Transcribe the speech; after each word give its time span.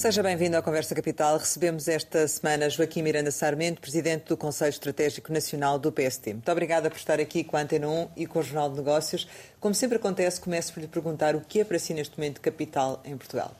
Seja 0.00 0.22
bem-vindo 0.22 0.56
à 0.56 0.62
Conversa 0.62 0.94
Capital. 0.94 1.36
Recebemos 1.36 1.86
esta 1.86 2.26
semana 2.26 2.70
Joaquim 2.70 3.02
Miranda 3.02 3.30
Sarmento, 3.30 3.82
Presidente 3.82 4.28
do 4.28 4.34
Conselho 4.34 4.70
Estratégico 4.70 5.30
Nacional 5.30 5.78
do 5.78 5.92
PST. 5.92 6.32
Muito 6.32 6.50
obrigada 6.50 6.88
por 6.88 6.96
estar 6.96 7.20
aqui 7.20 7.44
com 7.44 7.58
a 7.58 7.60
Antena 7.60 7.86
1 7.86 8.08
e 8.16 8.26
com 8.26 8.38
o 8.38 8.42
Jornal 8.42 8.70
de 8.70 8.76
Negócios. 8.76 9.28
Como 9.60 9.74
sempre 9.74 9.98
acontece, 9.98 10.40
começo 10.40 10.72
por 10.72 10.80
lhe 10.80 10.88
perguntar 10.88 11.36
o 11.36 11.42
que 11.42 11.60
é 11.60 11.64
para 11.64 11.78
si 11.78 11.92
neste 11.92 12.16
momento 12.16 12.40
capital 12.40 13.02
em 13.04 13.14
Portugal. 13.14 13.54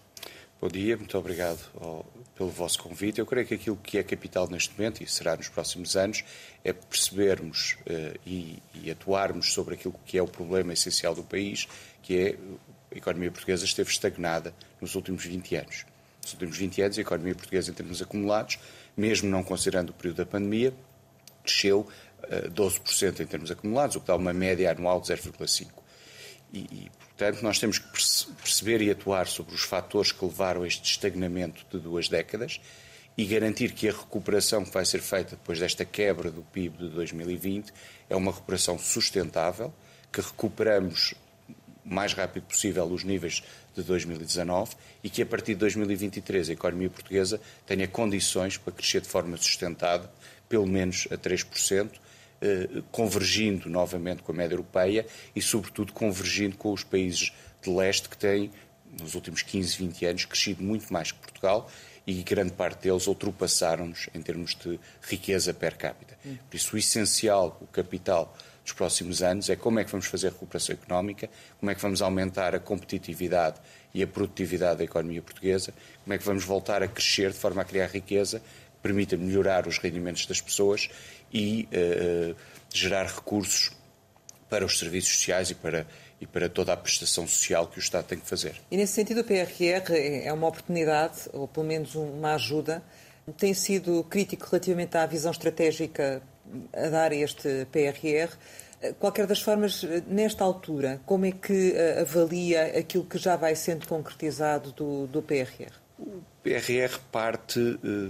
Bom 0.59 0.69
dia, 0.69 0.97
muito 0.97 1.19
obrigado 1.19 1.61
ao, 1.79 2.07
pelo 2.34 2.48
vosso 2.48 2.83
convite. 2.83 3.19
Eu 3.19 3.27
creio 3.27 3.47
que 3.47 3.53
aquilo 3.53 3.77
que 3.77 3.98
é 3.98 4.03
capital 4.03 4.48
neste 4.48 4.73
momento, 4.79 5.03
e 5.03 5.07
será 5.07 5.37
nos 5.37 5.51
próximos 5.51 5.95
anos, 5.95 6.25
é 6.65 6.73
percebermos 6.73 7.77
uh, 7.83 8.19
e, 8.25 8.62
e 8.83 8.91
atuarmos 8.91 9.53
sobre 9.53 9.75
aquilo 9.75 9.95
que 10.07 10.17
é 10.17 10.23
o 10.23 10.27
problema 10.27 10.73
essencial 10.73 11.15
do 11.15 11.23
país, 11.23 11.69
que 12.03 12.19
é 12.19 12.37
a 12.91 12.97
economia 12.97 13.31
portuguesa 13.31 13.67
esteve 13.67 13.91
estagnada 13.91 14.55
nos 14.81 14.95
últimos 14.95 15.23
20 15.27 15.57
anos. 15.57 15.90
Nos 16.30 16.34
últimos 16.34 16.57
20 16.57 16.83
anos, 16.83 16.98
a 16.98 17.01
economia 17.01 17.34
portuguesa, 17.34 17.70
em 17.70 17.75
termos 17.75 18.01
acumulados, 18.01 18.59
mesmo 18.97 19.29
não 19.29 19.43
considerando 19.43 19.91
o 19.91 19.93
período 19.93 20.19
da 20.19 20.27
pandemia, 20.27 20.73
desceu 21.45 21.80
uh, 22.25 22.51
12% 22.51 23.20
em 23.20 23.27
termos 23.27 23.51
acumulados, 23.51 23.97
o 23.97 24.01
que 24.01 24.06
dá 24.06 24.16
uma 24.16 24.33
média 24.33 24.70
anual 24.70 25.01
de 25.01 25.09
0,5%. 25.09 25.69
E, 26.53 26.59
e, 26.59 26.91
portanto, 26.98 27.43
nós 27.43 27.59
temos 27.59 27.79
que 27.79 27.89
perceber 27.89 28.83
e 28.83 28.91
atuar 28.91 29.27
sobre 29.27 29.55
os 29.55 29.62
fatores 29.62 30.12
que 30.12 30.25
levaram 30.25 30.62
a 30.62 30.66
este 30.66 30.91
estagnamento 30.91 31.65
de 31.70 31.79
duas 31.79 32.09
décadas 32.09 32.61
e 33.17 33.25
garantir 33.25 33.73
que 33.73 33.89
a 33.89 33.92
recuperação 33.92 34.64
que 34.64 34.73
vai 34.73 34.84
ser 34.84 35.01
feita 35.01 35.36
depois 35.36 35.58
desta 35.58 35.84
quebra 35.84 36.31
do 36.31 36.42
PIB 36.42 36.78
de 36.78 36.89
2020 36.89 37.73
é 38.08 38.17
uma 38.17 38.33
recuperação 38.33 38.78
sustentável, 38.78 39.73
que 40.12 40.20
recuperamos 40.20 41.14
o 41.84 41.95
mais 41.95 42.12
rápido 42.12 42.45
possível 42.45 42.84
os 42.86 43.05
níveis 43.05 43.42
de 43.75 43.83
2019 43.83 44.75
e 45.03 45.11
que 45.11 45.23
a 45.23 45.27
partir 45.27 45.55
de 45.55 45.61
2023 45.61 46.51
a 46.51 46.53
economia 46.53 46.91
portuguesa 46.91 47.41
tenha 47.67 47.87
condições 47.87 48.57
para 48.57 48.73
crescer 48.73 49.01
de 49.01 49.09
forma 49.09 49.37
sustentada, 49.37 50.11
pelo 50.49 50.67
menos 50.67 51.07
a 51.11 51.17
3%, 51.17 51.91
eh, 52.43 52.83
convergindo 52.91 53.69
novamente 53.69 54.23
com 54.23 54.33
a 54.33 54.35
média 54.35 54.55
europeia 54.55 55.07
e, 55.37 55.43
sobretudo, 55.43 55.93
convergindo 55.93 56.57
com 56.57 56.73
os 56.73 56.83
países 56.83 57.33
de 57.63 57.71
leste 57.71 58.09
que 58.09 58.17
têm, 58.17 58.51
nos 58.98 59.15
últimos 59.15 59.43
15, 59.43 59.77
20 59.77 60.07
anos, 60.07 60.25
crescido 60.25 60.63
muito 60.63 60.93
mais 60.93 61.13
que 61.13 61.19
Portugal 61.19 61.71
e 62.07 62.23
grande 62.23 62.53
parte 62.53 62.83
deles 62.83 63.07
ultrapassaram-nos 63.07 64.09
em 64.15 64.23
termos 64.23 64.55
de 64.55 64.81
riqueza 65.03 65.55
per 65.55 65.77
capita. 65.77 66.19
Por 66.48 66.57
isso, 66.57 66.75
o 66.75 66.79
essencial, 66.79 67.59
o 67.61 67.67
capital 67.67 68.35
dos 68.64 68.72
próximos 68.72 69.22
anos 69.22 69.48
é 69.48 69.56
como 69.56 69.80
é 69.80 69.84
que 69.84 69.91
vamos 69.91 70.06
fazer 70.06 70.28
a 70.28 70.30
recuperação 70.30 70.75
económica, 70.75 71.28
como 71.58 71.70
é 71.70 71.75
que 71.75 71.83
vamos 71.83 72.03
aumentar 72.03 72.55
a 72.55 72.61
competitividade 72.61 73.56
e 73.94 74.02
a 74.02 74.06
produtividade 74.06 74.78
da 74.78 74.84
economia 74.84 75.22
portuguesa, 75.22 75.72
como 76.05 76.14
é 76.14 76.19
que 76.19 76.25
vamos 76.25 76.44
voltar 76.44 76.83
a 76.83 76.89
crescer 76.89 77.30
de 77.30 77.39
forma 77.39 77.62
a 77.62 77.64
criar 77.64 77.86
riqueza 77.86 78.41
que 78.41 78.80
permita 78.83 79.17
melhorar 79.17 79.67
os 79.67 79.78
rendimentos 79.78 80.27
das 80.27 80.41
pessoas 80.41 80.89
e 81.33 81.69
uh, 81.72 82.36
gerar 82.72 83.06
recursos 83.06 83.72
para 84.48 84.64
os 84.64 84.78
serviços 84.78 85.17
sociais 85.17 85.50
e 85.50 85.55
para, 85.55 85.86
e 86.20 86.27
para 86.27 86.48
toda 86.48 86.72
a 86.72 86.77
prestação 86.77 87.27
social 87.27 87.67
que 87.69 87.78
o 87.78 87.80
Estado 87.80 88.05
tem 88.06 88.19
que 88.19 88.28
fazer. 88.28 88.56
E 88.70 88.77
nesse 88.77 88.92
sentido 88.95 89.20
o 89.20 89.24
PRR 89.24 89.95
é 90.24 90.33
uma 90.33 90.48
oportunidade, 90.48 91.28
ou 91.33 91.47
pelo 91.47 91.67
menos 91.67 91.95
uma 91.95 92.34
ajuda. 92.34 92.83
Tem 93.39 93.55
sido 93.55 94.02
crítico 94.05 94.45
relativamente 94.50 94.97
à 94.97 95.06
visão 95.06 95.30
estratégica 95.30 96.20
a 96.73 96.89
dar 96.89 97.13
este 97.13 97.67
PRR. 97.70 98.30
Qualquer 98.98 99.27
das 99.27 99.42
formas, 99.42 99.83
nesta 100.07 100.42
altura, 100.42 101.01
como 101.05 101.27
é 101.27 101.33
que 101.33 101.73
eh, 101.73 102.01
avalia 102.01 102.79
aquilo 102.79 103.05
que 103.05 103.19
já 103.19 103.36
vai 103.36 103.55
sendo 103.55 103.86
concretizado 103.86 104.73
do, 104.73 105.07
do 105.07 105.20
PRR? 105.20 105.73
O 105.98 106.23
PRR 106.42 106.98
parte 107.13 107.61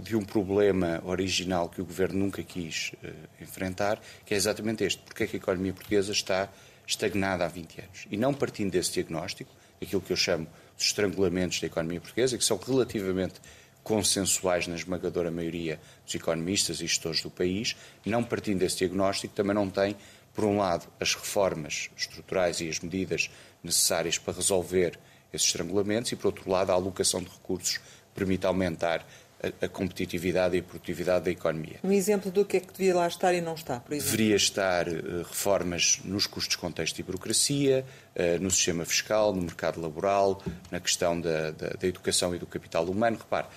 de 0.05 0.15
um 0.15 0.23
problema 0.25 1.03
original 1.05 1.69
que 1.69 1.83
o 1.83 1.85
Governo 1.85 2.21
nunca 2.21 2.41
quis 2.45 2.93
enfrentar, 3.41 4.01
que 4.25 4.33
é 4.33 4.37
exatamente 4.37 4.85
este. 4.85 5.03
Porque 5.03 5.25
é 5.25 5.27
que 5.27 5.37
a 5.37 5.41
economia 5.41 5.73
portuguesa 5.73 6.13
está 6.13 6.49
estagnada 6.87 7.45
há 7.45 7.49
20 7.49 7.81
anos? 7.81 8.07
E 8.09 8.17
não 8.17 8.33
partindo 8.33 8.71
desse 8.71 8.93
diagnóstico, 8.93 9.51
aquilo 9.83 10.01
que 10.01 10.13
eu 10.13 10.17
chamo 10.17 10.47
de 10.77 10.85
estrangulamentos 10.85 11.61
da 11.61 11.67
economia 11.67 12.01
portuguesa, 12.01 12.39
que 12.39 12.45
são 12.45 12.57
relativamente 12.57 13.41
consensuais 13.91 14.69
na 14.69 14.77
esmagadora 14.77 15.33
maioria 15.33 15.81
dos 16.07 16.15
economistas 16.15 16.77
e 16.77 16.87
gestores 16.87 17.23
do 17.23 17.29
país, 17.29 17.75
não 18.07 18.23
partindo 18.23 18.61
desse 18.61 18.79
diagnóstico, 18.79 19.35
também 19.35 19.53
não 19.53 19.69
tem, 19.69 19.97
por 20.33 20.45
um 20.45 20.59
lado, 20.59 20.87
as 21.01 21.13
reformas 21.13 21.91
estruturais 21.97 22.61
e 22.61 22.69
as 22.69 22.79
medidas 22.79 23.29
necessárias 23.65 24.17
para 24.17 24.35
resolver 24.35 24.97
esses 25.33 25.49
estrangulamentos 25.49 26.13
e, 26.13 26.17
por 26.17 26.27
outro 26.27 26.49
lado, 26.49 26.71
a 26.71 26.75
alocação 26.75 27.21
de 27.21 27.29
recursos 27.29 27.79
que 27.79 27.85
permite 28.15 28.47
aumentar 28.47 29.05
a, 29.43 29.67
a, 29.67 29.69
competitividade 29.69 30.57
e 30.57 30.61
a 30.61 30.63
produtividade 30.63 31.25
da 31.25 31.31
economia. 31.33 31.81
Um 31.83 31.91
exemplo 31.91 32.31
do 32.31 32.45
que 32.45 32.59
é 32.59 32.61
que 32.61 32.73
devia 32.73 32.95
lá 32.95 33.09
estar 33.09 33.35
e 33.35 33.41
não 33.41 33.55
está, 33.55 33.81
por 33.81 33.93
exemplo? 33.93 34.13
Deveria 34.13 34.37
estar 34.37 34.87
uh, 34.87 35.23
reformas 35.23 36.01
nos 36.05 36.29
custos 36.29 36.55
contexto 36.55 36.97
e 37.01 37.03
burocracia, 37.03 37.85
uh, 38.15 38.41
no 38.41 38.53
sistema 38.53 38.85
fiscal, 38.85 39.35
no 39.35 39.43
mercado 39.43 39.81
laboral, 39.81 40.41
na 40.71 40.79
questão 40.79 41.21
da, 41.21 41.51
da, 41.51 41.71
da 41.71 41.89
educação 41.89 42.33
e 42.37 42.39
do 42.39 42.47
capital 42.47 42.85
humano. 42.85 43.17
Repare, 43.19 43.49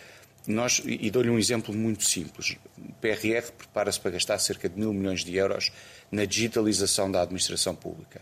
nós, 0.47 0.81
e 0.85 1.09
dou-lhe 1.09 1.29
um 1.29 1.39
exemplo 1.39 1.73
muito 1.73 2.03
simples. 2.03 2.57
O 2.77 2.93
PRR 2.93 3.51
prepara-se 3.57 3.99
para 3.99 4.11
gastar 4.11 4.37
cerca 4.39 4.67
de 4.67 4.79
mil 4.79 4.93
milhões 4.93 5.23
de 5.23 5.35
euros 5.35 5.71
na 6.11 6.25
digitalização 6.25 7.11
da 7.11 7.21
administração 7.21 7.75
pública 7.75 8.21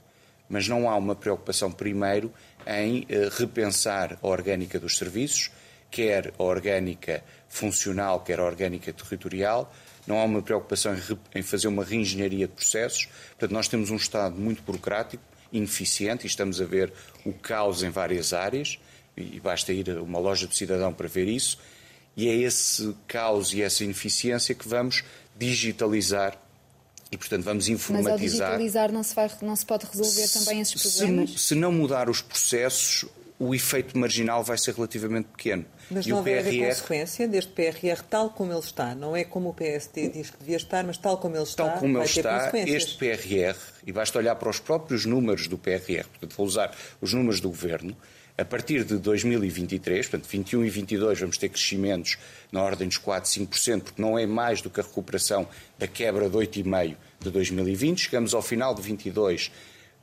mas 0.52 0.68
não 0.68 0.90
há 0.90 0.98
uma 0.98 1.16
preocupação, 1.16 1.72
primeiro, 1.72 2.32
em 2.68 3.06
eh, 3.08 3.30
repensar 3.32 4.20
a 4.22 4.28
orgânica 4.28 4.78
dos 4.78 4.98
serviços, 4.98 5.50
quer 5.90 6.34
a 6.38 6.44
orgânica 6.44 7.24
funcional, 7.48 8.20
quer 8.20 8.38
a 8.38 8.44
orgânica 8.44 8.92
territorial. 8.92 9.74
Não 10.06 10.20
há 10.20 10.26
uma 10.26 10.42
preocupação 10.42 10.94
em 11.34 11.42
fazer 11.42 11.70
uma 11.70 11.86
reengenharia 11.86 12.48
de 12.48 12.54
processos. 12.54 13.08
Portanto, 13.30 13.52
nós 13.52 13.70
temos 13.70 13.92
um 13.92 13.96
Estado 13.96 14.36
muito 14.36 14.62
burocrático, 14.62 15.24
ineficiente, 15.54 16.26
e 16.26 16.28
estamos 16.28 16.60
a 16.60 16.66
ver 16.66 16.92
o 17.26 17.32
caos 17.32 17.82
em 17.82 17.90
várias 17.90 18.34
áreas, 18.34 18.78
e 19.16 19.40
basta 19.40 19.72
ir 19.72 19.90
a 19.90 20.02
uma 20.02 20.20
loja 20.20 20.48
do 20.48 20.54
cidadão 20.54 20.94
para 20.94 21.08
ver 21.08 21.30
isso. 21.30 21.60
E 22.16 22.28
é 22.28 22.36
esse 22.36 22.96
caos 23.08 23.54
e 23.54 23.62
essa 23.62 23.84
ineficiência 23.84 24.54
que 24.54 24.68
vamos 24.68 25.04
digitalizar 25.38 26.38
e, 27.12 27.18
portanto, 27.18 27.44
vamos 27.44 27.68
informatizar. 27.68 28.14
Mas 28.14 28.22
ao 28.22 28.28
digitalizar 28.28 28.92
não 28.92 29.04
se, 29.04 29.14
vai, 29.14 29.30
não 29.42 29.56
se 29.56 29.66
pode 29.66 29.86
resolver 29.86 30.28
se, 30.28 30.40
também 30.40 30.62
esses 30.62 30.82
problemas? 30.82 31.32
Se, 31.32 31.40
se, 31.40 31.56
não 31.56 31.72
mudar 31.72 32.10
os 32.10 32.22
processos, 32.22 33.06
o 33.38 33.54
efeito 33.54 33.98
marginal 33.98 34.44
vai 34.44 34.58
ser 34.58 34.74
relativamente 34.74 35.26
pequeno. 35.26 35.66
Mas 35.90 36.06
e 36.06 36.10
não 36.10 36.20
o 36.20 36.24
vai 36.24 36.36
PRR... 36.36 36.48
haver 36.48 36.68
consequência 36.70 37.28
deste 37.28 37.52
PRR 37.52 38.02
tal 38.10 38.30
como 38.30 38.54
ele 38.54 38.60
está. 38.60 38.96
Não 38.96 39.14
é 39.14 39.26
como 39.26 39.50
o 39.50 39.54
PSD 39.54 40.08
diz 40.08 40.30
que 40.30 40.38
devia 40.38 40.56
estar, 40.56 40.86
mas 40.86 40.98
tal 40.98 41.18
como 41.18 41.36
ele 41.36 41.44
está, 41.44 41.66
Tal 41.66 41.80
como 41.80 41.98
ele 41.98 42.06
está, 42.06 42.50
este 42.56 42.98
PRR, 42.98 43.58
e 43.86 43.92
basta 43.92 44.18
olhar 44.18 44.36
para 44.36 44.50
os 44.50 44.60
próprios 44.60 45.06
números 45.06 45.48
do 45.48 45.58
PRR, 45.58 46.08
portanto, 46.08 46.34
vou 46.38 46.46
usar 46.46 46.74
os 47.02 47.14
números 47.14 47.42
do 47.42 47.50
Governo, 47.50 47.98
a 48.42 48.46
partir 48.46 48.84
de 48.84 48.98
2023, 48.98 50.08
portanto 50.08 50.28
21 50.28 50.66
e 50.66 50.70
22, 50.70 51.20
vamos 51.20 51.38
ter 51.38 51.50
crescimentos 51.50 52.18
na 52.52 52.62
ordem 52.64 52.88
dos 52.88 52.98
4, 52.98 53.30
5%, 53.30 53.82
porque 53.84 54.02
não 54.02 54.18
é 54.18 54.26
mais 54.26 54.62
do 54.62 54.70
que 54.70 54.80
a 54.80 54.84
recuperação 54.84 55.48
da 55.78 55.88
quebra 55.88 56.28
de 56.28 56.36
8,5% 56.36 56.96
de 57.20 57.30
2020. 57.30 58.00
Chegamos 58.00 58.34
ao 58.34 58.42
final 58.42 58.74
de 58.74 58.82
22 58.82 59.52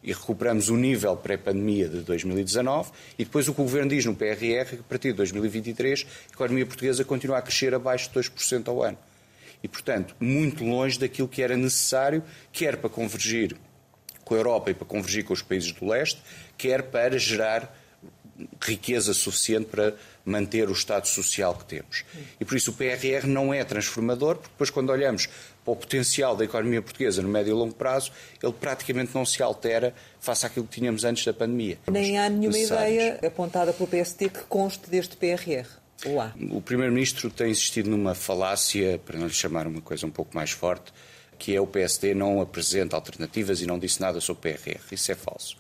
e 0.05 0.13
recuperamos 0.13 0.69
o 0.69 0.77
nível 0.77 1.17
pré-pandemia 1.17 1.89
de 1.89 1.99
2019 2.03 2.93
e 3.19 3.25
depois 3.25 3.49
o 3.49 3.55
que 3.55 3.61
o 3.61 3.65
Governo 3.65 3.91
diz 3.91 4.05
no 4.05 4.15
PRR 4.15 4.69
que 4.69 4.77
a 4.77 4.89
partir 4.89 5.09
de 5.09 5.15
2023 5.15 6.07
a 6.31 6.33
economia 6.33 6.65
portuguesa 6.65 7.05
continua 7.05 7.39
a 7.39 7.43
crescer 7.43 7.75
abaixo 7.75 8.09
de 8.09 8.21
2% 8.21 8.69
ao 8.69 8.85
ano. 8.85 8.99
E, 9.65 9.67
portanto, 9.67 10.15
muito 10.21 10.65
longe 10.65 10.97
daquilo 10.97 11.27
que 11.27 11.43
era 11.43 11.57
necessário, 11.57 12.23
quer 12.53 12.77
para 12.77 12.89
convergir 12.89 13.57
com 14.25 14.35
a 14.35 14.39
Europa 14.39 14.71
e 14.71 14.75
para 14.75 14.87
convergir 14.87 15.25
com 15.25 15.33
os 15.33 15.43
países 15.43 15.73
do 15.73 15.85
leste, 15.85 16.23
quer 16.57 16.85
para 16.85 17.19
gerar 17.19 17.75
riqueza 18.63 19.13
suficiente 19.13 19.67
para 19.67 19.95
manter 20.25 20.69
o 20.69 20.73
Estado 20.73 21.07
social 21.07 21.55
que 21.55 21.65
temos. 21.65 22.05
E 22.39 22.45
por 22.45 22.57
isso 22.57 22.71
o 22.71 22.75
PRR 22.75 23.27
não 23.27 23.53
é 23.53 23.65
transformador, 23.65 24.37
porque 24.37 24.51
depois 24.51 24.71
quando 24.71 24.91
olhamos 24.91 25.27
para 25.65 25.73
o 25.73 25.77
potencial 25.77 26.37
da 26.37 26.45
economia 26.45 26.83
portuguesa 26.83 27.23
no 27.23 27.29
médio 27.29 27.51
e 27.51 27.55
longo 27.55 27.75
prazo, 27.75 28.13
ele 28.43 28.53
praticamente 28.53 29.11
não 29.15 29.25
se 29.25 29.43
altera 29.43 29.95
face 30.21 30.47
àquilo 30.47 30.67
que 30.67 30.75
tínhamos 30.81 31.05
antes 31.05 31.25
da 31.25 31.33
pandemia. 31.33 31.79
Nem 31.91 32.19
há 32.19 32.29
nenhuma 32.29 32.59
ideia 32.59 33.19
apontada 33.27 33.73
pelo 33.73 33.89
PST 33.89 34.29
que 34.29 34.43
conste 34.49 34.89
deste 34.89 35.17
PRR. 35.17 35.67
O 36.53 36.61
Primeiro-Ministro 36.61 37.29
tem 37.29 37.51
insistido 37.51 37.91
numa 37.91 38.15
falácia, 38.15 39.01
para 39.05 39.19
não 39.19 39.27
lhe 39.27 39.33
chamar 39.33 39.67
uma 39.67 39.81
coisa 39.81 40.07
um 40.07 40.11
pouco 40.11 40.35
mais 40.35 40.53
forte, 40.53 40.93
que 41.39 41.55
é 41.55 41.61
o 41.61 41.67
PSD 41.67 42.15
não 42.15 42.41
apresenta 42.41 42.95
alternativas 42.95 43.61
e 43.61 43.67
não 43.67 43.79
disse 43.79 44.01
nada 44.01 44.21
sobre 44.21 44.51
o 44.51 44.55
PRR. 44.55 44.81
Isso 44.93 45.11
é 45.11 45.15
falso. 45.15 45.57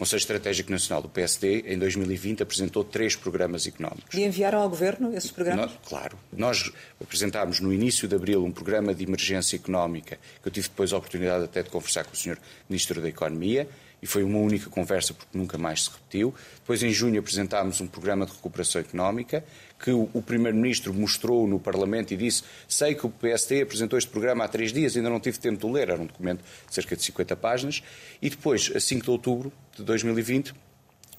Conselho 0.00 0.20
Estratégico 0.20 0.70
Nacional 0.70 1.02
do 1.02 1.10
PSD, 1.10 1.64
em 1.66 1.78
2020, 1.78 2.42
apresentou 2.42 2.82
três 2.82 3.14
programas 3.14 3.66
económicos. 3.66 4.14
E 4.14 4.24
enviaram 4.24 4.62
ao 4.62 4.68
Governo 4.70 5.14
esses 5.14 5.30
programas? 5.30 5.66
Nós, 5.66 5.78
claro. 5.84 6.18
Nós 6.32 6.72
apresentámos 6.98 7.60
no 7.60 7.70
início 7.70 8.08
de 8.08 8.16
abril 8.16 8.42
um 8.42 8.50
programa 8.50 8.94
de 8.94 9.04
emergência 9.04 9.56
económica, 9.56 10.18
que 10.40 10.48
eu 10.48 10.50
tive 10.50 10.70
depois 10.70 10.94
a 10.94 10.96
oportunidade 10.96 11.44
até 11.44 11.62
de 11.62 11.68
conversar 11.68 12.04
com 12.04 12.14
o 12.14 12.16
Sr. 12.16 12.38
Ministro 12.66 12.98
da 13.02 13.10
Economia, 13.10 13.68
e 14.02 14.06
foi 14.06 14.22
uma 14.22 14.38
única 14.38 14.70
conversa 14.70 15.12
porque 15.12 15.36
nunca 15.36 15.58
mais 15.58 15.84
se 15.84 15.90
repetiu. 15.90 16.34
Depois, 16.60 16.82
em 16.82 16.90
junho, 16.90 17.20
apresentámos 17.20 17.82
um 17.82 17.86
programa 17.86 18.24
de 18.24 18.32
recuperação 18.32 18.80
económica 18.80 19.44
que 19.82 19.90
o, 19.90 20.22
Primeiro-Ministro 20.22 20.92
mostrou 20.92 21.46
no 21.46 21.58
Parlamento 21.58 22.12
e 22.12 22.16
disse: 22.16 22.42
Sei 22.68 22.94
que 22.94 23.06
o 23.06 23.10
PSD 23.10 23.62
apresentou 23.62 23.98
este 23.98 24.10
programa 24.10 24.44
há 24.44 24.48
três 24.48 24.72
dias, 24.72 24.96
ainda 24.96 25.08
não 25.08 25.18
tive 25.18 25.38
tempo 25.38 25.66
de 25.66 25.72
ler, 25.72 25.88
era 25.88 26.00
um 26.00 26.06
documento 26.06 26.44
de 26.68 26.74
cerca 26.74 26.94
de 26.94 27.02
50 27.02 27.34
páginas. 27.36 27.82
E 28.20 28.28
depois, 28.28 28.70
a 28.74 28.78
5 28.80 29.04
de 29.04 29.10
outubro 29.10 29.52
de 29.76 29.82
2020, 29.82 30.54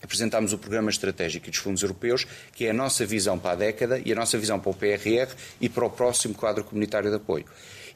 apresentámos 0.01 0.53
o 0.53 0.57
Programa 0.57 0.91
Estratégico 0.91 1.49
dos 1.49 1.59
Fundos 1.59 1.81
Europeus, 1.81 2.25
que 2.53 2.65
é 2.65 2.69
a 2.69 2.73
nossa 2.73 3.05
visão 3.05 3.39
para 3.39 3.51
a 3.51 3.55
década 3.55 4.01
e 4.03 4.11
a 4.11 4.15
nossa 4.15 4.37
visão 4.37 4.59
para 4.59 4.69
o 4.69 4.73
PRR 4.73 5.33
e 5.59 5.67
para 5.67 5.85
o 5.85 5.89
próximo 5.89 6.35
quadro 6.35 6.63
comunitário 6.63 7.09
de 7.09 7.15
apoio. 7.15 7.45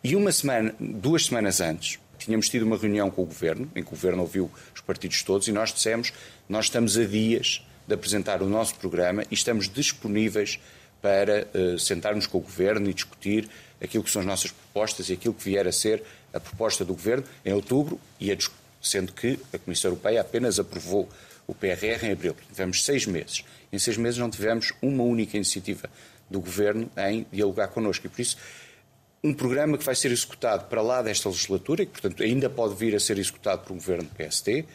E 0.04 0.16
uma 0.16 0.32
semana, 0.32 0.74
duas 0.80 1.26
semanas 1.26 1.62
antes, 1.62 2.00
tínhamos 2.18 2.50
tido 2.50 2.64
uma 2.64 2.78
reunião 2.78 3.10
com 3.12 3.22
o 3.22 3.26
Governo, 3.26 3.70
em 3.76 3.84
que 3.84 3.88
o 3.88 3.92
Governo 3.92 4.22
ouviu 4.22 4.52
os 4.74 4.82
partidos 4.82 5.22
todos, 5.22 5.48
e 5.48 5.52
nós 5.52 5.74
dissemos 5.74 6.12
nós 6.48 6.66
estamos 6.66 6.98
a 6.98 7.04
dias 7.06 7.66
de 7.88 7.94
apresentar 7.94 8.42
o 8.42 8.48
nosso 8.48 8.76
programa 8.76 9.24
e 9.30 9.34
estamos 9.34 9.70
disponíveis 9.70 10.60
para 11.02 11.48
uh, 11.54 11.78
sentarmos 11.78 12.26
com 12.26 12.40
o 12.40 12.42
Governo 12.42 12.90
e 12.90 12.94
discutir 12.94 13.50
aquilo 13.82 14.04
que 14.04 14.10
são 14.10 14.22
as 14.22 14.26
nossas 14.26 14.52
propostas 14.52 15.10
e 15.10 15.14
aquilo 15.14 15.34
que 15.34 15.44
vier 15.44 15.68
a 15.68 15.72
ser 15.72 16.04
a 16.34 16.40
proposta 16.40 16.84
do 16.84 16.94
Governo 16.94 17.26
em 17.46 17.54
outubro, 17.54 18.00
e 18.20 18.32
a, 18.32 18.38
sendo 18.82 19.14
que 19.14 19.40
a 19.54 19.58
Comissão 19.58 19.92
Europeia 19.92 20.22
apenas 20.22 20.60
aprovou 20.60 21.08
o 21.48 21.54
PRR 21.54 22.06
em 22.06 22.12
abril. 22.12 22.36
Tivemos 22.50 22.84
seis 22.84 23.06
meses. 23.06 23.44
Em 23.72 23.78
seis 23.78 23.98
meses 23.98 24.18
não 24.18 24.30
tivemos 24.30 24.74
uma 24.82 25.04
única 25.04 25.38
iniciativa 25.38 25.90
do 26.30 26.40
Governo 26.40 26.90
em 26.98 27.26
dialogar 27.32 27.68
connosco. 27.68 28.08
E 28.08 28.10
por 28.10 28.22
isso 28.22 28.38
um 29.24 29.34
programa 29.34 29.78
que 29.78 29.84
vai 29.84 29.96
ser 29.96 30.12
executado 30.12 30.66
para 30.66 30.82
lá 30.82 31.02
desta 31.02 31.30
legislatura 31.30 31.82
e 31.82 31.86
que, 31.88 31.94
portanto, 31.94 32.22
ainda 32.22 32.48
pode 32.48 32.76
vir 32.76 32.96
a 32.96 33.00
ser 33.00 33.18
executado 33.18 33.64
por 33.64 33.74
um 33.74 33.78
governo 33.78 34.08
PST, 34.16 34.66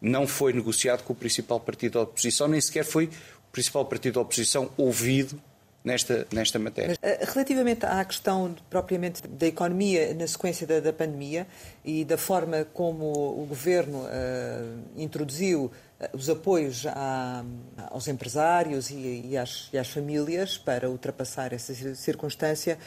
não 0.00 0.26
foi 0.26 0.52
negociado 0.52 1.02
com 1.02 1.12
o 1.12 1.16
principal 1.16 1.60
partido 1.60 1.94
da 1.94 2.00
oposição, 2.02 2.48
nem 2.48 2.60
sequer 2.60 2.84
foi 2.84 3.06
o 3.06 3.52
principal 3.52 3.84
partido 3.84 4.14
da 4.14 4.20
oposição 4.20 4.70
ouvido 4.76 5.40
nesta, 5.84 6.26
nesta 6.32 6.58
matéria. 6.58 6.90
Mas, 6.90 6.98
eh, 7.02 7.24
relativamente 7.24 7.84
à 7.86 8.04
questão 8.04 8.54
propriamente 8.68 9.26
da 9.26 9.46
economia 9.46 10.14
na 10.14 10.26
sequência 10.26 10.66
da, 10.66 10.80
da 10.80 10.92
pandemia 10.92 11.46
e 11.84 12.04
da 12.04 12.16
forma 12.16 12.66
como 12.72 13.04
o 13.06 13.46
governo 13.46 14.02
uh, 14.02 14.80
introduziu 14.96 15.64
uh, 15.64 16.16
os 16.16 16.28
apoios 16.28 16.86
à, 16.86 17.44
aos 17.88 18.08
empresários 18.08 18.90
e, 18.90 19.28
e, 19.30 19.36
às, 19.36 19.68
e 19.72 19.78
às 19.78 19.88
famílias 19.88 20.58
para 20.58 20.88
ultrapassar 20.88 21.52
essa 21.52 21.74
circunstância, 21.94 22.78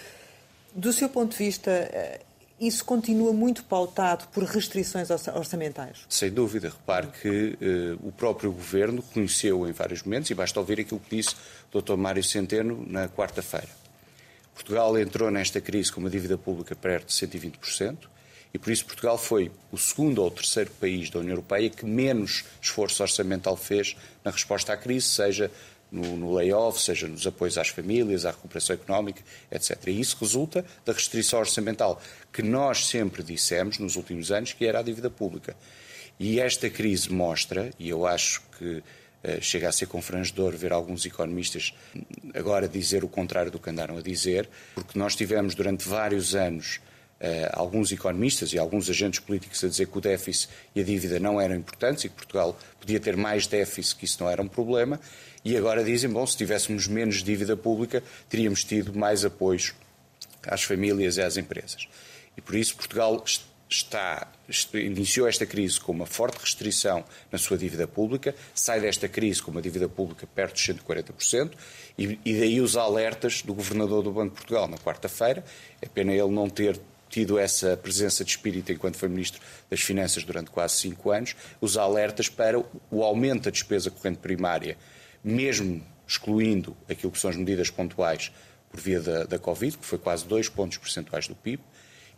do 0.75 0.91
seu 0.91 1.09
ponto 1.09 1.31
de 1.31 1.37
vista, 1.37 1.71
eh, 1.71 2.19
isso 2.67 2.85
continua 2.85 3.33
muito 3.33 3.63
pautado 3.63 4.27
por 4.33 4.43
restrições 4.43 5.09
orçamentais? 5.09 6.05
Sem 6.09 6.31
dúvida. 6.31 6.69
Repare 6.69 7.07
que 7.07 7.57
uh, 7.61 8.07
o 8.07 8.11
próprio 8.11 8.51
Governo 8.51 9.03
reconheceu 9.07 9.67
em 9.67 9.71
vários 9.71 10.03
momentos, 10.03 10.29
e 10.29 10.33
basta 10.33 10.59
ouvir 10.59 10.79
aquilo 10.79 10.99
que 10.99 11.15
disse 11.15 11.35
o 11.71 11.81
Dr. 11.81 11.95
Mário 11.95 12.23
Centeno 12.23 12.85
na 12.87 13.07
quarta-feira. 13.07 13.69
Portugal 14.53 14.97
entrou 14.97 15.31
nesta 15.31 15.59
crise 15.59 15.91
com 15.91 15.99
uma 15.99 16.09
dívida 16.09 16.37
pública 16.37 16.75
perto 16.75 17.07
de 17.07 17.13
120%, 17.13 17.97
e 18.53 18.59
por 18.59 18.71
isso 18.71 18.85
Portugal 18.85 19.17
foi 19.17 19.51
o 19.71 19.77
segundo 19.77 20.21
ou 20.21 20.29
terceiro 20.29 20.69
país 20.79 21.09
da 21.09 21.19
União 21.19 21.31
Europeia 21.31 21.69
que 21.71 21.85
menos 21.85 22.45
esforço 22.61 23.01
orçamental 23.01 23.57
fez 23.57 23.97
na 24.23 24.29
resposta 24.29 24.71
à 24.71 24.77
crise, 24.77 25.07
seja 25.07 25.49
no, 25.93 26.17
no 26.17 26.33
layoff, 26.33 26.81
seja 26.81 27.07
nos 27.07 27.25
apoios 27.27 27.57
às 27.57 27.69
famílias, 27.69 28.25
à 28.25 28.31
recuperação 28.31 28.73
económica, 28.73 29.21
etc. 29.51 29.87
E 29.87 29.99
isso 30.01 30.17
resulta 30.19 30.65
da 30.83 30.91
restrição 30.91 31.39
orçamental 31.39 32.01
que 32.31 32.41
nós 32.41 32.87
sempre 32.87 33.21
dissemos 33.21 33.77
nos 33.77 33.95
últimos 33.95 34.31
anos 34.31 34.51
que 34.51 34.65
era 34.65 34.79
a 34.79 34.83
dívida 34.83 35.09
pública. 35.09 35.55
E 36.19 36.39
esta 36.39 36.69
crise 36.69 37.11
mostra, 37.11 37.71
e 37.77 37.89
eu 37.89 38.05
acho 38.07 38.41
que 38.57 38.77
uh, 38.77 39.41
chega 39.41 39.69
a 39.69 39.71
ser 39.71 39.85
confrangedor 39.85 40.55
ver 40.55 40.73
alguns 40.73 41.05
economistas 41.05 41.73
agora 42.33 42.67
dizer 42.67 43.03
o 43.03 43.07
contrário 43.07 43.51
do 43.51 43.59
que 43.59 43.69
andaram 43.69 43.97
a 43.97 44.01
dizer, 44.01 44.49
porque 44.73 44.97
nós 44.97 45.15
tivemos 45.15 45.53
durante 45.53 45.87
vários 45.87 46.33
anos 46.33 46.79
alguns 47.53 47.91
economistas 47.91 48.51
e 48.51 48.59
alguns 48.59 48.89
agentes 48.89 49.19
políticos 49.19 49.63
a 49.63 49.67
dizer 49.67 49.87
que 49.87 49.97
o 49.97 50.01
déficit 50.01 50.49
e 50.75 50.81
a 50.81 50.83
dívida 50.83 51.19
não 51.19 51.39
eram 51.39 51.55
importantes 51.55 52.03
e 52.03 52.09
que 52.09 52.15
Portugal 52.15 52.57
podia 52.79 52.99
ter 52.99 53.15
mais 53.15 53.47
déficit, 53.47 53.95
que 53.95 54.05
isso 54.05 54.21
não 54.21 54.29
era 54.29 54.41
um 54.41 54.47
problema, 54.47 54.99
e 55.45 55.55
agora 55.55 55.83
dizem, 55.83 56.09
bom, 56.09 56.25
se 56.25 56.37
tivéssemos 56.37 56.87
menos 56.87 57.23
dívida 57.23 57.55
pública, 57.55 58.03
teríamos 58.29 58.63
tido 58.63 58.97
mais 58.97 59.23
apoios 59.23 59.73
às 60.45 60.63
famílias 60.63 61.17
e 61.17 61.21
às 61.21 61.37
empresas. 61.37 61.87
E 62.35 62.41
por 62.41 62.55
isso 62.55 62.75
Portugal 62.75 63.23
está, 63.69 64.31
iniciou 64.73 65.27
esta 65.27 65.45
crise 65.45 65.79
com 65.79 65.91
uma 65.91 66.05
forte 66.05 66.39
restrição 66.39 67.03
na 67.31 67.37
sua 67.37 67.57
dívida 67.57 67.87
pública, 67.87 68.35
sai 68.53 68.79
desta 68.79 69.07
crise 69.07 69.41
com 69.41 69.51
uma 69.51 69.61
dívida 69.61 69.89
pública 69.89 70.27
perto 70.27 70.55
de 70.55 70.73
140%, 70.73 71.51
e, 71.97 72.19
e 72.23 72.39
daí 72.39 72.61
os 72.61 72.75
alertas 72.77 73.41
do 73.41 73.53
Governador 73.53 74.03
do 74.03 74.11
Banco 74.11 74.31
de 74.31 74.35
Portugal 74.35 74.67
na 74.67 74.77
quarta-feira. 74.77 75.43
É 75.81 75.87
pena 75.87 76.11
ele 76.11 76.29
não 76.29 76.49
ter 76.49 76.79
tido 77.13 77.37
essa 77.37 77.77
presença 77.77 78.23
de 78.23 78.31
espírito 78.31 78.71
enquanto 78.71 78.97
foi 78.97 79.07
Ministro 79.07 79.39
das 79.69 79.81
Finanças 79.81 80.23
durante 80.23 80.49
quase 80.49 80.75
cinco 80.77 81.11
anos, 81.11 81.35
os 81.61 81.77
alertas 81.77 82.27
para 82.27 82.59
o 82.89 83.03
aumento 83.03 83.43
da 83.43 83.51
despesa 83.51 83.91
corrente 83.91 84.17
primária 84.17 84.77
mesmo 85.23 85.81
excluindo 86.07 86.75
aquilo 86.89 87.11
que 87.11 87.19
são 87.19 87.29
as 87.29 87.37
medidas 87.37 87.69
pontuais 87.69 88.31
por 88.69 88.79
via 88.79 88.99
da, 88.99 89.23
da 89.23 89.39
Covid, 89.39 89.77
que 89.77 89.85
foi 89.85 89.97
quase 89.97 90.25
2 90.25 90.49
pontos 90.49 90.77
percentuais 90.77 91.27
do 91.27 91.35
PIB, 91.35 91.63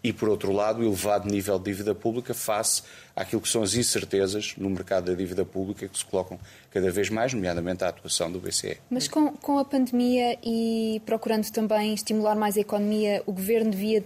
e, 0.04 0.14
por 0.14 0.30
outro 0.30 0.52
lado, 0.52 0.82
o 0.82 0.86
elevado 0.86 1.28
nível 1.28 1.58
de 1.58 1.66
dívida 1.66 1.96
pública 1.96 2.32
face 2.34 2.84
àquilo 3.16 3.42
que 3.42 3.50
são 3.50 3.64
as 3.64 3.74
incertezas 3.74 4.54
no 4.56 4.70
mercado 4.70 5.06
da 5.06 5.14
dívida 5.16 5.44
pública 5.44 5.88
que 5.88 5.98
se 5.98 6.06
colocam 6.06 6.40
cada 6.70 6.92
vez 6.92 7.10
mais, 7.10 7.34
nomeadamente 7.34 7.84
a 7.84 7.88
atuação 7.88 8.32
do 8.32 8.40
BCE. 8.40 8.78
Mas 8.88 9.08
com, 9.08 9.32
com 9.32 9.58
a 9.58 9.66
pandemia 9.66 10.38
e 10.44 11.02
procurando 11.08 11.50
também 11.50 11.94
estimular 11.94 12.36
mais 12.36 12.56
a 12.56 12.60
economia, 12.60 13.24
o 13.26 13.34
Governo 13.34 13.72
devia 13.72 14.04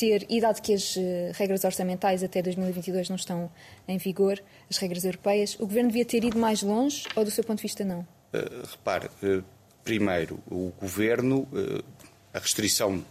ter, 0.00 0.26
e 0.30 0.40
dado 0.40 0.62
que 0.62 0.72
as 0.72 0.96
uh, 0.96 1.00
regras 1.34 1.62
orçamentais 1.62 2.22
até 2.22 2.40
2022 2.40 3.10
não 3.10 3.16
estão 3.16 3.52
em 3.86 3.98
vigor, 3.98 4.42
as 4.70 4.78
regras 4.78 5.04
europeias, 5.04 5.54
o 5.56 5.66
Governo 5.66 5.90
devia 5.90 6.06
ter 6.06 6.24
ido 6.24 6.38
mais 6.38 6.62
longe 6.62 7.04
ou, 7.14 7.22
do 7.22 7.30
seu 7.30 7.44
ponto 7.44 7.58
de 7.58 7.62
vista, 7.62 7.84
não? 7.84 8.06
Eh, 8.32 8.50
repare, 8.70 9.10
uh, 9.22 9.44
primeiro, 9.84 10.40
o 10.50 10.72
governo, 10.80 11.40
uh, 11.52 11.84
a 12.32 12.38
restrição 12.38 13.04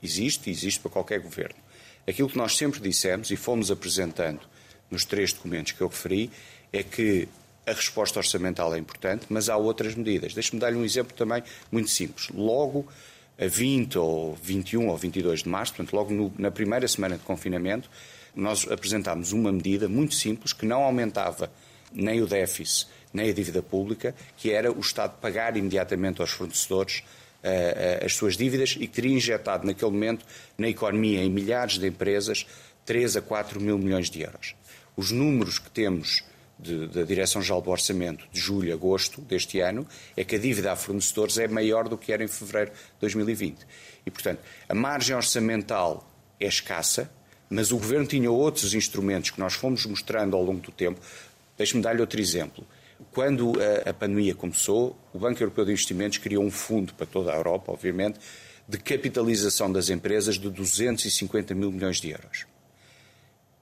existe, 0.00 0.48
existe 0.48 0.78
para 0.78 0.90
qualquer 0.90 1.18
governo. 1.18 1.56
Aquilo 2.06 2.28
que 2.28 2.38
nós 2.38 2.56
sempre 2.56 2.78
dissemos 2.78 3.32
e 3.32 3.36
fomos 3.36 3.68
apresentando 3.68 4.40
nos 4.88 5.04
três 5.04 5.32
documentos 5.32 5.72
que 5.72 5.80
eu 5.80 5.88
referi 5.88 6.30
é 6.72 6.84
que 6.84 7.28
a 7.66 7.72
resposta 7.72 8.20
orçamental 8.20 8.72
é 8.72 8.78
importante, 8.78 9.26
mas 9.28 9.48
há 9.48 9.56
outras 9.56 9.96
medidas. 9.96 10.32
Deixe-me 10.32 10.60
dar-lhe 10.60 10.76
um 10.76 10.84
exemplo 10.84 11.12
também 11.16 11.42
muito 11.72 11.90
simples. 11.90 12.28
Logo 12.28 12.86
a 13.38 13.46
20 13.46 13.98
ou 13.98 14.34
21 14.42 14.88
ou 14.88 14.96
22 14.96 15.42
de 15.42 15.48
março, 15.48 15.74
portanto, 15.74 15.94
logo 15.94 16.12
no, 16.12 16.32
na 16.38 16.50
primeira 16.50 16.86
semana 16.88 17.16
de 17.16 17.22
confinamento, 17.22 17.90
nós 18.34 18.66
apresentámos 18.70 19.32
uma 19.32 19.52
medida 19.52 19.88
muito 19.88 20.14
simples 20.14 20.52
que 20.52 20.66
não 20.66 20.82
aumentava 20.82 21.50
nem 21.92 22.20
o 22.20 22.26
déficit 22.26 22.88
nem 23.16 23.30
a 23.30 23.32
dívida 23.32 23.62
pública, 23.62 24.14
que 24.36 24.50
era 24.50 24.70
o 24.70 24.78
Estado 24.78 25.18
pagar 25.20 25.56
imediatamente 25.56 26.20
aos 26.20 26.30
fornecedores 26.30 26.98
uh, 27.42 28.02
uh, 28.02 28.04
as 28.04 28.14
suas 28.14 28.36
dívidas 28.36 28.76
e 28.78 28.86
que 28.86 28.88
teria 28.88 29.16
injetado 29.16 29.66
naquele 29.66 29.90
momento 29.90 30.24
na 30.58 30.68
economia, 30.68 31.22
em 31.22 31.30
milhares 31.30 31.78
de 31.78 31.86
empresas, 31.88 32.46
3 32.84 33.16
a 33.16 33.22
4 33.22 33.60
mil 33.60 33.78
milhões 33.78 34.10
de 34.10 34.22
euros. 34.22 34.54
Os 34.96 35.10
números 35.10 35.58
que 35.58 35.70
temos 35.70 36.22
de, 36.58 36.86
da 36.88 37.02
Direção-Geral 37.02 37.60
do 37.60 37.70
Orçamento 37.70 38.26
de 38.32 38.40
julho 38.40 38.72
agosto 38.72 39.20
deste 39.20 39.60
ano 39.60 39.86
é 40.16 40.24
que 40.24 40.36
a 40.36 40.38
dívida 40.38 40.72
a 40.72 40.76
fornecedores 40.76 41.38
é 41.38 41.46
maior 41.46 41.88
do 41.88 41.98
que 41.98 42.12
era 42.12 42.24
em 42.24 42.28
fevereiro 42.28 42.70
de 42.70 43.00
2020. 43.00 43.66
E, 44.04 44.10
portanto, 44.10 44.40
a 44.68 44.74
margem 44.74 45.14
orçamental 45.14 46.08
é 46.40 46.46
escassa, 46.46 47.10
mas 47.48 47.70
o 47.70 47.76
Governo 47.76 48.06
tinha 48.06 48.30
outros 48.30 48.74
instrumentos 48.74 49.30
que 49.30 49.38
nós 49.38 49.54
fomos 49.54 49.84
mostrando 49.86 50.34
ao 50.34 50.42
longo 50.42 50.60
do 50.60 50.72
tempo. 50.72 51.00
Deixe-me 51.56 51.82
dar-lhe 51.82 52.00
outro 52.00 52.20
exemplo. 52.20 52.66
Quando 53.12 53.52
a, 53.60 53.90
a 53.90 53.94
pandemia 53.94 54.34
começou, 54.34 54.96
o 55.12 55.18
Banco 55.18 55.42
Europeu 55.42 55.64
de 55.64 55.72
Investimentos 55.72 56.18
criou 56.18 56.42
um 56.42 56.50
fundo 56.50 56.94
para 56.94 57.06
toda 57.06 57.32
a 57.32 57.36
Europa, 57.36 57.70
obviamente, 57.70 58.18
de 58.68 58.78
capitalização 58.78 59.70
das 59.70 59.90
empresas 59.90 60.38
de 60.38 60.50
250 60.50 61.54
mil 61.54 61.70
milhões 61.70 62.00
de 62.00 62.10
euros. 62.10 62.46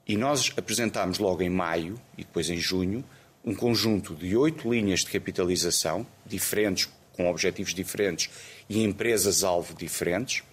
E 0.07 0.15
nós 0.15 0.51
apresentámos 0.55 1.17
logo 1.17 1.41
em 1.41 1.49
maio 1.49 1.99
e 2.17 2.23
depois 2.23 2.49
em 2.49 2.57
junho 2.57 3.03
um 3.43 3.55
conjunto 3.55 4.15
de 4.15 4.35
oito 4.35 4.71
linhas 4.71 5.01
de 5.01 5.11
capitalização, 5.11 6.05
diferentes, 6.25 6.89
com 7.13 7.29
objetivos 7.29 7.73
diferentes 7.73 8.29
e 8.69 8.83
empresas-alvo 8.83 9.73
diferentes, 9.73 10.43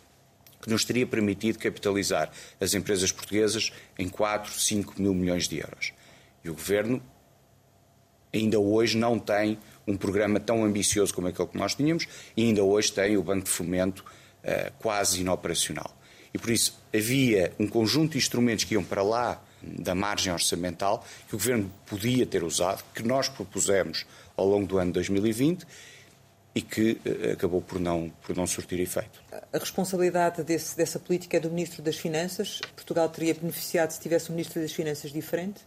que 0.61 0.71
nos 0.71 0.85
teria 0.85 1.07
permitido 1.07 1.59
capitalizar 1.59 2.31
as 2.61 2.73
empresas 2.73 3.11
portuguesas 3.11 3.73
em 3.99 4.09
4, 4.09 4.53
5 4.53 5.03
mil 5.03 5.13
milhões 5.13 5.49
de 5.49 5.59
euros. 5.59 5.93
E 6.45 6.49
o 6.49 6.55
Governo 6.55 7.03
ainda 8.33 8.59
hoje 8.59 8.97
não 8.97 9.19
tem 9.19 9.59
um 9.87 9.97
programa 9.97 10.41
tão 10.41 10.65
ambicioso 10.65 11.13
como 11.13 11.29
aquele 11.29 11.49
que 11.49 11.59
nós 11.59 11.75
tínhamos 11.75 12.07
e 12.37 12.45
ainda 12.45 12.63
hoje 12.63 12.93
tem 12.93 13.17
o 13.17 13.23
Banco 13.23 13.45
de 13.45 13.51
Fomento 13.51 14.05
uh, 14.05 14.73
quase 14.79 15.21
inoperacional. 15.21 15.95
E 16.35 16.39
por 16.39 16.51
isso 16.51 16.79
havia 16.95 17.53
um 17.59 17.67
conjunto 17.67 18.13
de 18.13 18.19
instrumentos 18.19 18.65
que 18.65 18.75
iam 18.75 18.85
para 18.85 19.03
lá 19.03 19.43
da 19.63 19.95
margem 19.95 20.33
orçamental 20.33 21.07
que 21.29 21.35
o 21.35 21.39
Governo 21.39 21.73
podia 21.87 22.27
ter 22.27 22.43
usado, 22.43 22.83
que 22.95 23.03
nós 23.03 23.29
propusemos 23.29 24.05
ao 24.37 24.47
longo 24.47 24.67
do 24.67 24.79
ano 24.79 24.89
de 24.89 24.95
2020 24.95 25.67
e 26.55 26.61
que 26.61 26.93
uh, 27.07 27.33
acabou 27.33 27.63
por 27.63 27.81
não, 27.81 28.13
por 28.23 28.37
não 28.37 28.47
surtir 28.47 28.81
efeito. 28.81 29.23
A 29.53 29.59
responsabilidade 29.59 30.43
desse, 30.43 30.77
dessa 30.77 30.99
política 30.99 31.37
é 31.37 31.41
do 31.41 31.51
Ministro 31.51 31.83
das 31.83 31.97
Finanças. 31.97 32.61
Portugal 32.75 33.09
teria 33.09 33.35
beneficiado 33.35 33.91
se 33.91 34.01
tivesse 34.01 34.31
um 34.31 34.35
Ministro 34.35 34.61
das 34.61 34.73
Finanças 34.73 35.13
diferente? 35.13 35.61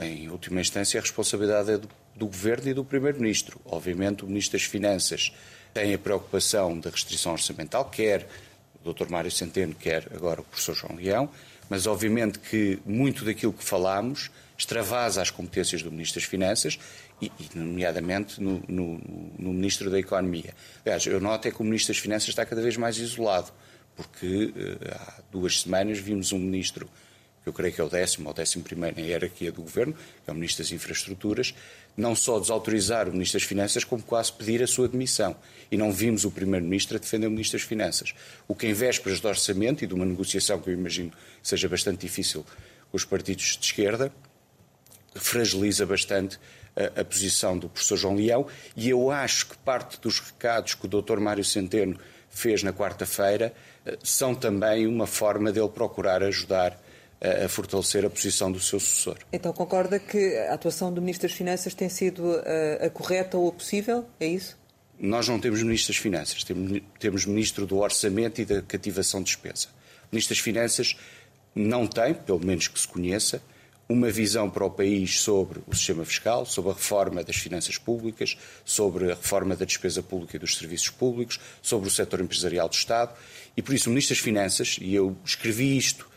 Em 0.00 0.28
última 0.28 0.60
instância, 0.60 0.98
a 0.98 1.02
responsabilidade 1.02 1.72
é 1.72 1.78
do, 1.78 1.88
do 2.16 2.26
Governo 2.26 2.68
e 2.68 2.74
do 2.74 2.84
Primeiro-Ministro. 2.84 3.60
Obviamente, 3.64 4.24
o 4.24 4.26
Ministro 4.26 4.58
das 4.58 4.66
Finanças 4.66 5.32
tem 5.72 5.92
a 5.92 5.98
preocupação 5.98 6.78
da 6.78 6.90
restrição 6.90 7.32
orçamental, 7.32 7.84
quer 7.86 8.26
Dr. 8.92 9.08
Mário 9.08 9.30
Centeno, 9.30 9.74
quer 9.74 10.06
agora 10.14 10.40
o 10.40 10.44
professor 10.44 10.74
João 10.74 10.96
Leão, 10.96 11.30
mas 11.68 11.86
obviamente 11.86 12.38
que 12.38 12.78
muito 12.84 13.24
daquilo 13.24 13.52
que 13.52 13.64
falámos 13.64 14.30
extravasa 14.56 15.20
as 15.22 15.30
competências 15.30 15.82
do 15.82 15.90
Ministro 15.90 16.20
das 16.20 16.28
Finanças 16.28 16.78
e, 17.20 17.26
e 17.38 17.58
nomeadamente, 17.58 18.40
no, 18.40 18.62
no, 18.68 19.00
no, 19.38 19.52
Ministro 19.52 19.90
da 19.90 19.98
Economia. 19.98 20.54
Aliás, 20.84 21.06
eu 21.06 21.20
noto 21.20 21.48
é 21.48 21.50
que 21.50 21.60
o 21.60 21.64
Ministro 21.64 21.92
das 21.92 22.00
Finanças 22.00 22.28
está 22.28 22.44
cada 22.44 22.62
vez 22.62 22.76
mais 22.76 22.98
isolado, 22.98 23.52
porque 23.96 24.46
uh, 24.46 24.92
há 24.92 25.22
duas 25.32 25.60
semanas 25.62 25.98
vimos 25.98 26.32
um 26.32 26.38
Ministro, 26.38 26.88
que 27.42 27.48
eu 27.48 27.52
creio 27.52 27.74
que 27.74 27.80
é 27.80 27.84
o 27.84 27.88
décimo 27.88 28.28
ou 28.28 28.34
décimo 28.34 28.64
primeiro 28.64 29.00
na 29.00 29.06
hierarquia 29.06 29.50
do 29.50 29.62
Governo, 29.62 29.92
que 29.92 30.30
é 30.30 30.32
o 30.32 30.34
Ministro 30.34 30.64
das 30.64 30.72
Infraestruturas, 30.72 31.54
não 31.96 32.14
só 32.14 32.40
desautorizar 32.40 33.08
o 33.08 33.12
Ministro 33.12 33.38
das 33.38 33.46
Finanças, 33.46 33.84
como 33.84 34.02
quase 34.02 34.32
pedir 34.32 34.62
a 34.62 34.66
sua 34.66 34.88
demissão. 34.88 35.36
E 35.70 35.76
não 35.76 35.92
vimos 35.92 36.24
o 36.24 36.30
Primeiro-Ministro 36.30 36.96
a 36.96 37.00
defender 37.00 37.26
o 37.26 37.30
Ministro 37.30 37.58
das 37.58 37.66
Finanças. 37.66 38.14
O 38.48 38.54
que, 38.54 38.66
em 38.66 38.72
vésperas 38.72 39.20
do 39.20 39.28
orçamento 39.28 39.84
e 39.84 39.86
de 39.86 39.94
uma 39.94 40.04
negociação 40.04 40.58
que 40.58 40.70
eu 40.70 40.74
imagino 40.74 41.12
seja 41.42 41.68
bastante 41.68 42.00
difícil 42.00 42.44
com 42.90 42.96
os 42.96 43.04
partidos 43.04 43.56
de 43.58 43.66
esquerda, 43.66 44.12
fragiliza 45.14 45.86
bastante 45.86 46.38
a, 46.76 47.00
a, 47.00 47.04
posição 47.04 47.56
do 47.56 47.68
professor 47.68 47.96
João 47.96 48.16
Leão 48.16 48.46
e 48.76 48.90
eu 48.90 49.10
acho 49.10 49.46
que 49.46 49.56
parte 49.58 50.00
dos 50.00 50.18
recados 50.18 50.74
que 50.74 50.86
o 50.86 50.88
Dr. 50.88 51.18
Mário 51.18 51.44
Centeno 51.44 51.98
fez 52.28 52.62
na 52.64 52.72
quarta-feira 52.72 53.54
eh, 53.86 53.96
são 54.02 54.34
também 54.34 54.86
uma 54.86 55.06
forma 55.06 55.52
dele 55.52 55.68
procurar 55.68 56.22
ajudar 56.22 56.76
a, 57.44 57.48
fortalecer 57.48 58.04
a 58.04 58.10
posição 58.10 58.52
do 58.52 58.60
seu 58.60 58.78
sucessor. 58.78 59.16
Então 59.32 59.52
concorda 59.52 59.98
que 59.98 60.36
a 60.48 60.54
atuação 60.54 60.92
do 60.92 61.00
Ministro 61.00 61.28
das 61.28 61.36
Finanças 61.36 61.74
tem 61.74 61.88
sido 61.88 62.32
a, 62.32 62.42
eh, 62.44 62.86
a 62.86 62.90
correta 62.90 63.36
ou 63.36 63.48
a 63.48 63.52
possível? 63.52 64.06
É 64.20 64.26
isso? 64.26 64.56
Nós 64.98 65.26
não 65.26 65.40
temos 65.40 65.62
Ministro 65.62 65.92
das 65.92 66.00
Finanças, 66.00 66.44
temos, 66.44 66.80
temos 67.00 67.26
Ministro 67.26 67.66
do 67.66 67.78
Orçamento 67.78 68.40
e 68.40 68.44
da 68.44 68.62
Cativação 68.62 69.20
de 69.20 69.26
Despesa. 69.26 69.68
O 70.10 70.14
Ministro 70.14 70.34
das 70.34 70.42
Finanças 70.42 70.96
não 71.54 71.86
tem, 71.86 72.14
pelo 72.14 72.44
menos 72.44 72.68
que 72.68 72.78
se 72.78 72.86
conheça, 72.86 73.42
uma 73.88 74.10
visão 74.10 74.48
para 74.48 74.64
o 74.64 74.70
país 74.70 75.20
sobre 75.20 75.60
o 75.66 75.74
sistema 75.74 76.04
fiscal, 76.04 76.46
sobre 76.46 76.70
a 76.70 76.74
reforma 76.74 77.22
das 77.22 77.36
finanças 77.36 77.76
públicas, 77.76 78.36
sobre 78.64 79.12
a 79.12 79.14
reforma 79.14 79.54
da 79.54 79.64
despesa 79.64 80.02
pública 80.02 80.36
e 80.36 80.38
dos 80.38 80.56
serviços 80.56 80.88
públicos, 80.88 81.38
sobre 81.60 81.88
o 81.88 81.90
setor 81.90 82.20
empresarial 82.20 82.68
do 82.68 82.74
Estado. 82.74 83.14
E 83.56 83.60
por 83.60 83.74
isso 83.74 83.90
o 83.90 83.92
Ministro 83.92 84.14
das 84.14 84.22
Finanças, 84.22 84.78
e 84.80 84.94
eu 84.94 85.14
escrevi 85.24 85.76
isto 85.76 86.08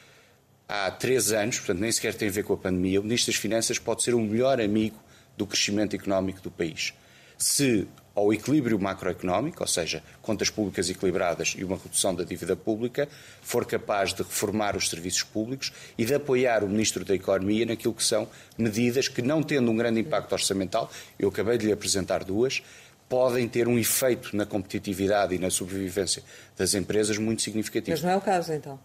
há 0.68 0.92
três 0.92 1.32
anos, 1.32 1.58
portanto 1.58 1.80
nem 1.80 1.92
sequer 1.92 2.14
tem 2.14 2.28
a 2.28 2.32
ver 2.32 2.44
com 2.44 2.54
a 2.54 2.58
pandemia, 2.58 3.00
o 3.00 3.04
Ministro 3.04 3.32
das 3.32 3.40
Finanças 3.40 3.80
pode 3.80 4.04
ser 4.04 4.14
o 4.14 4.20
melhor 4.20 4.60
amigo 4.60 4.98
do 5.38 5.46
crescimento 5.46 5.96
económico 5.96 6.42
do 6.42 6.52
país. 6.52 6.94
Se 7.38 7.88
ao 8.16 8.34
equilíbrio 8.34 8.80
macroeconómico, 8.80 9.62
ou 9.62 9.68
seja, 9.68 10.02
contas 10.24 10.50
públicas 10.50 10.90
equilibradas 10.90 11.54
e 11.56 11.64
uma 11.64 11.78
redução 11.78 12.16
da 12.16 12.24
dívida 12.24 12.56
pública, 12.56 13.08
for 13.44 13.64
capaz 13.64 14.12
de 14.12 14.24
reformar 14.24 14.76
os 14.76 14.90
serviços 14.90 15.22
públicos 15.22 15.72
e 15.96 16.04
de 16.04 16.16
apoiar 16.16 16.64
o 16.64 16.68
Ministro 16.68 17.06
da 17.06 17.14
Economia 17.14 17.64
naquilo 17.64 17.94
que 17.94 18.04
são 18.04 18.28
medidas 18.58 19.08
que, 19.08 19.22
não 19.22 19.44
tendo 19.44 19.70
um 19.70 19.78
grande 19.78 20.00
impacto 20.00 20.32
orçamental, 20.32 20.90
eu 21.20 21.30
acabei 21.30 21.60
de 21.60 21.68
lhe 21.68 21.72
apresentar 21.72 22.24
duas, 22.24 22.64
podem 23.08 23.48
ter 23.48 23.68
um 23.68 23.78
efeito 23.78 24.36
na 24.36 24.48
competitividade 24.48 25.36
e 25.36 25.38
na 25.38 25.52
sobrevivência 25.52 26.24
das 26.58 26.74
empresas 26.74 27.20
muito 27.20 27.44
significativo. 27.44 27.92
Mas 27.92 28.04
não 28.04 28.10
é 28.10 28.18
o 28.18 28.22
caso, 28.22 28.52
então? 28.52 28.80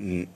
Hum, 0.00 0.26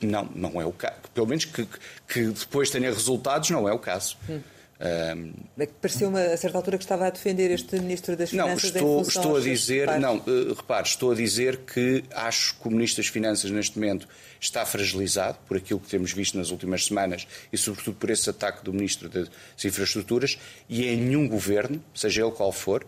não, 0.00 0.28
não 0.34 0.60
é 0.60 0.64
o 0.64 0.72
caso. 0.72 0.96
Pelo 1.14 1.26
menos 1.26 1.44
que, 1.44 1.66
que 2.08 2.26
depois 2.26 2.70
tenha 2.70 2.90
resultados, 2.90 3.50
não 3.50 3.68
é 3.68 3.72
o 3.72 3.78
caso. 3.78 4.16
Hum. 4.28 4.40
Um, 4.78 5.32
é 5.58 5.66
Pareceu-me 5.66 6.20
a 6.20 6.36
certa 6.36 6.58
altura 6.58 6.76
que 6.76 6.84
estava 6.84 7.06
a 7.06 7.10
defender 7.10 7.50
este 7.50 7.78
Ministro 7.80 8.14
das 8.14 8.30
Finanças. 8.30 8.72
Não, 8.72 8.78
estou, 8.78 9.02
estou 9.02 9.36
a 9.36 9.40
dizer, 9.40 9.98
não, 9.98 10.22
repare, 10.54 10.86
estou 10.86 11.12
a 11.12 11.14
dizer 11.14 11.58
que 11.58 12.04
acho 12.14 12.56
que 12.58 12.68
o 12.68 12.70
Ministro 12.70 13.02
das 13.02 13.10
Finanças 13.10 13.50
neste 13.50 13.78
momento 13.78 14.06
está 14.38 14.66
fragilizado 14.66 15.38
por 15.48 15.56
aquilo 15.56 15.80
que 15.80 15.88
temos 15.88 16.12
visto 16.12 16.36
nas 16.36 16.50
últimas 16.50 16.84
semanas 16.84 17.26
e 17.50 17.56
sobretudo 17.56 17.96
por 17.96 18.10
esse 18.10 18.28
ataque 18.28 18.62
do 18.62 18.72
Ministro 18.72 19.08
das 19.08 19.28
Infraestruturas 19.64 20.38
e 20.68 20.86
em 20.86 20.96
nenhum 20.96 21.26
governo, 21.26 21.82
seja 21.94 22.22
ele 22.22 22.32
qual 22.32 22.52
for, 22.52 22.86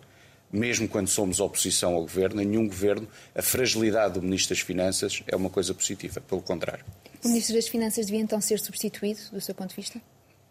mesmo 0.53 0.89
quando 0.89 1.09
somos 1.09 1.41
oposição 1.41 1.95
ao 1.95 2.03
governo, 2.03 2.41
em 2.41 2.47
nenhum 2.47 2.67
governo 2.67 3.09
a 3.35 3.43
fragilidade 3.43 4.15
do 4.15 4.23
Ministro 4.23 4.55
das 4.55 4.65
Finanças 4.65 5.23
é 5.27 5.37
uma 5.37 5.51
coisa 5.51 5.75
positiva, 5.75 6.21
pelo 6.21 6.43
contrário. 6.43 6.85
O 7.25 7.29
Ministro 7.29 7.55
das 7.55 7.69
Finanças 7.69 8.07
devia 8.07 8.21
então 8.21 8.41
ser 8.41 8.59
substituído, 8.61 9.21
do 9.33 9.41
seu 9.41 9.55
ponto 9.55 9.71
de 9.71 9.77
vista? 9.77 10.01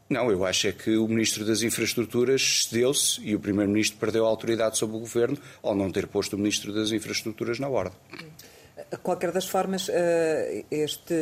Não, 0.09 0.31
eu 0.31 0.45
acho 0.45 0.67
é 0.67 0.71
que 0.71 0.95
o 0.95 1.05
Ministro 1.07 1.45
das 1.45 1.61
Infraestruturas 1.61 2.65
cedeu-se 2.69 3.19
e 3.21 3.35
o 3.35 3.39
Primeiro-Ministro 3.39 3.99
perdeu 3.99 4.25
a 4.25 4.29
autoridade 4.29 4.77
sobre 4.77 4.95
o 4.95 4.99
Governo 4.99 5.37
ao 5.61 5.75
não 5.75 5.91
ter 5.91 6.07
posto 6.07 6.33
o 6.33 6.39
Ministro 6.39 6.73
das 6.73 6.91
Infraestruturas 6.91 7.59
na 7.59 7.67
ordem. 7.67 7.97
De 8.89 8.97
qualquer 8.97 9.31
das 9.31 9.45
formas, 9.45 9.89
eh, 9.89 10.63
este 10.71 11.13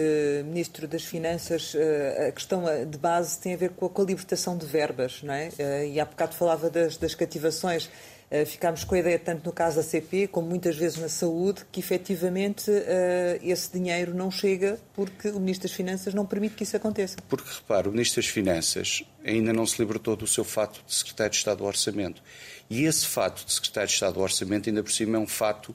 Ministro 0.46 0.88
das 0.88 1.04
Finanças, 1.04 1.74
eh, 1.74 2.28
a 2.30 2.32
questão 2.32 2.64
de 2.86 2.98
base 2.98 3.40
tem 3.40 3.56
a 3.56 3.58
ver 3.58 3.72
com 3.72 4.02
a 4.02 4.06
libertação 4.06 4.56
de 4.56 4.68
verbas, 4.68 5.24
não 5.24 5.34
é? 5.34 5.50
Eh, 5.58 5.88
e 5.94 6.00
há 6.00 6.06
bocado 6.06 6.36
falava 6.36 6.70
das, 6.70 6.96
das 6.98 7.16
cativações. 7.16 7.90
Eh, 8.36 8.44
ficámos 8.44 8.84
com 8.84 8.96
a 8.96 9.00
ideia, 9.00 9.18
tanto 9.18 9.46
no 9.46 9.54
caso 9.54 9.78
da 9.78 9.84
CP, 9.84 10.28
como 10.28 10.50
muitas 10.50 10.76
vezes 10.76 10.98
na 10.98 11.08
saúde, 11.08 11.64
que 11.72 11.80
efetivamente 11.80 12.70
eh, 12.70 13.40
esse 13.42 13.72
dinheiro 13.72 14.14
não 14.14 14.30
chega 14.30 14.78
porque 14.94 15.30
o 15.30 15.40
Ministro 15.40 15.70
das 15.70 15.76
Finanças 15.76 16.14
não 16.14 16.26
permite 16.26 16.56
que 16.56 16.64
isso 16.64 16.76
aconteça. 16.76 17.16
Porque, 17.30 17.50
repare, 17.50 17.88
o 17.88 17.92
Ministro 17.94 18.22
das 18.22 18.30
Finanças 18.30 19.04
ainda 19.24 19.54
não 19.54 19.66
se 19.66 19.82
libertou 19.82 20.18
do 20.18 20.28
seu 20.28 20.44
fato 20.44 20.84
de 20.86 20.94
Secretário 20.94 21.32
de 21.32 21.38
Estado 21.38 21.60
do 21.60 21.64
Orçamento. 21.64 22.22
E 22.70 22.84
esse 22.84 23.08
fato 23.08 23.46
de 23.46 23.54
Secretário 23.54 23.88
de 23.88 23.94
Estado 23.94 24.16
do 24.16 24.20
Orçamento, 24.20 24.68
ainda 24.70 24.84
por 24.84 24.92
cima, 24.92 25.16
é 25.16 25.20
um 25.20 25.28
fato 25.28 25.74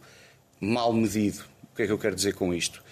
mal 0.61 0.93
medido. 0.93 1.43
O 1.73 1.77
que 1.77 1.85
é 1.85 1.87
que 1.87 1.93
eu 1.93 1.99
quero 1.99 2.15
dizer 2.15 2.35
com 2.35 2.53
isto? 2.53 2.85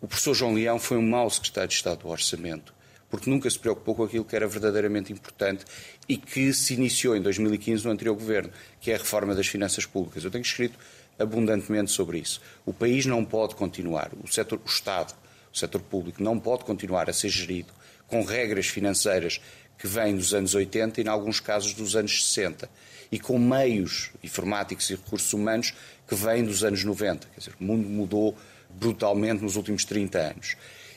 O 0.00 0.06
professor 0.06 0.32
João 0.32 0.54
Leão 0.54 0.78
foi 0.78 0.96
um 0.96 1.08
mau 1.08 1.28
Secretário 1.28 1.70
de 1.70 1.74
Estado 1.74 2.02
do 2.02 2.08
Orçamento 2.08 2.75
porque 3.10 3.30
nunca 3.30 3.48
se 3.48 3.58
preocupou 3.58 3.94
com 3.94 4.04
aquilo 4.04 4.24
que 4.24 4.34
era 4.34 4.46
verdadeiramente 4.46 5.12
importante 5.12 5.64
e 6.08 6.16
que 6.16 6.52
se 6.52 6.74
iniciou 6.74 7.16
em 7.16 7.22
2015 7.22 7.84
no 7.84 7.90
anterior 7.90 8.14
governo, 8.14 8.50
que 8.80 8.90
é 8.90 8.94
a 8.94 8.98
reforma 8.98 9.34
das 9.34 9.46
finanças 9.46 9.86
públicas. 9.86 10.24
Eu 10.24 10.30
tenho 10.30 10.42
escrito 10.42 10.78
abundantemente 11.18 11.90
sobre 11.90 12.18
isso. 12.18 12.40
O 12.64 12.72
país 12.72 13.06
não 13.06 13.24
pode 13.24 13.54
continuar, 13.54 14.10
o, 14.22 14.28
setor, 14.28 14.60
o 14.64 14.68
Estado, 14.68 15.14
o 15.52 15.56
setor 15.56 15.80
público, 15.80 16.22
não 16.22 16.38
pode 16.38 16.64
continuar 16.64 17.08
a 17.08 17.12
ser 17.12 17.28
gerido 17.28 17.72
com 18.06 18.22
regras 18.22 18.66
financeiras 18.66 19.40
que 19.78 19.86
vêm 19.86 20.16
dos 20.16 20.32
anos 20.32 20.54
80 20.54 21.00
e, 21.00 21.04
em 21.04 21.08
alguns 21.08 21.40
casos, 21.40 21.74
dos 21.74 21.96
anos 21.96 22.24
60, 22.26 22.68
e 23.10 23.18
com 23.18 23.38
meios 23.38 24.10
informáticos 24.22 24.88
e 24.90 24.94
recursos 24.94 25.32
humanos 25.32 25.74
que 26.08 26.14
vêm 26.14 26.44
dos 26.44 26.64
anos 26.64 26.82
90. 26.82 27.26
Quer 27.28 27.38
dizer, 27.38 27.54
o 27.60 27.64
mundo 27.64 27.88
mudou 27.88 28.36
brutalmente 28.70 29.42
nos 29.42 29.56
últimos 29.56 29.84
30 29.84 30.18
anos. 30.18 30.56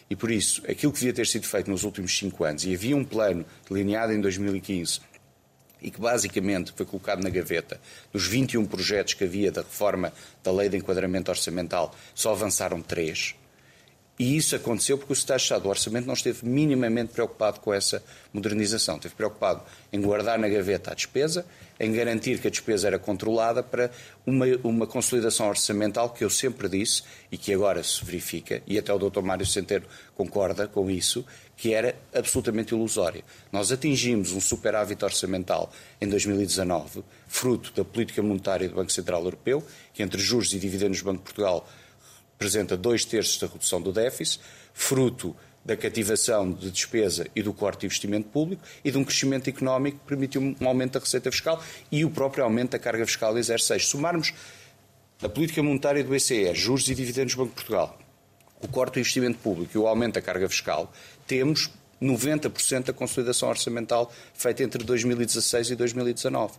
E 0.10 0.16
por 0.16 0.32
isso, 0.32 0.64
aquilo 0.68 0.92
que 0.92 1.00
devia 1.00 1.14
ter 1.14 1.28
sido 1.28 1.46
feito 1.46 1.70
nos 1.70 1.84
últimos 1.84 2.18
cinco 2.18 2.44
anos, 2.44 2.66
e 2.66 2.74
havia 2.74 2.96
um 2.96 3.06
plano 3.06 3.46
delineado 3.70 4.12
em 4.12 4.20
2015 4.20 5.02
e 5.82 5.90
que 5.90 6.00
basicamente 6.00 6.74
foi 6.76 6.86
colocado 6.86 7.24
na 7.24 7.30
gaveta, 7.30 7.80
dos 8.12 8.28
21 8.28 8.66
projetos 8.66 9.14
que 9.14 9.24
havia 9.24 9.52
da 9.52 9.62
reforma 9.62 10.12
da 10.44 10.52
lei 10.52 10.68
de 10.68 10.78
enquadramento 10.78 11.32
orçamental, 11.32 11.96
só 12.14 12.32
avançaram 12.32 12.82
três. 12.82 13.36
E 14.20 14.36
isso 14.36 14.54
aconteceu 14.54 14.98
porque 14.98 15.14
o 15.14 15.16
de 15.16 15.22
Estado 15.22 15.64
do 15.64 15.70
Orçamento 15.70 16.06
não 16.06 16.14
esteve 16.14 16.46
minimamente 16.46 17.14
preocupado 17.14 17.62
com 17.62 17.74
essa 17.74 18.04
modernização. 18.34 18.98
Esteve 18.98 19.16
preocupado 19.16 19.64
em 19.94 20.02
guardar 20.02 20.38
na 20.38 20.50
gaveta 20.50 20.92
a 20.92 20.94
despesa, 20.94 21.46
em 21.80 21.94
garantir 21.94 22.38
que 22.42 22.48
a 22.50 22.52
despesa 22.52 22.88
era 22.88 23.00
controlada 23.00 23.64
para 23.64 23.90
uma, 24.28 24.46
uma 24.62 24.86
consolidação 24.86 25.48
orçamental 25.48 26.10
que 26.10 26.26
eu 26.26 26.30
sempre 26.30 26.68
disse 26.68 27.04
e 27.32 27.38
que 27.38 27.54
agora 27.54 27.82
se 27.82 28.04
verifica, 28.04 28.62
e 28.68 28.78
até 28.78 28.94
o 28.94 29.00
Dr. 29.00 29.22
Mário 29.22 29.46
Centeno 29.46 29.86
concorda 30.14 30.68
com 30.68 30.92
isso, 30.92 31.26
que 31.56 31.74
era 31.74 31.96
absolutamente 32.14 32.74
ilusória. 32.74 33.24
Nós 33.54 33.72
atingimos 33.72 34.34
um 34.34 34.42
superávit 34.42 35.02
orçamental 35.02 35.72
em 36.02 36.10
2019, 36.10 37.06
fruto 37.26 37.72
da 37.74 37.86
política 37.86 38.22
monetária 38.22 38.68
do 38.68 38.76
Banco 38.76 38.92
Central 38.92 39.24
Europeu, 39.24 39.64
que 39.94 40.04
entre 40.04 40.20
juros 40.20 40.52
e 40.52 40.60
dividendos 40.60 41.00
do 41.00 41.06
Banco 41.06 41.20
de 41.20 41.24
Portugal 41.24 41.66
representa 42.40 42.78
dois 42.78 43.04
terços 43.04 43.38
da 43.38 43.48
redução 43.48 43.82
do 43.82 43.92
déficit, 43.92 44.40
fruto 44.74 45.36
da 45.66 45.76
cativação 45.76 46.50
de 46.50 46.72
despesa 46.72 47.28
e 47.36 47.44
do 47.44 47.52
corte 47.52 47.82
de 47.82 47.88
investimento 47.88 48.30
público 48.30 48.64
e 48.82 48.90
de 48.90 48.98
um 48.98 49.04
crescimento 49.04 49.50
económico 49.50 50.00
que 50.00 50.06
permitiu 50.06 50.42
um 50.42 50.68
aumento 50.68 50.94
da 50.94 51.00
receita 51.02 51.30
fiscal 51.30 51.62
e 51.92 52.06
o 52.06 52.10
próprio 52.10 52.46
aumento 52.46 52.72
da 52.72 52.80
carga 52.80 53.06
fiscal 53.06 53.34
de 53.34 53.42
0,6. 53.42 53.82
Somarmos 53.82 54.34
a 55.22 55.28
política 55.28 55.62
monetária 55.62 56.02
do 56.02 56.10
BCE, 56.10 56.56
juros 56.56 56.88
e 56.88 56.96
dividendos 56.96 57.36
do 57.36 57.40
Banco 57.40 57.50
de 57.50 57.56
Portugal, 57.56 58.00
o 58.62 58.70
corte 58.70 58.94
do 58.94 59.00
investimento 59.02 59.38
público 59.40 59.72
e 59.76 59.78
o 59.78 59.86
aumento 59.86 60.14
da 60.14 60.22
carga 60.22 60.48
fiscal, 60.48 60.94
temos 61.28 61.70
90% 62.02 62.86
da 62.86 62.94
consolidação 62.94 63.50
orçamental 63.50 64.10
feita 64.34 64.64
entre 64.64 64.82
2016 64.82 65.72
e 65.72 65.76
2019. 65.76 66.54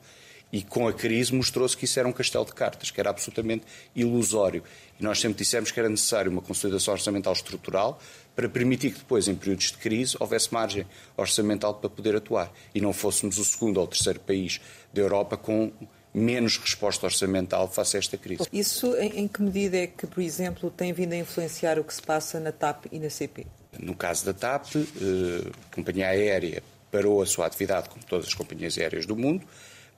E 0.52 0.62
com 0.62 0.88
a 0.88 0.92
crise 0.92 1.33
mostrou-se 1.33 1.76
que 1.76 1.85
isso 1.85 1.99
era 1.99 2.09
um 2.09 2.12
castelo 2.12 2.45
de 2.45 2.52
cartas, 2.52 2.90
que 2.90 3.00
era 3.00 3.11
absolutamente 3.11 3.64
ilusório. 3.95 4.64
E 4.99 5.02
nós 5.02 5.21
sempre 5.21 5.38
dissemos 5.38 5.71
que 5.71 5.78
era 5.78 5.88
necessário 5.88 6.30
uma 6.30 6.42
consolidação 6.42 6.92
orçamental 6.92 7.33
estrutural 7.33 8.00
para 8.35 8.49
permitir 8.49 8.92
que 8.92 8.99
depois, 8.99 9.28
em 9.28 9.35
períodos 9.35 9.66
de 9.66 9.78
crise, 9.78 10.16
houvesse 10.19 10.52
margem 10.52 10.87
orçamental 11.16 11.75
para 11.75 11.88
poder 11.88 12.16
atuar. 12.16 12.52
E 12.75 12.80
não 12.80 12.92
fôssemos 12.92 13.38
o 13.38 13.45
segundo 13.45 13.78
ou 13.78 13.87
terceiro 13.87 14.19
país 14.19 14.61
da 14.92 15.00
Europa 15.00 15.37
com 15.37 15.73
menos 16.12 16.59
resposta 16.59 17.07
orçamental 17.07 17.69
face 17.69 17.97
a 17.97 17.99
esta 18.00 18.16
crise. 18.16 18.42
Isso 18.52 18.97
em, 18.97 19.28
que 19.28 19.40
medida 19.42 19.76
é 19.76 19.87
que, 19.87 20.07
por 20.07 20.21
exemplo, 20.21 20.71
tem 20.71 20.92
vindo 20.92 21.12
a 21.12 21.16
influenciar 21.16 21.78
o 21.78 21.85
que 21.85 21.95
se 21.95 22.02
passa 22.02 22.40
na 22.40 22.52
TAP 22.52 22.87
e 22.90 22.99
na 22.99 23.09
CP? 23.09 23.47
No 23.78 23.95
caso 23.95 24.25
da 24.26 24.35
TAP, 24.35 24.75
eh, 24.75 25.50
a 25.71 25.75
companhia 25.75 26.09
aérea 26.09 26.62
parou 26.90 27.23
a 27.23 27.26
sua 27.26 27.47
atividade, 27.47 27.88
como 27.88 28.04
todas 28.04 28.26
as 28.26 28.35
companhias 28.35 28.76
aéreas 28.76 29.07
do 29.07 29.14
mundo, 29.14 29.47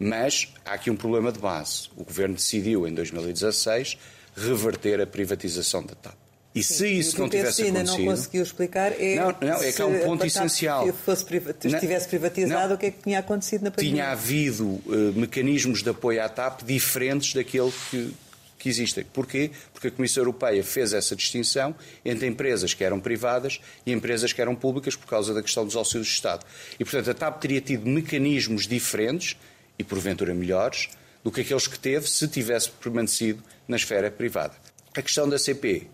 mas 0.02 0.52
há 0.64 0.74
aqui 0.74 0.90
um 0.90 0.96
problema 0.96 1.32
de 1.32 1.38
base. 1.38 1.88
O 1.96 2.04
Governo 2.04 2.34
decidiu, 2.34 2.86
em 2.86 2.94
2016, 2.94 3.98
reverter 4.36 5.00
a 5.00 5.06
privatização 5.06 5.82
da 5.82 5.94
TAP. 5.94 6.22
E 6.54 6.62
Sim, 6.62 6.74
se 6.74 6.98
isso 6.98 7.18
não 7.18 7.30
tivesse 7.30 7.62
ainda 7.62 7.80
acontecido... 7.80 8.04
não 8.04 8.14
conseguiu 8.14 8.42
explicar 8.42 8.92
é... 9.00 9.16
Não, 9.16 9.34
não 9.40 9.62
é 9.62 9.72
que 9.72 9.80
há 9.80 9.86
um 9.86 9.98
ponto 10.00 10.26
essencial. 10.26 10.84
Se 10.86 10.92
fosse, 10.92 11.24
estivesse 11.64 12.08
privatizado, 12.08 12.68
não, 12.68 12.74
o 12.76 12.78
que 12.78 12.86
é 12.86 12.90
que 12.90 13.02
tinha 13.02 13.18
acontecido 13.18 13.62
na 13.62 13.70
pandemia? 13.70 13.92
Tinha 13.92 14.10
havido 14.10 14.64
uh, 14.66 14.82
mecanismos 15.14 15.82
de 15.82 15.88
apoio 15.88 16.22
à 16.22 16.28
TAP 16.28 16.62
diferentes 16.62 17.32
daquele 17.32 17.72
que, 17.90 18.14
que 18.58 18.68
existem. 18.68 19.02
Porquê? 19.14 19.50
Porque 19.72 19.88
a 19.88 19.90
Comissão 19.90 20.20
Europeia 20.20 20.62
fez 20.62 20.92
essa 20.92 21.16
distinção 21.16 21.74
entre 22.04 22.26
empresas 22.26 22.74
que 22.74 22.84
eram 22.84 23.00
privadas 23.00 23.58
e 23.86 23.92
empresas 23.92 24.34
que 24.34 24.42
eram 24.42 24.54
públicas 24.54 24.94
por 24.94 25.06
causa 25.06 25.32
da 25.32 25.40
questão 25.40 25.64
dos 25.64 25.74
auxílios 25.74 26.08
de 26.08 26.14
Estado. 26.14 26.44
E, 26.78 26.84
portanto, 26.84 27.10
a 27.10 27.14
TAP 27.14 27.40
teria 27.40 27.62
tido 27.62 27.88
mecanismos 27.88 28.66
diferentes 28.66 29.38
e, 29.78 29.84
porventura, 29.84 30.34
melhores 30.34 30.88
do 31.22 31.30
que 31.30 31.40
aqueles 31.40 31.66
que 31.66 31.78
teve 31.78 32.08
se 32.08 32.26
tivesse 32.28 32.70
permanecido 32.70 33.42
na 33.66 33.76
esfera 33.76 34.10
privada. 34.10 34.54
A 34.94 35.00
questão 35.00 35.28
da 35.28 35.38
CP 35.38 35.88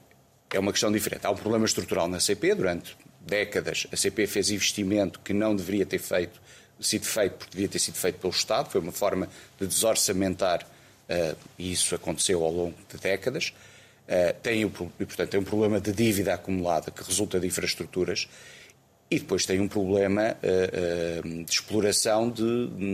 é 0.51 0.59
uma 0.59 0.73
questão 0.73 0.91
diferente. 0.91 1.27
Há 1.27 1.31
um 1.31 1.37
problema 1.37 1.67
estrutural 1.67 2.09
na 2.09 2.19
CP. 2.19 2.55
Durante 2.55 2.97
décadas, 3.21 3.87
a 3.93 3.97
CP 3.97 4.27
fez 4.27 4.51
investimento 4.51 5.21
que 5.21 5.33
não 5.33 5.55
deveria 5.55 5.85
ter 5.85 5.99
feito, 5.99 6.41
sido 6.81 7.05
feito 7.05 7.35
porque 7.35 7.53
devia 7.53 7.69
ter 7.69 7.79
sido 7.79 7.97
feito 7.97 8.19
pelo 8.19 8.33
Estado. 8.33 8.71
Foi 8.71 8.81
uma 8.81 8.93
forma 8.93 9.29
de 9.61 9.67
desorçamentar 9.67 10.63
uh, 10.65 11.37
e 11.59 11.73
isso 11.73 11.95
aconteceu 11.95 12.43
ao 12.43 12.51
longo 12.51 12.77
de 12.91 12.99
décadas. 12.99 13.53
Uh, 14.09 14.35
tem, 14.43 14.69
portanto, 14.69 15.29
tem 15.29 15.39
um 15.39 15.45
problema 15.45 15.79
de 15.81 15.93
dívida 15.93 16.33
acumulada 16.33 16.91
que 16.91 17.03
resulta 17.05 17.39
de 17.39 17.47
infraestruturas 17.47 18.27
e 19.11 19.19
depois 19.19 19.47
tem 19.47 19.61
um 19.61 19.69
problema 19.69 20.37
uh, 20.43 21.45
de 21.45 21.51
exploração 21.51 22.31
de 22.31 22.43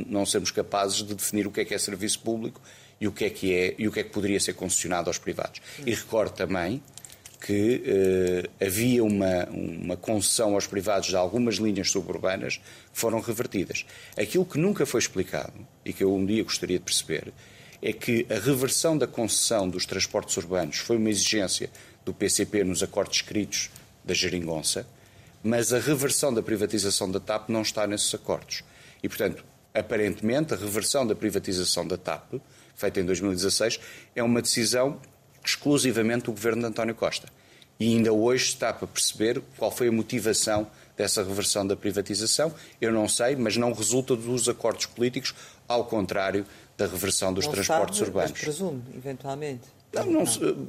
não 0.06 0.24
sermos 0.24 0.50
capazes 0.50 0.98
de 0.98 1.14
definir 1.14 1.46
o 1.46 1.50
que 1.50 1.60
é 1.60 1.64
que 1.64 1.74
é 1.74 1.78
serviço 1.78 2.20
público 2.20 2.60
e 3.00 3.08
o 3.08 3.12
que 3.12 3.24
é 3.24 3.30
que 3.30 3.52
é 3.52 3.74
e 3.78 3.88
o 3.88 3.92
que 3.92 4.00
é 4.00 4.02
que 4.04 4.10
poderia 4.10 4.38
ser 4.38 4.54
concessionado 4.54 5.10
aos 5.10 5.18
privados. 5.18 5.60
E 5.84 5.92
recordo 5.92 6.32
também 6.32 6.82
que 7.44 7.82
uh, 7.84 8.64
havia 8.64 9.04
uma, 9.04 9.44
uma 9.50 9.96
concessão 9.96 10.54
aos 10.54 10.66
privados 10.66 11.08
de 11.08 11.16
algumas 11.16 11.56
linhas 11.56 11.90
suburbanas 11.90 12.56
que 12.56 12.98
foram 12.98 13.20
revertidas. 13.20 13.84
Aquilo 14.16 14.46
que 14.46 14.56
nunca 14.56 14.86
foi 14.86 15.00
explicado 15.00 15.52
e 15.84 15.92
que 15.92 16.02
eu 16.02 16.14
um 16.14 16.24
dia 16.24 16.42
gostaria 16.42 16.78
de 16.78 16.84
perceber 16.84 17.32
é 17.82 17.92
que 17.92 18.24
a 18.30 18.38
reversão 18.38 18.96
da 18.96 19.06
concessão 19.06 19.68
dos 19.68 19.84
transportes 19.84 20.34
urbanos 20.38 20.78
foi 20.78 20.96
uma 20.96 21.10
exigência 21.10 21.68
do 22.02 22.14
PCP 22.14 22.64
nos 22.64 22.82
acordos 22.82 23.16
escritos 23.16 23.68
da 24.02 24.14
Geringonça, 24.14 24.86
mas 25.44 25.74
a 25.74 25.78
reversão 25.78 26.32
da 26.32 26.42
privatização 26.42 27.10
da 27.10 27.20
TAP 27.20 27.50
não 27.50 27.60
está 27.60 27.86
nesses 27.86 28.12
acordos. 28.14 28.64
E, 29.02 29.08
portanto, 29.08 29.44
aparentemente, 29.74 30.54
a 30.54 30.56
reversão 30.56 31.06
da 31.06 31.14
privatização 31.14 31.86
da 31.86 31.98
TAP, 31.98 32.36
feita 32.74 33.00
em 33.00 33.04
2016, 33.04 33.78
é 34.16 34.22
uma 34.22 34.40
decisão 34.40 34.98
exclusivamente 35.44 36.24
do 36.24 36.32
governo 36.32 36.62
de 36.62 36.68
António 36.68 36.94
Costa. 36.94 37.28
E 37.78 37.94
ainda 37.94 38.10
hoje 38.10 38.46
está 38.46 38.72
para 38.72 38.86
perceber 38.86 39.42
qual 39.58 39.70
foi 39.70 39.88
a 39.88 39.92
motivação 39.92 40.66
dessa 40.96 41.22
reversão 41.22 41.66
da 41.66 41.76
privatização. 41.76 42.54
Eu 42.80 42.90
não 42.90 43.06
sei, 43.06 43.36
mas 43.36 43.56
não 43.58 43.72
resulta 43.72 44.16
dos 44.16 44.48
acordos 44.48 44.86
políticos, 44.86 45.34
ao 45.68 45.84
contrário 45.84 46.46
da 46.78 46.86
reversão 46.86 47.34
dos 47.34 47.44
não 47.44 47.52
transportes 47.52 47.98
sabe, 47.98 48.10
urbanos. 48.10 48.30
Mas 48.32 48.40
presume, 48.40 48.82
eventualmente. 48.96 49.62
Não, 49.92 50.06
não, 50.06 50.24
não. 50.24 50.66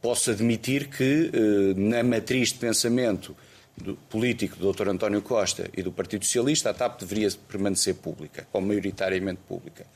Posso 0.00 0.32
admitir 0.32 0.88
que 0.88 1.30
eh, 1.32 1.80
na 1.80 2.02
matriz 2.02 2.48
de 2.48 2.58
pensamento 2.58 3.36
do, 3.76 3.94
político 3.94 4.56
do 4.56 4.72
Dr. 4.72 4.88
António 4.88 5.22
Costa 5.22 5.70
e 5.76 5.82
do 5.82 5.92
Partido 5.92 6.24
Socialista, 6.24 6.70
a 6.70 6.74
TAP 6.74 7.00
deveria 7.00 7.28
permanecer 7.48 7.94
pública, 7.94 8.46
ou 8.52 8.60
maioritariamente 8.60 9.40
pública. 9.48 9.86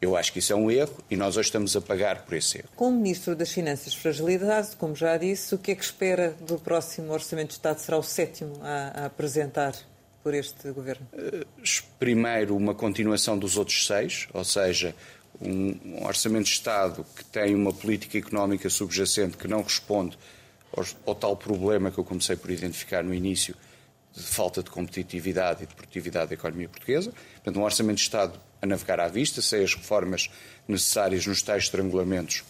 Eu 0.00 0.16
acho 0.16 0.32
que 0.32 0.38
isso 0.38 0.52
é 0.52 0.56
um 0.56 0.70
erro 0.70 1.02
e 1.10 1.16
nós 1.16 1.36
hoje 1.36 1.48
estamos 1.48 1.74
a 1.74 1.80
pagar 1.80 2.24
por 2.24 2.34
esse 2.34 2.58
erro. 2.58 2.68
Como 2.76 2.98
Ministro 2.98 3.34
das 3.34 3.50
Finanças 3.50 3.94
Fragilidade, 3.94 4.76
como 4.76 4.94
já 4.94 5.16
disse, 5.16 5.54
o 5.54 5.58
que 5.58 5.70
é 5.70 5.74
que 5.74 5.84
espera 5.84 6.36
do 6.40 6.58
próximo 6.58 7.12
Orçamento 7.12 7.48
de 7.48 7.54
Estado? 7.54 7.78
Será 7.78 7.96
o 7.96 8.02
sétimo 8.02 8.52
a, 8.62 9.02
a 9.02 9.06
apresentar 9.06 9.74
por 10.22 10.34
este 10.34 10.70
governo? 10.72 11.06
Uh, 11.12 11.46
primeiro, 11.98 12.56
uma 12.56 12.74
continuação 12.74 13.38
dos 13.38 13.56
outros 13.56 13.86
seis, 13.86 14.28
ou 14.34 14.44
seja, 14.44 14.94
um, 15.40 16.04
orçamento 16.04 16.44
de 16.44 16.52
Estado 16.52 17.04
que 17.16 17.24
tem 17.24 17.54
uma 17.54 17.72
política 17.72 18.18
económica 18.18 18.68
subjacente 18.68 19.36
que 19.36 19.48
não 19.48 19.62
responde 19.62 20.18
ao, 21.06 21.14
tal 21.14 21.36
problema 21.36 21.90
que 21.90 21.98
eu 21.98 22.04
comecei 22.04 22.36
por 22.36 22.50
identificar 22.50 23.02
no 23.02 23.14
início, 23.14 23.54
de 24.12 24.22
falta 24.22 24.62
de 24.62 24.70
competitividade 24.70 25.64
e 25.64 25.66
de 25.66 25.74
produtividade 25.74 26.28
da 26.28 26.34
economia 26.34 26.68
portuguesa. 26.68 27.12
Portanto, 27.34 27.58
um 27.58 27.64
orçamento 27.64 27.96
de 27.96 28.02
Estado 28.02 28.38
a 28.62 28.66
navegar 28.66 29.00
à 29.00 29.08
vista, 29.08 29.42
sem 29.42 29.62
as 29.62 29.74
reformas 29.74 30.30
necessárias 30.68 31.26
nos 31.26 31.42
tais 31.42 31.64
estrangulamentos 31.64 32.44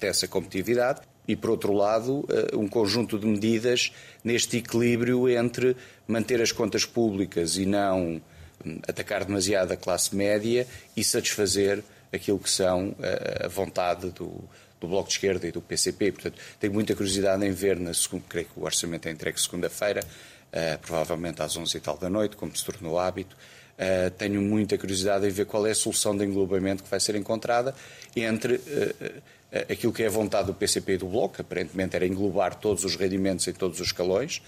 dessa 0.00 0.26
competitividade 0.26 1.02
e, 1.26 1.36
por 1.36 1.50
outro 1.50 1.72
lado, 1.72 2.26
eh, 2.30 2.56
um 2.56 2.66
conjunto 2.66 3.18
de 3.18 3.26
medidas 3.26 3.92
neste 4.24 4.56
equilíbrio 4.56 5.28
entre 5.28 5.76
manter 6.06 6.40
as 6.40 6.50
contas 6.50 6.86
públicas 6.86 7.58
e 7.58 7.66
não 7.66 8.20
hum, 8.64 8.80
atacar 8.88 9.24
demasiado 9.24 9.72
a 9.72 9.76
classe 9.76 10.16
média 10.16 10.66
e 10.96 11.04
satisfazer 11.04 11.84
aquilo 12.12 12.38
que 12.38 12.50
são 12.50 12.96
eh, 13.00 13.42
a 13.44 13.48
vontade 13.48 14.10
do, 14.10 14.42
do 14.80 14.88
Bloco 14.88 15.08
de 15.08 15.14
Esquerda 15.14 15.46
e 15.46 15.52
do 15.52 15.60
PCP. 15.60 16.12
Portanto, 16.12 16.38
tenho 16.60 16.72
muita 16.72 16.94
curiosidade 16.94 17.44
em 17.44 17.52
ver, 17.52 17.78
na 17.78 17.92
segunda, 17.94 18.24
creio 18.28 18.46
que 18.46 18.58
o 18.58 18.64
orçamento 18.64 19.08
é 19.08 19.10
entregue 19.10 19.40
segunda-feira, 19.40 20.00
uh, 20.00 20.78
provavelmente 20.80 21.42
às 21.42 21.56
11 21.56 21.76
e 21.76 21.80
tal 21.80 21.96
da 21.96 22.08
noite, 22.08 22.36
como 22.36 22.56
se 22.56 22.64
tornou 22.64 22.98
hábito. 22.98 23.36
Uh, 23.74 24.10
tenho 24.12 24.42
muita 24.42 24.76
curiosidade 24.76 25.26
em 25.26 25.30
ver 25.30 25.46
qual 25.46 25.66
é 25.66 25.70
a 25.70 25.74
solução 25.74 26.16
de 26.16 26.24
englobamento 26.24 26.82
que 26.82 26.90
vai 26.90 26.98
ser 26.98 27.14
encontrada 27.14 27.74
entre 28.16 28.54
uh, 28.54 29.22
aquilo 29.70 29.92
que 29.92 30.02
é 30.02 30.06
a 30.06 30.10
vontade 30.10 30.46
do 30.48 30.54
PCP 30.54 30.94
e 30.94 30.98
do 30.98 31.06
Bloco, 31.06 31.40
aparentemente 31.40 31.96
era 31.96 32.06
englobar 32.06 32.54
todos 32.54 32.84
os 32.84 32.96
rendimentos 32.96 33.46
em 33.48 33.52
todos 33.52 33.80
os 33.80 33.86
escalões, 33.86 34.42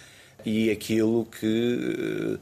e 0.45 0.71
aquilo 0.71 1.27
que 1.27 2.38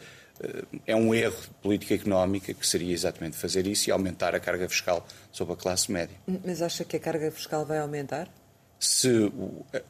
é 0.86 0.94
um 0.94 1.14
erro 1.14 1.40
de 1.40 1.48
política 1.62 1.94
económica, 1.94 2.52
que 2.54 2.66
seria 2.66 2.92
exatamente 2.92 3.36
fazer 3.36 3.66
isso 3.66 3.88
e 3.88 3.92
aumentar 3.92 4.34
a 4.34 4.40
carga 4.40 4.68
fiscal 4.68 5.06
sobre 5.32 5.54
a 5.54 5.56
classe 5.56 5.90
média. 5.90 6.16
Mas 6.44 6.62
acha 6.62 6.84
que 6.84 6.96
a 6.96 7.00
carga 7.00 7.30
fiscal 7.30 7.64
vai 7.64 7.78
aumentar? 7.78 8.28
Se, 8.78 9.32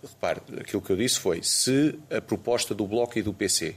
repare, 0.03 0.41
aquilo 0.59 0.81
que 0.81 0.91
eu 0.91 0.97
disse 0.97 1.19
foi, 1.21 1.43
se 1.43 1.99
a 2.11 2.21
proposta 2.21 2.75
do 2.75 2.87
Bloco 2.87 3.19
e 3.19 3.23
do 3.23 3.35
PC 3.35 3.77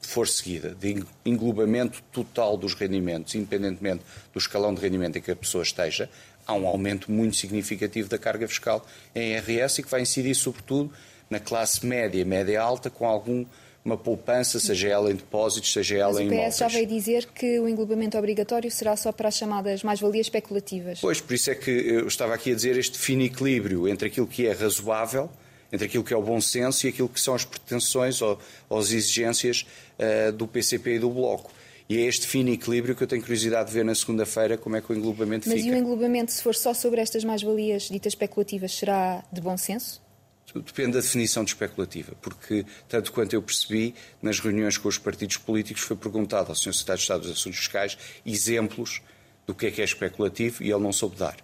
for 0.00 0.28
seguida, 0.28 0.74
de 0.74 1.04
englobamento 1.24 2.02
total 2.12 2.56
dos 2.56 2.74
rendimentos, 2.74 3.34
independentemente 3.34 4.04
do 4.32 4.38
escalão 4.38 4.74
de 4.74 4.80
rendimento 4.80 5.18
em 5.18 5.20
que 5.20 5.30
a 5.30 5.36
pessoa 5.36 5.62
esteja, 5.62 6.08
há 6.46 6.54
um 6.54 6.66
aumento 6.66 7.10
muito 7.10 7.36
significativo 7.36 8.08
da 8.08 8.18
carga 8.18 8.46
fiscal 8.46 8.86
em 9.14 9.32
IRS 9.32 9.80
e 9.80 9.84
que 9.84 9.90
vai 9.90 10.02
incidir, 10.02 10.34
sobretudo, 10.34 10.92
na 11.28 11.40
classe 11.40 11.84
média, 11.84 12.24
média 12.24 12.62
alta, 12.62 12.88
com 12.88 13.06
algum 13.06 13.44
uma 13.86 13.96
poupança, 13.96 14.58
seja 14.58 14.88
ela 14.88 15.12
em 15.12 15.14
depósitos, 15.14 15.72
seja 15.72 15.96
ela 15.96 16.20
em 16.20 16.26
imóveis. 16.26 16.46
o 16.46 16.50
PS 16.50 16.58
já 16.58 16.68
veio 16.68 16.86
dizer 16.88 17.26
que 17.26 17.60
o 17.60 17.68
englobamento 17.68 18.18
obrigatório 18.18 18.68
será 18.68 18.96
só 18.96 19.12
para 19.12 19.28
as 19.28 19.36
chamadas 19.36 19.84
mais-valias 19.84 20.26
especulativas. 20.26 20.98
Pois, 21.00 21.20
por 21.20 21.32
isso 21.34 21.52
é 21.52 21.54
que 21.54 21.70
eu 21.70 22.08
estava 22.08 22.34
aqui 22.34 22.50
a 22.50 22.54
dizer 22.54 22.76
este 22.76 22.98
fino 22.98 23.22
equilíbrio 23.22 23.86
entre 23.86 24.08
aquilo 24.08 24.26
que 24.26 24.44
é 24.44 24.52
razoável, 24.52 25.30
entre 25.72 25.86
aquilo 25.86 26.02
que 26.02 26.12
é 26.12 26.16
o 26.16 26.22
bom 26.22 26.40
senso 26.40 26.84
e 26.84 26.90
aquilo 26.90 27.08
que 27.08 27.20
são 27.20 27.32
as 27.32 27.44
pretensões 27.44 28.20
ou, 28.20 28.36
ou 28.68 28.78
as 28.80 28.90
exigências 28.90 29.64
uh, 30.00 30.32
do 30.32 30.48
PCP 30.48 30.96
e 30.96 30.98
do 30.98 31.08
Bloco. 31.08 31.52
E 31.88 31.96
é 31.98 32.00
este 32.00 32.26
fino 32.26 32.50
equilíbrio 32.50 32.96
que 32.96 33.04
eu 33.04 33.06
tenho 33.06 33.22
curiosidade 33.22 33.68
de 33.68 33.74
ver 33.74 33.84
na 33.84 33.94
segunda-feira 33.94 34.58
como 34.58 34.74
é 34.74 34.80
que 34.80 34.92
o 34.92 34.96
englobamento 34.96 35.48
Mas 35.48 35.60
fica. 35.60 35.70
Mas 35.70 35.78
e 35.78 35.80
o 35.80 35.80
englobamento, 35.80 36.32
se 36.32 36.42
for 36.42 36.56
só 36.56 36.74
sobre 36.74 37.00
estas 37.00 37.22
mais-valias 37.22 37.84
ditas 37.84 38.14
especulativas, 38.14 38.72
será 38.72 39.22
de 39.32 39.40
bom 39.40 39.56
senso? 39.56 40.04
Depende 40.54 40.92
da 40.92 41.00
definição 41.00 41.44
de 41.44 41.50
especulativa, 41.50 42.14
porque, 42.22 42.64
tanto 42.88 43.12
quanto 43.12 43.34
eu 43.34 43.42
percebi, 43.42 43.94
nas 44.22 44.40
reuniões 44.40 44.78
com 44.78 44.88
os 44.88 44.96
partidos 44.96 45.36
políticos 45.36 45.82
foi 45.82 45.96
perguntado 45.96 46.48
ao 46.48 46.54
Sr. 46.54 46.72
Secretário 46.72 46.98
de 46.98 47.02
Estado 47.02 47.20
dos 47.22 47.30
Assuntos 47.32 47.58
Fiscais 47.58 47.98
exemplos 48.24 49.02
do 49.46 49.54
que 49.54 49.66
é 49.66 49.70
que 49.70 49.80
é 49.80 49.84
especulativo 49.84 50.62
e 50.62 50.70
ele 50.70 50.82
não 50.82 50.92
soube 50.92 51.16
dar. 51.16 51.36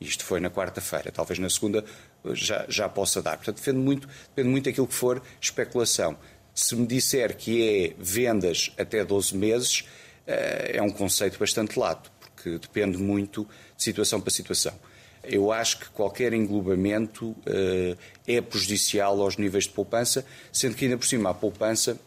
Isto 0.00 0.24
foi 0.24 0.40
na 0.40 0.50
quarta-feira. 0.50 1.12
Talvez 1.12 1.38
na 1.38 1.48
segunda 1.48 1.84
já, 2.32 2.64
já 2.68 2.88
possa 2.88 3.22
dar. 3.22 3.36
Portanto, 3.36 3.56
depende 3.56 3.78
muito, 3.78 4.08
depende 4.28 4.48
muito 4.48 4.64
daquilo 4.64 4.86
que 4.86 4.94
for 4.94 5.22
especulação. 5.40 6.16
Se 6.54 6.74
me 6.76 6.86
disser 6.86 7.36
que 7.36 7.68
é 7.68 7.94
vendas 7.98 8.72
até 8.78 9.04
12 9.04 9.36
meses, 9.36 9.84
eh, 10.26 10.72
é 10.76 10.82
um 10.82 10.90
conceito 10.90 11.38
bastante 11.38 11.78
lato, 11.78 12.10
porque 12.20 12.58
depende 12.58 12.98
muito 12.98 13.46
de 13.76 13.82
situação 13.82 14.20
para 14.20 14.30
situação. 14.30 14.78
Eu 15.26 15.52
acho 15.52 15.78
que 15.78 15.88
qualquer 15.90 16.32
englobamento 16.32 17.34
eh, 17.46 17.96
é 18.26 18.40
prejudicial 18.40 19.20
aos 19.20 19.36
níveis 19.36 19.64
de 19.64 19.70
poupança, 19.70 20.24
sendo 20.52 20.74
que 20.74 20.84
ainda 20.84 20.96
por 20.96 21.06
cima 21.06 21.30
a 21.30 21.34
poupança 21.34 21.98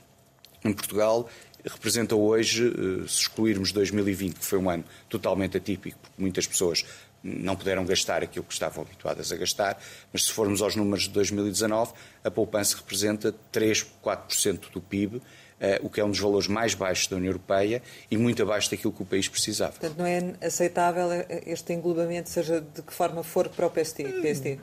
em 0.63 0.73
Portugal 0.73 1.29
representa 1.63 2.15
hoje, 2.15 2.67
eh, 2.67 3.07
se 3.07 3.21
excluirmos 3.21 3.71
2020, 3.71 4.35
que 4.35 4.45
foi 4.45 4.59
um 4.59 4.69
ano 4.69 4.83
totalmente 5.09 5.57
atípico, 5.57 5.97
porque 6.01 6.21
muitas 6.21 6.47
pessoas 6.47 6.85
não 7.23 7.55
puderam 7.55 7.85
gastar 7.85 8.23
aquilo 8.23 8.45
que 8.45 8.53
estavam 8.53 8.83
habituadas 8.83 9.31
a 9.31 9.35
gastar, 9.35 9.81
mas 10.13 10.25
se 10.25 10.31
formos 10.31 10.61
aos 10.61 10.75
números 10.75 11.03
de 11.03 11.09
2019, 11.09 11.93
a 12.23 12.31
poupança 12.31 12.77
representa 12.77 13.33
3, 13.51 13.85
4% 14.03 14.71
do 14.71 14.79
PIB, 14.79 15.21
o 15.81 15.89
que 15.89 15.99
é 15.99 16.05
um 16.05 16.11
dos 16.11 16.19
valores 16.19 16.47
mais 16.47 16.73
baixos 16.73 17.07
da 17.07 17.15
União 17.15 17.29
Europeia 17.29 17.81
e 18.11 18.17
muito 18.17 18.41
abaixo 18.43 18.69
daquilo 18.69 18.93
que 18.93 19.01
o 19.01 19.05
país 19.05 19.27
precisava. 19.27 19.71
Portanto, 19.71 19.97
não 19.97 20.05
é 20.05 20.35
aceitável 20.41 21.07
este 21.45 21.73
englobamento, 21.73 22.29
seja 22.29 22.61
de 22.61 22.81
que 22.81 22.93
forma 22.93 23.23
for 23.23 23.49
para 23.49 23.65
o 23.65 23.69
PST? 23.69 24.03
PST? 24.03 24.59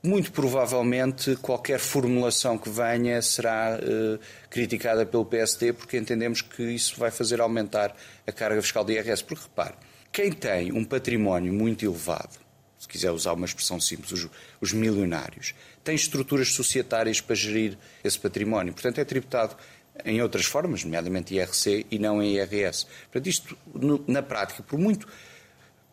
Muito 0.00 0.30
provavelmente 0.30 1.34
qualquer 1.36 1.80
formulação 1.80 2.56
que 2.56 2.70
venha 2.70 3.20
será 3.20 3.76
uh, 3.76 4.18
criticada 4.48 5.04
pelo 5.04 5.24
PST 5.24 5.72
porque 5.72 5.98
entendemos 5.98 6.40
que 6.40 6.62
isso 6.62 6.98
vai 6.98 7.10
fazer 7.10 7.40
aumentar 7.40 7.96
a 8.24 8.30
carga 8.30 8.62
fiscal 8.62 8.84
do 8.84 8.92
IRS. 8.92 9.24
Porque 9.24 9.42
repare, 9.42 9.74
quem 10.12 10.30
tem 10.30 10.70
um 10.70 10.84
património 10.84 11.52
muito 11.52 11.84
elevado, 11.84 12.38
se 12.78 12.86
quiser 12.86 13.10
usar 13.10 13.32
uma 13.32 13.44
expressão 13.44 13.80
simples, 13.80 14.12
os, 14.12 14.28
os 14.60 14.72
milionários, 14.72 15.52
tem 15.82 15.96
estruturas 15.96 16.52
societárias 16.52 17.20
para 17.20 17.34
gerir 17.34 17.76
esse 18.04 18.20
património. 18.20 18.72
Portanto, 18.72 18.98
é 18.98 19.04
tributado 19.04 19.56
em 20.04 20.22
outras 20.22 20.46
formas, 20.46 20.84
nomeadamente 20.84 21.34
IRC 21.34 21.86
e 21.90 21.98
não 21.98 22.22
em 22.22 22.36
IRS. 22.36 22.86
Portanto, 23.10 23.26
isto, 23.26 23.58
na 24.06 24.22
prática, 24.22 24.62
por 24.62 24.78
muito 24.78 25.06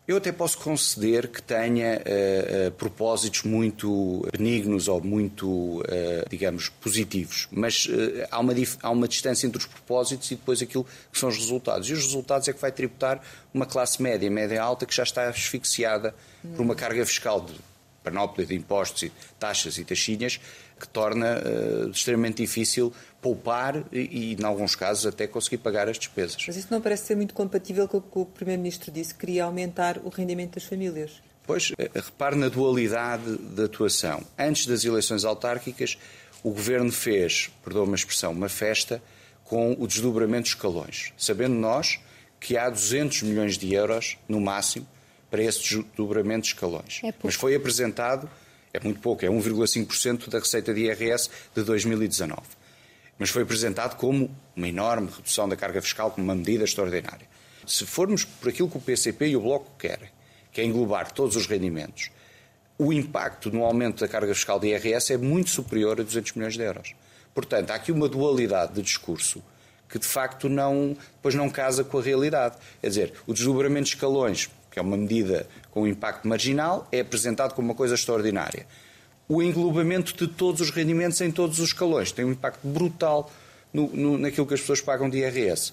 eu 0.06 0.18
até 0.18 0.30
posso 0.30 0.58
conceder 0.58 1.26
que 1.26 1.42
tenha 1.42 1.98
uh, 1.98 2.68
uh, 2.68 2.70
propósitos 2.72 3.42
muito 3.42 4.24
benignos 4.32 4.86
ou 4.86 5.02
muito, 5.02 5.80
uh, 5.80 5.82
digamos, 6.30 6.68
positivos, 6.68 7.48
mas 7.50 7.88
há, 8.30 8.38
uma 8.38 8.54
há 8.82 8.90
uma 8.90 9.08
distância 9.08 9.46
entre 9.46 9.58
os 9.58 9.66
propósitos 9.66 10.30
e 10.30 10.36
depois 10.36 10.62
aquilo 10.62 10.86
que 11.12 11.18
são 11.18 11.28
os 11.28 11.36
resultados. 11.36 11.88
E 11.90 11.92
os 11.92 12.04
resultados 12.04 12.46
é 12.46 12.52
que 12.52 12.60
vai 12.60 12.70
tributar 12.70 13.20
uma 13.52 13.66
classe 13.66 14.00
média, 14.00 14.30
média 14.30 14.62
alta, 14.62 14.86
que 14.86 14.94
já 14.94 15.02
está 15.02 15.28
asfixiada 15.28 16.14
hum. 16.44 16.52
por 16.54 16.62
uma 16.62 16.76
carga 16.76 17.04
fiscal 17.04 17.40
de 17.40 17.54
panóplia 18.04 18.46
de 18.46 18.54
impostos 18.54 19.02
e 19.02 19.12
taxas 19.40 19.76
e 19.76 19.84
taxinhas 19.84 20.38
que 20.78 20.86
torna 20.86 21.42
extremamente 21.90 22.36
difícil 22.36 22.92
poupar 23.26 23.84
e, 23.92 23.98
e, 23.98 24.36
em 24.40 24.44
alguns 24.44 24.76
casos, 24.76 25.04
até 25.04 25.26
conseguir 25.26 25.58
pagar 25.58 25.88
as 25.88 25.98
despesas. 25.98 26.36
Mas 26.46 26.56
isso 26.56 26.68
não 26.70 26.80
parece 26.80 27.06
ser 27.06 27.16
muito 27.16 27.34
compatível 27.34 27.88
com 27.88 27.98
o 27.98 28.00
que 28.00 28.18
o 28.20 28.24
Primeiro-Ministro 28.24 28.92
disse, 28.92 29.12
que 29.12 29.20
queria 29.20 29.44
aumentar 29.44 29.98
o 30.04 30.08
rendimento 30.08 30.54
das 30.54 30.62
famílias. 30.62 31.20
Pois, 31.44 31.72
eh, 31.76 31.90
repare 31.92 32.36
na 32.36 32.48
dualidade 32.48 33.36
de 33.36 33.64
atuação. 33.64 34.22
Antes 34.38 34.66
das 34.66 34.84
eleições 34.84 35.24
autárquicas, 35.24 35.98
o 36.44 36.50
Governo 36.50 36.92
fez, 36.92 37.50
perdoa 37.64 37.82
uma 37.82 37.96
expressão, 37.96 38.30
uma 38.30 38.48
festa 38.48 39.02
com 39.42 39.76
o 39.76 39.88
desdobramento 39.88 40.42
dos 40.42 40.50
escalões, 40.50 41.12
sabendo 41.16 41.54
nós 41.56 41.98
que 42.38 42.56
há 42.56 42.70
200 42.70 43.22
milhões 43.22 43.58
de 43.58 43.74
euros, 43.74 44.18
no 44.28 44.40
máximo, 44.40 44.86
para 45.28 45.42
esse 45.42 45.60
desdobramento 45.60 46.42
de 46.42 46.48
escalões. 46.48 47.00
É 47.02 47.12
Mas 47.24 47.34
foi 47.34 47.56
apresentado 47.56 48.30
é 48.76 48.80
muito 48.80 49.00
pouco, 49.00 49.24
é 49.24 49.28
1,5% 49.28 50.28
da 50.28 50.38
receita 50.38 50.74
de 50.74 50.82
IRS 50.82 51.30
de 51.54 51.62
2019. 51.62 52.42
Mas 53.18 53.30
foi 53.30 53.42
apresentado 53.42 53.96
como 53.96 54.30
uma 54.54 54.68
enorme 54.68 55.08
redução 55.14 55.48
da 55.48 55.56
carga 55.56 55.80
fiscal, 55.80 56.10
como 56.10 56.24
uma 56.24 56.34
medida 56.34 56.64
extraordinária. 56.64 57.26
Se 57.66 57.86
formos 57.86 58.24
por 58.24 58.48
aquilo 58.48 58.68
que 58.68 58.76
o 58.76 58.80
PCP 58.80 59.28
e 59.28 59.36
o 59.36 59.40
Bloco 59.40 59.70
querem, 59.78 60.08
que 60.52 60.60
é 60.60 60.64
englobar 60.64 61.10
todos 61.12 61.36
os 61.36 61.46
rendimentos, 61.46 62.10
o 62.78 62.92
impacto 62.92 63.50
no 63.50 63.64
aumento 63.64 64.00
da 64.00 64.08
carga 64.08 64.34
fiscal 64.34 64.60
de 64.60 64.68
IRS 64.68 65.12
é 65.12 65.16
muito 65.16 65.50
superior 65.50 66.00
a 66.00 66.04
200 66.04 66.32
milhões 66.32 66.54
de 66.54 66.62
euros. 66.62 66.94
Portanto, 67.34 67.70
há 67.70 67.74
aqui 67.74 67.90
uma 67.90 68.08
dualidade 68.08 68.74
de 68.74 68.82
discurso 68.82 69.42
que 69.88 69.98
de 69.98 70.06
facto 70.06 70.48
não, 70.48 70.96
depois 71.14 71.34
não 71.34 71.48
casa 71.48 71.84
com 71.84 71.98
a 71.98 72.02
realidade. 72.02 72.56
Quer 72.80 72.88
dizer, 72.88 73.12
o 73.26 73.32
desdobramento 73.32 73.84
de 73.84 73.94
escalões 73.94 74.50
que 74.76 74.80
é 74.80 74.82
uma 74.82 74.98
medida 74.98 75.48
com 75.70 75.86
impacto 75.86 76.28
marginal, 76.28 76.86
é 76.92 77.00
apresentado 77.00 77.54
como 77.54 77.68
uma 77.68 77.74
coisa 77.74 77.94
extraordinária. 77.94 78.66
O 79.28 79.42
englobamento 79.42 80.16
de 80.16 80.32
todos 80.32 80.60
os 80.60 80.70
rendimentos 80.70 81.20
em 81.20 81.30
todos 81.30 81.58
os 81.58 81.68
escalões 81.68 82.12
tem 82.12 82.24
um 82.24 82.32
impacto 82.32 82.66
brutal 82.66 83.30
no, 83.72 83.88
no, 83.88 84.18
naquilo 84.18 84.46
que 84.46 84.54
as 84.54 84.60
pessoas 84.60 84.80
pagam 84.80 85.10
de 85.10 85.18
IRS, 85.18 85.72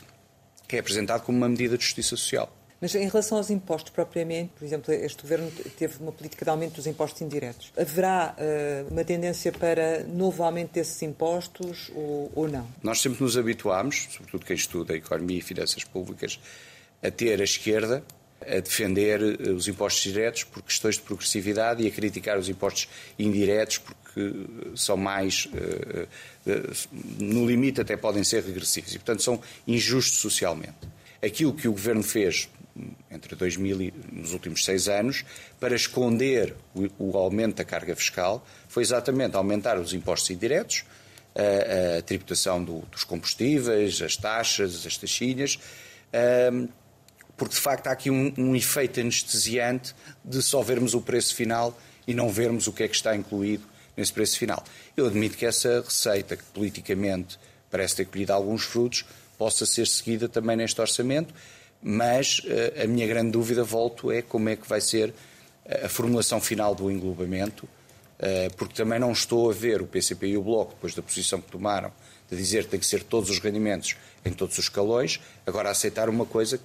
que 0.67 0.75
é 0.75 0.79
apresentado 0.79 1.21
como 1.21 1.37
uma 1.37 1.47
medida 1.47 1.77
de 1.77 1.83
justiça 1.83 2.15
social. 2.15 2.51
Mas 2.81 2.93
em 2.95 3.07
relação 3.07 3.37
aos 3.37 3.49
impostos 3.49 3.93
propriamente, 3.93 4.51
por 4.57 4.65
exemplo, 4.65 4.93
este 4.93 5.21
governo 5.21 5.49
teve 5.77 5.99
uma 6.01 6.11
política 6.11 6.43
de 6.43 6.51
aumento 6.51 6.75
dos 6.75 6.85
impostos 6.85 7.21
indiretos. 7.21 7.71
Haverá 7.77 8.35
uh, 8.37 8.91
uma 8.91 9.05
tendência 9.05 9.53
para 9.53 10.03
novo 10.03 10.43
aumento 10.43 10.73
desses 10.73 11.01
impostos 11.01 11.89
ou, 11.95 12.29
ou 12.35 12.49
não? 12.49 12.67
Nós 12.81 12.99
sempre 12.99 13.23
nos 13.23 13.37
habituámos, 13.37 14.09
sobretudo 14.11 14.45
quem 14.45 14.57
estuda 14.57 14.95
economia 14.95 15.37
e 15.37 15.41
finanças 15.41 15.85
públicas, 15.85 16.37
a 17.01 17.09
ter 17.09 17.39
a 17.39 17.43
esquerda 17.45 18.03
a 18.47 18.60
defender 18.60 19.21
eh, 19.21 19.49
os 19.51 19.67
impostos 19.67 20.03
diretos 20.03 20.43
por 20.43 20.62
questões 20.62 20.95
de 20.95 21.01
progressividade 21.01 21.84
e 21.84 21.88
a 21.88 21.91
criticar 21.91 22.38
os 22.38 22.49
impostos 22.49 22.88
indiretos 23.17 23.77
porque 23.77 24.34
são 24.75 24.95
mais, 24.95 25.47
eh, 25.53 26.08
eh, 26.47 26.69
no 27.19 27.45
limite 27.47 27.82
até 27.82 27.97
podem 27.97 28.23
ser 28.23 28.43
regressivos 28.43 28.93
e, 28.93 28.99
portanto, 28.99 29.23
são 29.23 29.41
injustos 29.67 30.19
socialmente. 30.19 30.88
Aquilo 31.21 31.53
que 31.53 31.67
o 31.67 31.71
Governo 31.71 32.03
fez 32.03 32.49
entre 33.12 33.36
2000 33.36 33.82
e 33.82 33.93
nos 34.12 34.34
últimos 34.34 34.65
seis 34.65 34.88
anos 34.88 35.23
para 35.60 35.75
esconder 35.75 36.56
o, 36.73 37.17
aumento 37.17 37.58
da 37.58 37.63
carga 37.63 37.95
fiscal 37.95 38.45
foi 38.67 38.82
exatamente 38.82 39.36
aumentar 39.36 39.77
os 39.79 39.93
impostos 39.93 40.29
indiretos, 40.32 40.84
a, 41.36 41.97
a 41.97 42.01
tributação 42.01 42.63
do, 42.63 42.79
dos 42.91 43.03
combustíveis, 43.03 44.01
as 44.01 44.17
taxas, 44.17 44.86
as 44.86 44.97
taxinhas, 44.97 45.60
porque 47.43 47.56
de 47.56 47.62
facto 47.62 47.88
há 47.88 47.91
aqui 47.91 48.10
um, 48.10 48.34
um 48.38 48.56
efeito 48.56 49.01
anestesiante 49.01 49.93
de 50.23 50.41
só 50.41 50.62
vermos 50.62 50.93
o 50.93 51.01
preço 51.01 51.36
final 51.36 51.77
e 52.08 52.13
não 52.13 52.29
vermos 52.29 52.67
o 52.67 52.71
que 52.71 52.84
é 52.84 52.88
que 52.88 52.95
está 52.95 53.13
incluído 53.13 53.63
nesse 53.97 54.13
preço 54.13 54.39
final. 54.39 54.63
Eu 54.95 55.08
admito 55.08 55.36
que 55.36 55.45
essa 55.45 55.82
receita, 55.82 56.38
que 56.38 56.43
politicamente 56.53 57.38
parece 57.69 57.97
ter 57.97 58.06
colhido 58.06 58.32
alguns 58.32 58.63
frutos, 58.63 59.03
possa 59.38 59.65
ser 59.65 59.88
seguida 59.88 60.29
também 60.29 60.56
neste 60.56 60.79
orçamento, 60.79 61.34
mas 61.82 62.39
uh, 62.39 62.84
a 62.84 62.88
minha 62.88 63.06
grande 63.06 63.32
dúvida, 63.32 63.62
volto, 63.62 64.10
é 64.10 64.21
como 64.21 64.47
é 64.47 64.56
que 64.56 64.65
vai 64.65 64.79
ser 64.79 65.13
a 65.84 65.89
formulação 65.89 66.39
final 66.39 66.73
do 66.73 66.89
englobamento, 66.89 67.65
uh, 67.65 68.56
porque 68.56 68.73
também 68.73 68.99
não 68.99 69.12
estou 69.12 69.49
a 69.49 69.53
ver 69.53 69.82
o 69.82 69.86
PCP 69.86 70.27
e 70.27 70.38
o 70.38 70.41
Bloco, 70.41 70.75
depois 70.75 70.95
da 70.95 71.01
posição 71.01 71.41
que 71.41 71.51
tomaram, 71.51 71.91
de 72.32 72.38
dizer 72.38 72.63
que 72.63 72.69
tem 72.69 72.79
que 72.79 72.86
ser 72.86 73.03
todos 73.03 73.29
os 73.29 73.39
rendimentos 73.39 73.97
em 74.23 74.32
todos 74.32 74.58
os 74.58 74.63
escalões, 74.63 75.19
agora 75.45 75.69
aceitar 75.69 76.08
uma 76.08 76.25
coisa 76.25 76.58
que 76.58 76.63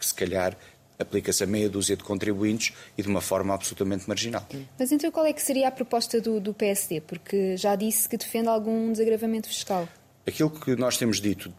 se 0.00 0.14
calhar 0.14 0.56
aplica-se 0.98 1.42
a 1.42 1.46
meia 1.46 1.68
dúzia 1.68 1.96
de 1.96 2.04
contribuintes 2.04 2.74
e 2.96 3.02
de 3.02 3.08
uma 3.08 3.20
forma 3.20 3.54
absolutamente 3.54 4.08
marginal. 4.08 4.46
Mas 4.78 4.92
então 4.92 5.10
qual 5.10 5.26
é 5.26 5.32
que 5.32 5.42
seria 5.42 5.68
a 5.68 5.70
proposta 5.70 6.20
do, 6.20 6.40
do 6.40 6.54
PSD? 6.54 7.00
Porque 7.00 7.56
já 7.56 7.74
disse 7.74 8.08
que 8.08 8.16
defende 8.16 8.48
algum 8.48 8.92
desagravamento 8.92 9.48
fiscal. 9.48 9.88
Aquilo 10.26 10.50
que 10.50 10.76
nós 10.76 10.96
temos 10.96 11.20
dito, 11.20 11.52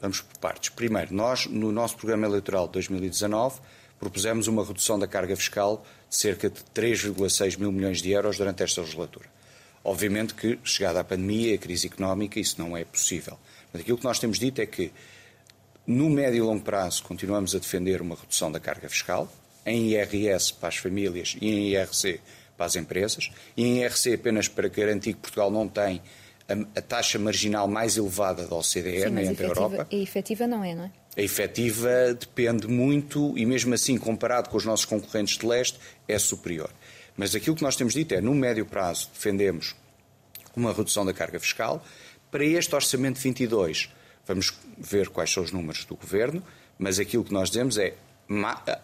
vamos 0.00 0.20
por 0.20 0.38
partes. 0.38 0.70
Primeiro, 0.70 1.14
nós, 1.14 1.46
no 1.46 1.72
nosso 1.72 1.96
programa 1.96 2.26
eleitoral 2.26 2.66
de 2.66 2.74
2019, 2.74 3.60
propusemos 3.98 4.46
uma 4.46 4.64
redução 4.64 4.98
da 4.98 5.06
carga 5.06 5.34
fiscal 5.34 5.84
de 6.08 6.16
cerca 6.16 6.50
de 6.50 6.60
3,6 6.74 7.58
mil 7.58 7.72
milhões 7.72 8.00
de 8.00 8.10
euros 8.10 8.36
durante 8.36 8.62
esta 8.62 8.82
legislatura. 8.82 9.26
Obviamente 9.82 10.34
que, 10.34 10.58
chegada 10.64 11.00
a 11.00 11.04
pandemia 11.04 11.52
e 11.52 11.54
a 11.54 11.58
crise 11.58 11.86
económica, 11.86 12.38
isso 12.38 12.60
não 12.60 12.76
é 12.76 12.84
possível. 12.84 13.38
Mas 13.72 13.82
aquilo 13.82 13.96
que 13.96 14.04
nós 14.04 14.18
temos 14.18 14.38
dito 14.38 14.60
é 14.60 14.66
que 14.66 14.92
no 15.86 16.10
médio 16.10 16.38
e 16.38 16.40
longo 16.40 16.62
prazo, 16.62 17.02
continuamos 17.04 17.54
a 17.54 17.58
defender 17.58 18.02
uma 18.02 18.16
redução 18.16 18.50
da 18.50 18.58
carga 18.58 18.88
fiscal, 18.88 19.32
em 19.64 19.90
IRS 19.90 20.52
para 20.52 20.68
as 20.68 20.76
famílias 20.76 21.36
e 21.40 21.48
em 21.48 21.68
IRC 21.70 22.20
para 22.56 22.66
as 22.66 22.76
empresas, 22.76 23.30
e 23.56 23.64
em 23.64 23.82
IRC 23.82 24.14
apenas 24.14 24.48
para 24.48 24.68
garantir 24.68 25.12
que 25.12 25.20
Portugal 25.20 25.50
não 25.50 25.68
tem 25.68 26.00
a, 26.48 26.78
a 26.78 26.82
taxa 26.82 27.18
marginal 27.18 27.68
mais 27.68 27.96
elevada 27.96 28.46
da 28.46 28.56
OCDE, 28.56 29.02
Sim, 29.02 29.10
nem 29.10 29.26
entre 29.26 29.46
a 29.46 29.48
Europa. 29.48 29.86
A 29.90 29.96
efetiva 29.96 30.46
não 30.46 30.64
é, 30.64 30.74
não 30.74 30.84
é? 30.84 30.90
A 31.16 31.22
efetiva 31.22 32.14
depende 32.18 32.68
muito 32.68 33.36
e, 33.38 33.46
mesmo 33.46 33.74
assim, 33.74 33.96
comparado 33.96 34.50
com 34.50 34.56
os 34.56 34.64
nossos 34.64 34.84
concorrentes 34.84 35.38
de 35.38 35.46
leste, 35.46 35.78
é 36.06 36.18
superior. 36.18 36.70
Mas 37.16 37.34
aquilo 37.34 37.56
que 37.56 37.62
nós 37.62 37.74
temos 37.74 37.94
dito 37.94 38.14
é, 38.14 38.20
no 38.20 38.34
médio 38.34 38.66
prazo, 38.66 39.08
defendemos 39.14 39.74
uma 40.54 40.72
redução 40.72 41.06
da 41.06 41.14
carga 41.14 41.40
fiscal. 41.40 41.84
Para 42.30 42.44
este 42.44 42.74
orçamento 42.74 43.16
de 43.16 43.22
22, 43.22 43.90
Vamos 44.26 44.52
ver 44.76 45.08
quais 45.08 45.32
são 45.32 45.42
os 45.42 45.52
números 45.52 45.84
do 45.84 45.96
governo, 45.96 46.42
mas 46.78 46.98
aquilo 46.98 47.24
que 47.24 47.32
nós 47.32 47.48
dizemos 47.48 47.78
é 47.78 47.94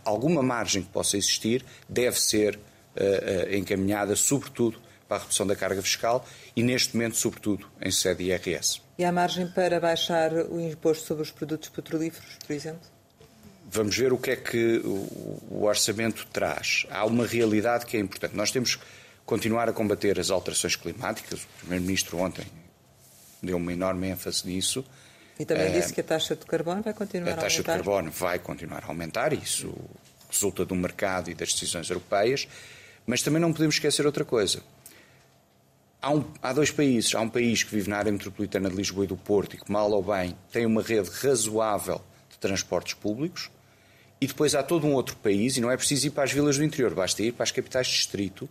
alguma 0.05 0.43
margem 0.43 0.83
que 0.83 0.89
possa 0.89 1.17
existir 1.17 1.65
deve 1.89 2.21
ser 2.21 2.57
uh, 2.57 3.55
encaminhada, 3.55 4.15
sobretudo, 4.15 4.81
para 5.09 5.19
a 5.19 5.21
redução 5.21 5.47
da 5.47 5.57
carga 5.57 5.83
fiscal 5.83 6.27
e, 6.57 6.63
neste 6.63 6.97
momento, 6.97 7.17
sobretudo, 7.17 7.67
em 7.81 7.91
sede 7.91 8.25
IRS. 8.25 8.81
E 8.97 9.05
há 9.05 9.13
margem 9.13 9.49
para 9.49 9.81
baixar 9.81 10.33
o 10.33 10.61
imposto 10.61 11.07
sobre 11.07 11.23
os 11.23 11.31
produtos 11.31 11.69
petrolíferos, 11.69 12.39
por 12.47 12.53
exemplo? 12.55 12.89
Vamos 13.71 13.97
ver 13.97 14.13
o 14.13 14.19
que 14.19 14.31
é 14.31 14.37
que 14.37 14.81
o 14.85 15.65
orçamento 15.65 16.27
traz. 16.33 16.87
Há 16.91 17.05
uma 17.05 17.27
realidade 17.27 17.87
que 17.87 17.97
é 17.97 18.01
importante. 18.01 18.37
Nós 18.37 18.51
temos 18.51 18.77
que 18.77 18.85
continuar 19.25 19.69
a 19.69 19.73
combater 19.73 20.21
as 20.21 20.31
alterações 20.31 20.77
climáticas. 20.77 21.43
O 21.43 21.47
Primeiro-Ministro 21.61 22.19
ontem 22.19 22.47
deu 23.43 23.57
uma 23.57 23.73
enorme 23.73 24.09
ênfase 24.09 24.47
nisso. 24.47 24.85
E 25.39 25.45
também 25.45 25.73
disse 25.73 25.93
que 25.93 26.01
a 26.01 26.05
taxa 26.05 26.37
de 26.37 26.45
carbono 26.45 26.83
vai 26.83 26.93
continuar 26.93 27.29
a, 27.29 27.31
aumentar. 27.31 27.41
A 27.41 27.49
taxa 27.49 27.63
de 27.63 27.67
carbono 27.67 28.11
vai 28.11 28.39
continuar 28.39 28.85
a 28.85 28.87
aumentar, 28.87 29.33
isso 29.33 29.75
resulta 30.31 30.65
do 30.65 30.75
mercado 30.75 31.31
e 31.31 31.35
das 31.35 31.53
decisões 31.53 31.89
europeias, 31.89 32.49
mas 33.07 33.23
também 33.23 33.41
não 33.41 33.53
podemos 33.53 33.75
esquecer 33.75 34.07
outra 34.07 34.25
coisa. 34.25 34.63
Há, 36.01 36.11
um, 36.11 36.25
há, 36.43 36.53
dois 36.53 36.71
países. 36.71 37.15
Há 37.15 37.21
um 37.21 37.29
país 37.29 37.63
que 37.63 37.71
vive 37.71 37.89
na 37.89 37.97
área 37.97 38.11
metropolitana 38.11 38.69
de 38.69 38.75
Lisboa 38.75 39.05
e 39.05 39.09
do 39.09 39.17
Porto 39.17 39.55
e 39.55 39.59
que, 39.59 39.71
mal 39.71 39.91
ou 39.93 40.03
bem, 40.03 40.37
tem 40.51 40.67
uma 40.67 40.83
rede 40.83 41.09
razoável 41.09 42.03
de 42.29 42.39
transportes 42.39 42.95
públicos. 42.95 43.51
E 44.21 44.27
depois 44.27 44.55
há 44.55 44.63
todo 44.63 44.87
um 44.87 44.95
outro 44.95 45.17
país, 45.17 45.57
e 45.57 45.61
não 45.61 45.71
é 45.71 45.77
preciso 45.77 46.09
ir 46.09 46.11
para 46.11 46.25
as 46.25 46.33
vilas 46.33 46.57
do 46.57 46.65
interior, 46.65 46.95
basta 46.95 47.23
ir 47.23 47.33
para 47.33 47.45
as 47.45 47.51
capitais 47.51 47.87
de 47.87 47.95
distrito, 47.95 48.49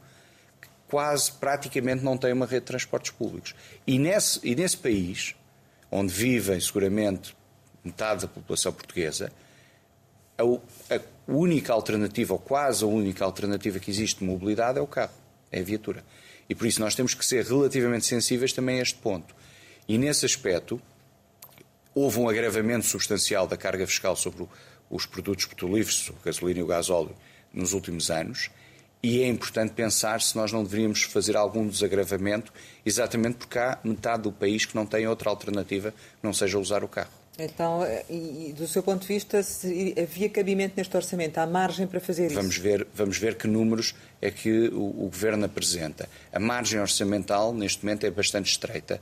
que 0.62 0.68
quase 0.88 1.32
praticamente 1.32 2.04
não 2.04 2.18
têm 2.18 2.34
uma 2.34 2.46
rede 2.46 2.62
de 2.62 2.68
transportes 2.68 3.12
públicos. 3.12 3.56
E 3.88 3.98
nesse, 3.98 4.40
e 4.44 4.56
nesse 4.56 4.78
país, 4.78 5.36
onde 5.92 6.14
vivem 6.14 6.60
seguramente 6.60 7.36
metade 7.84 8.22
da 8.22 8.28
população 8.28 8.72
portuguesa, 8.72 9.32
a, 10.38 11.00
única 11.28 11.74
alternativa, 11.74 12.34
ou 12.34 12.40
quase 12.40 12.84
a 12.84 12.88
única 12.88 13.24
alternativa 13.24 13.80
que 13.80 13.92
existe 13.92 14.20
de 14.20 14.26
mobilidade 14.26 14.80
é 14.80 14.82
o 14.82 14.88
carro, 14.88 15.14
é 15.52 15.60
a 15.60 15.64
viatura. 15.64 16.04
E 16.50 16.56
por 16.56 16.66
isso 16.66 16.80
nós 16.80 16.96
temos 16.96 17.14
que 17.14 17.26
ser 17.26 17.46
relativamente 17.46 18.06
sensíveis 18.06 18.52
também 18.52 18.80
a 18.80 18.82
este 18.82 18.98
ponto. 18.98 19.36
E 19.88 19.98
nesse 19.98 20.26
aspecto, 20.26 20.82
houve 21.94 22.20
um 22.20 22.28
agravamento 22.28 22.86
substancial 22.86 23.48
da 23.48 23.58
carga 23.58 23.86
fiscal 23.86 24.16
sobre 24.16 24.48
os 24.90 25.06
produtos 25.06 25.46
petrolíferos, 25.46 26.10
o 26.10 26.14
gasolina 26.24 26.60
e 26.60 26.64
o 26.64 26.68
gasóleo, 26.68 27.16
nos 27.54 27.74
últimos 27.74 28.10
anos. 28.10 28.50
E 29.04 29.24
é 29.24 29.28
importante 29.28 29.74
pensar 29.74 30.22
se 30.22 30.36
nós 30.36 30.52
não 30.52 30.64
deveríamos 30.64 31.04
fazer 31.04 31.36
algum 31.36 31.68
desagravamento, 31.68 32.54
exatamente 32.86 33.38
porque 33.38 33.58
há 33.58 33.80
metade 33.84 34.24
do 34.24 34.32
país 34.32 34.66
que 34.66 34.76
não 34.76 34.86
tem 34.86 35.08
outra 35.08 35.30
alternativa 35.30 35.92
que 35.92 36.24
não 36.24 36.34
seja 36.34 36.60
usar 36.60 36.84
o 36.84 36.88
carro. 36.88 37.10
Então, 37.40 37.82
e, 38.10 38.54
do 38.56 38.68
seu 38.68 38.84
ponto 38.84 39.02
de 39.02 39.08
vista, 39.08 39.42
se 39.42 39.96
havia 40.00 40.30
cabimento 40.30 40.76
neste 40.78 40.96
orçamento? 40.96 41.40
Há 41.40 41.48
margem 41.48 41.88
para 41.88 42.00
fazer 42.00 42.28
isso? 42.28 42.36
Vamos 42.36 42.58
ver, 42.58 42.86
vamos 42.94 43.18
ver 43.18 43.36
que 43.36 43.48
números 43.48 43.96
é 44.22 44.30
que 44.30 44.68
o, 44.68 45.06
o 45.06 45.10
Governo 45.10 45.46
apresenta. 45.46 46.08
A 46.32 46.40
margem 46.40 46.80
orçamental, 46.80 47.54
neste 47.54 47.84
momento, 47.84 48.06
é 48.06 48.12
bastante 48.12 48.52
estreita, 48.52 49.02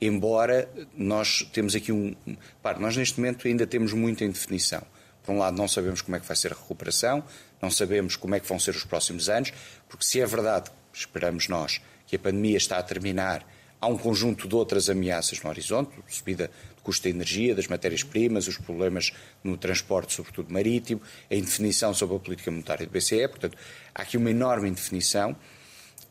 embora 0.00 0.68
nós 0.94 1.48
temos 1.52 1.74
aqui 1.74 1.90
um... 1.90 2.14
Para, 2.62 2.78
nós 2.78 2.96
neste 2.96 3.18
momento 3.18 3.48
ainda 3.48 3.66
temos 3.66 3.92
muita 3.94 4.24
indefinição. 4.24 4.82
Por 5.22 5.32
um 5.32 5.38
lado, 5.38 5.56
não 5.56 5.68
sabemos 5.68 6.02
como 6.02 6.16
é 6.16 6.20
que 6.20 6.26
vai 6.26 6.36
ser 6.36 6.52
a 6.52 6.56
recuperação, 6.56 7.22
não 7.60 7.70
sabemos 7.70 8.16
como 8.16 8.34
é 8.34 8.40
que 8.40 8.48
vão 8.48 8.58
ser 8.58 8.74
os 8.74 8.84
próximos 8.84 9.28
anos, 9.28 9.52
porque 9.88 10.04
se 10.04 10.20
é 10.20 10.26
verdade, 10.26 10.70
esperamos 10.92 11.48
nós, 11.48 11.80
que 12.06 12.16
a 12.16 12.18
pandemia 12.18 12.56
está 12.56 12.78
a 12.78 12.82
terminar, 12.82 13.46
há 13.80 13.86
um 13.86 13.96
conjunto 13.96 14.48
de 14.48 14.54
outras 14.54 14.88
ameaças 14.88 15.42
no 15.42 15.50
horizonte, 15.50 15.90
subida 16.08 16.50
do 16.76 16.82
custo 16.82 17.04
da 17.04 17.10
energia, 17.10 17.54
das 17.54 17.66
matérias-primas, 17.66 18.48
os 18.48 18.58
problemas 18.58 19.12
no 19.42 19.56
transporte, 19.56 20.14
sobretudo 20.14 20.52
marítimo, 20.52 21.00
a 21.30 21.34
indefinição 21.34 21.92
sobre 21.94 22.16
a 22.16 22.18
política 22.18 22.50
monetária 22.50 22.86
do 22.86 22.92
BCE, 22.92 23.28
portanto, 23.28 23.56
há 23.94 24.02
aqui 24.02 24.16
uma 24.16 24.30
enorme 24.30 24.68
indefinição. 24.68 25.36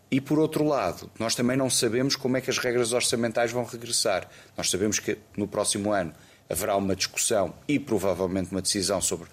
E, 0.10 0.22
por 0.22 0.40
outro 0.40 0.64
lado, 0.64 1.12
nós 1.20 1.36
também 1.36 1.58
não 1.58 1.70
sabemos 1.70 2.16
como 2.16 2.38
é 2.38 2.42
que 2.42 2.50
as 2.50 2.58
regras 2.58 2.94
orçamentais 2.94 3.52
vão 3.52 3.66
regressar. 3.66 4.30
Nós 4.56 4.70
sabemos 4.70 5.00
que 5.00 5.18
no 5.36 5.50
próximo 5.50 5.92
ano 5.92 6.14
haverá 6.50 6.78
uma 6.78 6.96
discussão 6.96 7.54
e 7.68 7.78
provavelmente 7.78 8.52
uma 8.52 8.62
decisão 8.62 9.02
sobre 9.02 9.28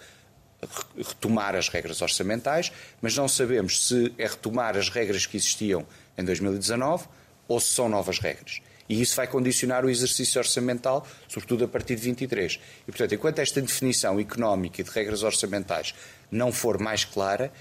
retomar 0.97 1.55
as 1.55 1.69
regras 1.69 2.03
orçamentais, 2.03 2.73
mas 3.01 3.17
não 3.17 3.29
sabemos 3.29 3.87
se 3.87 4.13
é 4.19 4.27
retomar 4.27 4.77
as 4.77 4.89
regras 4.89 5.27
que 5.27 5.37
existiam 5.37 5.87
em 6.17 6.25
2019 6.25 7.07
ou 7.49 7.61
se 7.61 7.69
são 7.69 7.89
novas 7.89 8.19
regras. 8.19 8.61
E 8.89 9.01
isso 9.01 9.17
vai 9.17 9.27
condicionar 9.27 9.85
o 9.85 9.91
exercício 9.91 10.39
orçamental, 10.39 11.07
sobretudo 11.29 11.65
a 11.65 11.69
partir 11.69 11.97
de 11.97 12.03
23. 12.03 12.61
E, 12.83 12.93
portanto, 12.93 13.15
enquanto 13.15 13.39
esta 13.39 13.61
definição 13.61 14.21
económica 14.21 14.83
de 14.83 14.91
regras 14.91 15.23
orçamentais 15.23 15.95
não 16.31 16.53
for 16.53 16.79
mais 16.79 17.05
clara, 17.05 17.53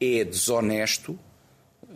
é 0.00 0.24
desonesto, 0.24 1.18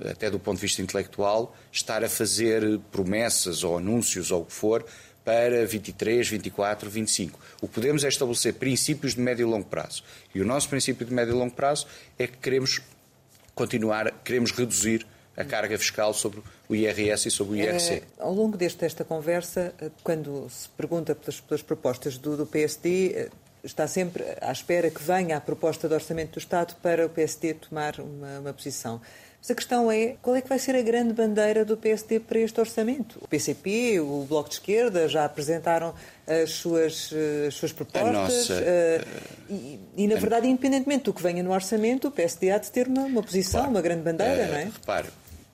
até 0.04 0.30
do 0.30 0.38
ponto 0.38 0.56
de 0.56 0.62
vista 0.62 0.82
intelectual, 0.82 1.54
estar 1.70 2.02
a 2.02 2.08
fazer 2.08 2.80
promessas 2.90 3.62
ou 3.62 3.78
anúncios 3.78 4.30
ou 4.30 4.42
o 4.42 4.44
que 4.44 4.52
for 4.52 4.84
para 5.26 5.66
23, 5.66 6.28
24, 6.28 6.88
25. 6.88 7.40
O 7.60 7.66
que 7.66 7.74
podemos 7.74 8.04
é 8.04 8.08
estabelecer 8.08 8.54
princípios 8.54 9.16
de 9.16 9.20
médio 9.20 9.42
e 9.42 9.50
longo 9.50 9.66
prazo. 9.66 10.04
E 10.32 10.40
o 10.40 10.44
nosso 10.44 10.68
princípio 10.68 11.04
de 11.04 11.12
médio 11.12 11.34
e 11.34 11.36
longo 11.36 11.52
prazo 11.52 11.88
é 12.16 12.28
que 12.28 12.36
queremos 12.36 12.80
continuar, 13.52 14.12
queremos 14.22 14.52
reduzir 14.52 15.04
a 15.36 15.44
carga 15.44 15.76
fiscal 15.76 16.14
sobre 16.14 16.40
o 16.68 16.76
IRS 16.76 17.26
e 17.26 17.30
sobre 17.32 17.54
o 17.54 17.56
IRC. 17.56 17.94
É, 17.94 18.02
ao 18.20 18.32
longo 18.32 18.56
deste, 18.56 18.78
desta 18.78 19.04
conversa, 19.04 19.74
eh, 19.80 19.90
quando 20.04 20.48
se 20.48 20.68
pergunta 20.68 21.12
pelas, 21.12 21.40
pelas 21.40 21.62
propostas 21.62 22.16
do, 22.16 22.36
do, 22.36 22.46
PSD, 22.46 23.12
eh, 23.16 23.28
está 23.64 23.88
sempre 23.88 24.22
à 24.40 24.52
espera 24.52 24.88
que 24.90 25.02
venha 25.02 25.36
a 25.36 25.40
proposta 25.40 25.88
de 25.88 25.94
orçamento 25.94 26.34
do 26.34 26.38
Estado 26.38 26.76
para 26.80 27.04
o 27.04 27.10
PSD 27.10 27.54
tomar 27.54 27.98
uma, 27.98 28.38
uma 28.38 28.52
posição. 28.52 29.00
Mas 29.46 29.50
a 29.52 29.54
questão 29.54 29.92
é 29.92 30.16
qual 30.20 30.34
é 30.34 30.42
que 30.42 30.48
vai 30.48 30.58
ser 30.58 30.74
a 30.74 30.82
grande 30.82 31.12
bandeira 31.14 31.64
do 31.64 31.76
PSD 31.76 32.18
para 32.18 32.40
este 32.40 32.58
orçamento? 32.58 33.16
O 33.22 33.28
PCP, 33.28 34.00
o 34.00 34.26
Bloco 34.28 34.48
de 34.48 34.56
Esquerda 34.56 35.08
já 35.08 35.24
apresentaram 35.24 35.94
as 36.26 36.50
suas, 36.50 37.12
as 37.46 37.54
suas 37.54 37.72
propostas 37.72 38.12
nossa... 38.12 38.54
uh, 38.54 39.06
e, 39.48 39.78
e, 39.96 40.08
na 40.08 40.16
verdade, 40.16 40.48
independentemente 40.48 41.04
do 41.04 41.14
que 41.14 41.22
venha 41.22 41.44
no 41.44 41.52
orçamento, 41.52 42.08
o 42.08 42.10
PSD 42.10 42.50
há 42.50 42.58
de 42.58 42.72
ter 42.72 42.88
uma, 42.88 43.02
uma 43.02 43.22
posição, 43.22 43.60
claro. 43.60 43.70
uma 43.70 43.80
grande 43.80 44.02
bandeira, 44.02 44.46
uh, 44.46 44.48
não 44.48 44.56
é? 44.56 44.64
Repare, 44.64 45.08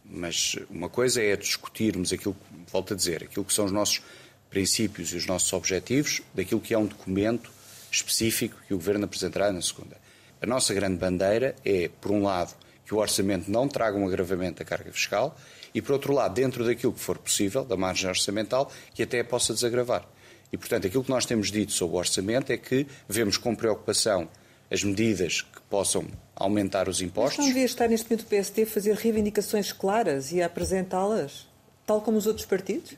mas 0.07 0.57
uma 0.71 0.89
coisa 0.89 1.23
é 1.23 1.37
discutirmos 1.37 2.15
aquilo, 2.15 2.35
volto 2.73 2.95
a 2.95 2.97
dizer, 2.97 3.25
aquilo 3.25 3.45
que 3.45 3.53
são 3.53 3.67
os 3.67 3.73
nossos 3.73 4.01
princípios 4.49 5.13
e 5.13 5.17
os 5.17 5.27
nossos 5.27 5.53
objetivos, 5.53 6.23
daquilo 6.33 6.63
que 6.63 6.73
é 6.73 6.79
um 6.79 6.87
documento 6.87 7.51
específico 7.91 8.57
que 8.67 8.73
o 8.73 8.79
Governo 8.79 9.05
apresentará 9.05 9.53
na 9.53 9.61
segunda. 9.61 9.99
A 10.41 10.47
nossa 10.47 10.73
grande 10.73 10.97
bandeira 10.97 11.55
é, 11.63 11.91
por 12.01 12.11
um 12.11 12.23
lado, 12.23 12.55
que 12.93 12.97
o 12.97 12.99
orçamento 12.99 13.51
não 13.51 13.67
traga 13.67 13.97
um 13.97 14.07
agravamento 14.07 14.59
da 14.59 14.67
carga 14.67 14.93
fiscal 14.93 15.35
e, 15.75 15.81
por 15.81 15.93
outro 15.93 16.13
lado, 16.13 16.35
dentro 16.35 16.63
daquilo 16.63 16.93
que 16.93 17.01
for 17.01 17.17
possível, 17.17 17.65
da 17.65 17.75
margem 17.75 18.07
orçamental, 18.07 18.71
que 18.93 19.03
até 19.03 19.23
possa 19.23 19.55
desagravar. 19.55 20.07
E, 20.53 20.59
portanto, 20.59 20.87
aquilo 20.87 21.03
que 21.03 21.09
nós 21.09 21.25
temos 21.25 21.51
dito 21.51 21.73
sobre 21.73 21.97
o 21.97 21.99
orçamento 21.99 22.53
é 22.53 22.59
que 22.59 22.87
vemos 23.09 23.39
com 23.39 23.55
preocupação 23.55 24.29
as 24.71 24.85
medidas 24.85 25.41
que 25.41 25.61
possam 25.71 26.07
aumentar 26.37 26.87
os 26.87 27.01
impostos. 27.01 27.39
Mas 27.39 27.47
não 27.47 27.53
devia 27.55 27.65
estar 27.65 27.89
neste 27.89 28.11
momento 28.11 28.25
o 28.25 28.27
PSD 28.27 28.65
a 28.65 28.67
fazer 28.67 28.95
reivindicações 28.95 29.73
claras 29.73 30.31
e 30.31 30.43
a 30.43 30.47
apresentá-las, 30.47 31.49
tal 31.87 32.03
como 32.03 32.19
os 32.19 32.27
outros 32.27 32.45
partidos? 32.45 32.93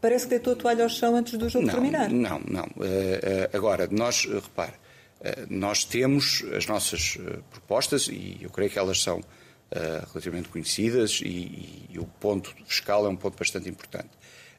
Parece 0.00 0.24
que 0.24 0.30
deitou 0.30 0.54
a 0.54 0.56
toalha 0.56 0.82
ao 0.82 0.90
chão 0.90 1.14
antes 1.14 1.38
do 1.38 1.48
jogo 1.48 1.66
não, 1.66 1.74
terminar. 1.74 2.10
Não, 2.10 2.40
não. 2.40 2.64
Uh, 2.64 2.82
uh, 2.82 3.56
agora, 3.56 3.88
nós, 3.90 4.24
repare, 4.24 4.72
uh, 4.72 4.85
nós 5.48 5.84
temos 5.84 6.44
as 6.54 6.66
nossas 6.66 7.18
propostas 7.50 8.08
e 8.08 8.38
eu 8.40 8.50
creio 8.50 8.70
que 8.70 8.78
elas 8.78 9.02
são 9.02 9.22
relativamente 10.08 10.48
conhecidas 10.48 11.20
e, 11.22 11.28
e, 11.28 11.90
e 11.94 11.98
o 11.98 12.04
ponto 12.04 12.54
fiscal 12.66 13.06
é 13.06 13.08
um 13.08 13.16
ponto 13.16 13.38
bastante 13.38 13.68
importante. 13.68 14.10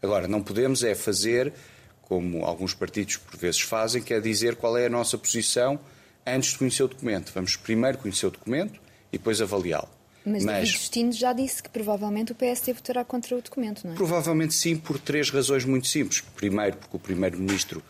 Agora, 0.02 0.28
não 0.28 0.41
podemos 0.41 0.84
é 0.84 0.93
fazer, 0.96 1.54
como 2.02 2.46
alguns 2.46 2.74
partidos 2.74 3.17
por 3.17 3.38
vezes 3.38 3.62
fazem, 3.62 4.02
que 4.02 4.13
é 4.13 4.20
dizer 4.20 4.56
qual 4.56 4.78
é 4.78 4.86
a 4.86 4.89
nossa 4.89 5.17
posição 5.17 5.80
antes 6.26 6.52
de 6.52 6.58
conhecer 6.58 6.84
o 6.84 6.88
documento. 6.88 7.32
Vamos 7.34 7.56
primeiro 7.56 7.98
conhecer 7.98 8.28
o 8.28 8.32
documento 8.32 8.80
e 9.12 9.17
depois 9.17 9.41
avaliá-lo. 9.41 9.89
Mas, 10.26 10.43
Mas 10.43 10.56
David 10.56 10.72
Justino 10.72 11.12
já 11.13 11.32
disse 11.32 11.63
que 11.63 11.70
provavelmente 11.70 12.34
o 12.34 12.36
PSD 12.36 12.74
votará 12.74 13.06
contra 13.06 13.36
o 13.38 13.41
documento, 13.41 13.86
não 13.86 13.93
é? 13.93 13.96
Provavelmente 13.96 14.54
sim, 14.54 14.76
por 14.76 15.00
três 15.00 15.30
razões 15.30 15.63
muito 15.63 15.88
simples. 15.88 16.20
Primeiro, 16.20 16.76
porque 16.76 16.98
o 16.98 17.00
Primeiro-Ministro, 17.00 17.82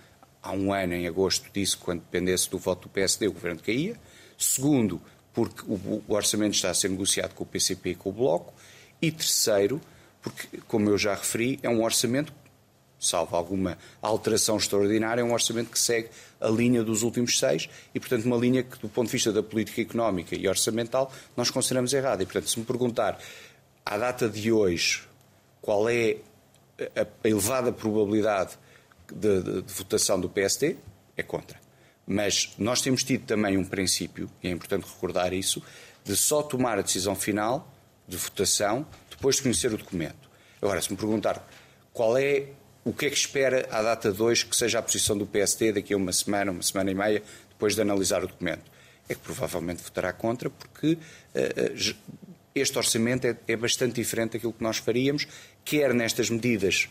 há 0.47 0.51
um 0.51 0.73
ano, 0.73 0.93
em 0.93 1.07
agosto, 1.07 1.49
disse 1.53 1.75
que 1.75 1.83
quando 1.83 1.99
dependesse 1.99 2.49
do 2.49 2.57
voto 2.57 2.83
do 2.83 2.89
PSD, 2.89 3.27
o 3.27 3.33
governo 3.33 3.59
caía. 3.59 3.95
Segundo, 4.37 5.01
porque 5.33 5.61
o, 5.67 6.01
orçamento 6.07 6.55
está 6.55 6.69
a 6.69 6.73
ser 6.73 6.89
negociado 6.89 7.33
com 7.33 7.43
o 7.43 7.47
PCP 7.47 7.91
e 7.91 7.95
com 7.95 8.09
o 8.09 8.13
Bloco. 8.13 8.53
E 9.01 9.11
terceiro, 9.11 9.81
porque, 10.21 10.59
como 10.67 10.89
eu 10.89 10.97
já 10.97 11.13
referi, 11.13 11.59
é 11.61 11.69
um 11.69 11.83
orçamento 11.83 12.33
salvo 12.99 13.35
alguma 13.35 13.77
alteração 14.01 14.57
extraordinária, 14.57 15.21
é 15.21 15.23
um 15.23 15.31
orçamento 15.31 15.69
que 15.69 15.77
segue 15.77 16.09
a 16.41 16.47
linha 16.47 16.83
dos 16.83 17.03
últimos 17.03 17.37
seis 17.37 17.69
e, 17.93 17.99
portanto, 17.99 18.25
uma 18.25 18.37
linha 18.37 18.63
que, 18.63 18.79
do 18.79 18.89
ponto 18.89 19.05
de 19.05 19.11
vista 19.11 19.31
da 19.31 19.43
política 19.43 19.81
económica 19.81 20.35
e 20.35 20.47
orçamental, 20.47 21.11
nós 21.35 21.51
consideramos 21.51 21.93
errada. 21.93 22.23
E, 22.23 22.25
portanto, 22.25 22.49
se 22.49 22.57
me 22.57 22.65
perguntar, 22.65 23.19
à 23.85 23.97
data 23.99 24.27
de 24.27 24.51
hoje, 24.51 25.03
qual 25.61 25.87
é 25.87 26.17
a 26.95 27.27
elevada 27.27 27.71
probabilidade 27.71 28.57
de, 29.13 29.41
de, 29.41 29.61
de 29.61 29.73
votação 29.73 30.19
do 30.19 30.29
PSD, 30.29 30.77
é 31.15 31.23
contra. 31.23 31.59
Mas 32.05 32.53
nós 32.57 32.81
temos 32.81 33.03
tido 33.03 33.25
também 33.25 33.57
um 33.57 33.65
princípio, 33.65 34.29
e 34.41 34.47
é 34.47 34.51
importante 34.51 34.85
recordar 34.85 35.33
isso, 35.33 35.61
de 36.03 36.15
só 36.15 36.41
tomar 36.41 36.79
a 36.79 36.81
decisão 36.81 37.15
final 37.15 37.69
de 38.07 38.15
votação 38.15 38.87
depois 39.09 39.35
de 39.37 39.43
conhecer 39.43 39.73
o 39.73 39.77
documento. 39.77 40.29
Agora, 40.61 40.81
se 40.81 40.89
me 40.91 40.97
perguntar 40.97 41.45
qual 41.91 42.17
é 42.17 42.49
o 42.85 42.93
que 42.93 43.07
é 43.07 43.09
que 43.09 43.17
espera 43.17 43.67
à 43.69 43.81
data 43.81 44.11
2 44.11 44.43
que 44.43 44.55
seja 44.55 44.79
a 44.79 44.81
posição 44.81 45.17
do 45.17 45.25
PSD 45.25 45.73
daqui 45.73 45.93
a 45.93 45.97
uma 45.97 46.13
semana, 46.13 46.51
uma 46.51 46.63
semana 46.63 46.89
e 46.89 46.95
meia, 46.95 47.21
depois 47.49 47.75
de 47.75 47.81
analisar 47.81 48.23
o 48.23 48.27
documento, 48.27 48.71
é 49.09 49.13
que 49.13 49.19
provavelmente 49.19 49.83
votará 49.83 50.13
contra, 50.13 50.49
porque 50.49 50.93
uh, 50.93 51.95
este 52.55 52.77
orçamento 52.77 53.27
é, 53.27 53.35
é 53.47 53.55
bastante 53.57 53.95
diferente 53.95 54.33
daquilo 54.33 54.53
que 54.53 54.63
nós 54.63 54.77
faríamos, 54.77 55.27
quer 55.65 55.93
nestas 55.93 56.29
medidas 56.29 56.89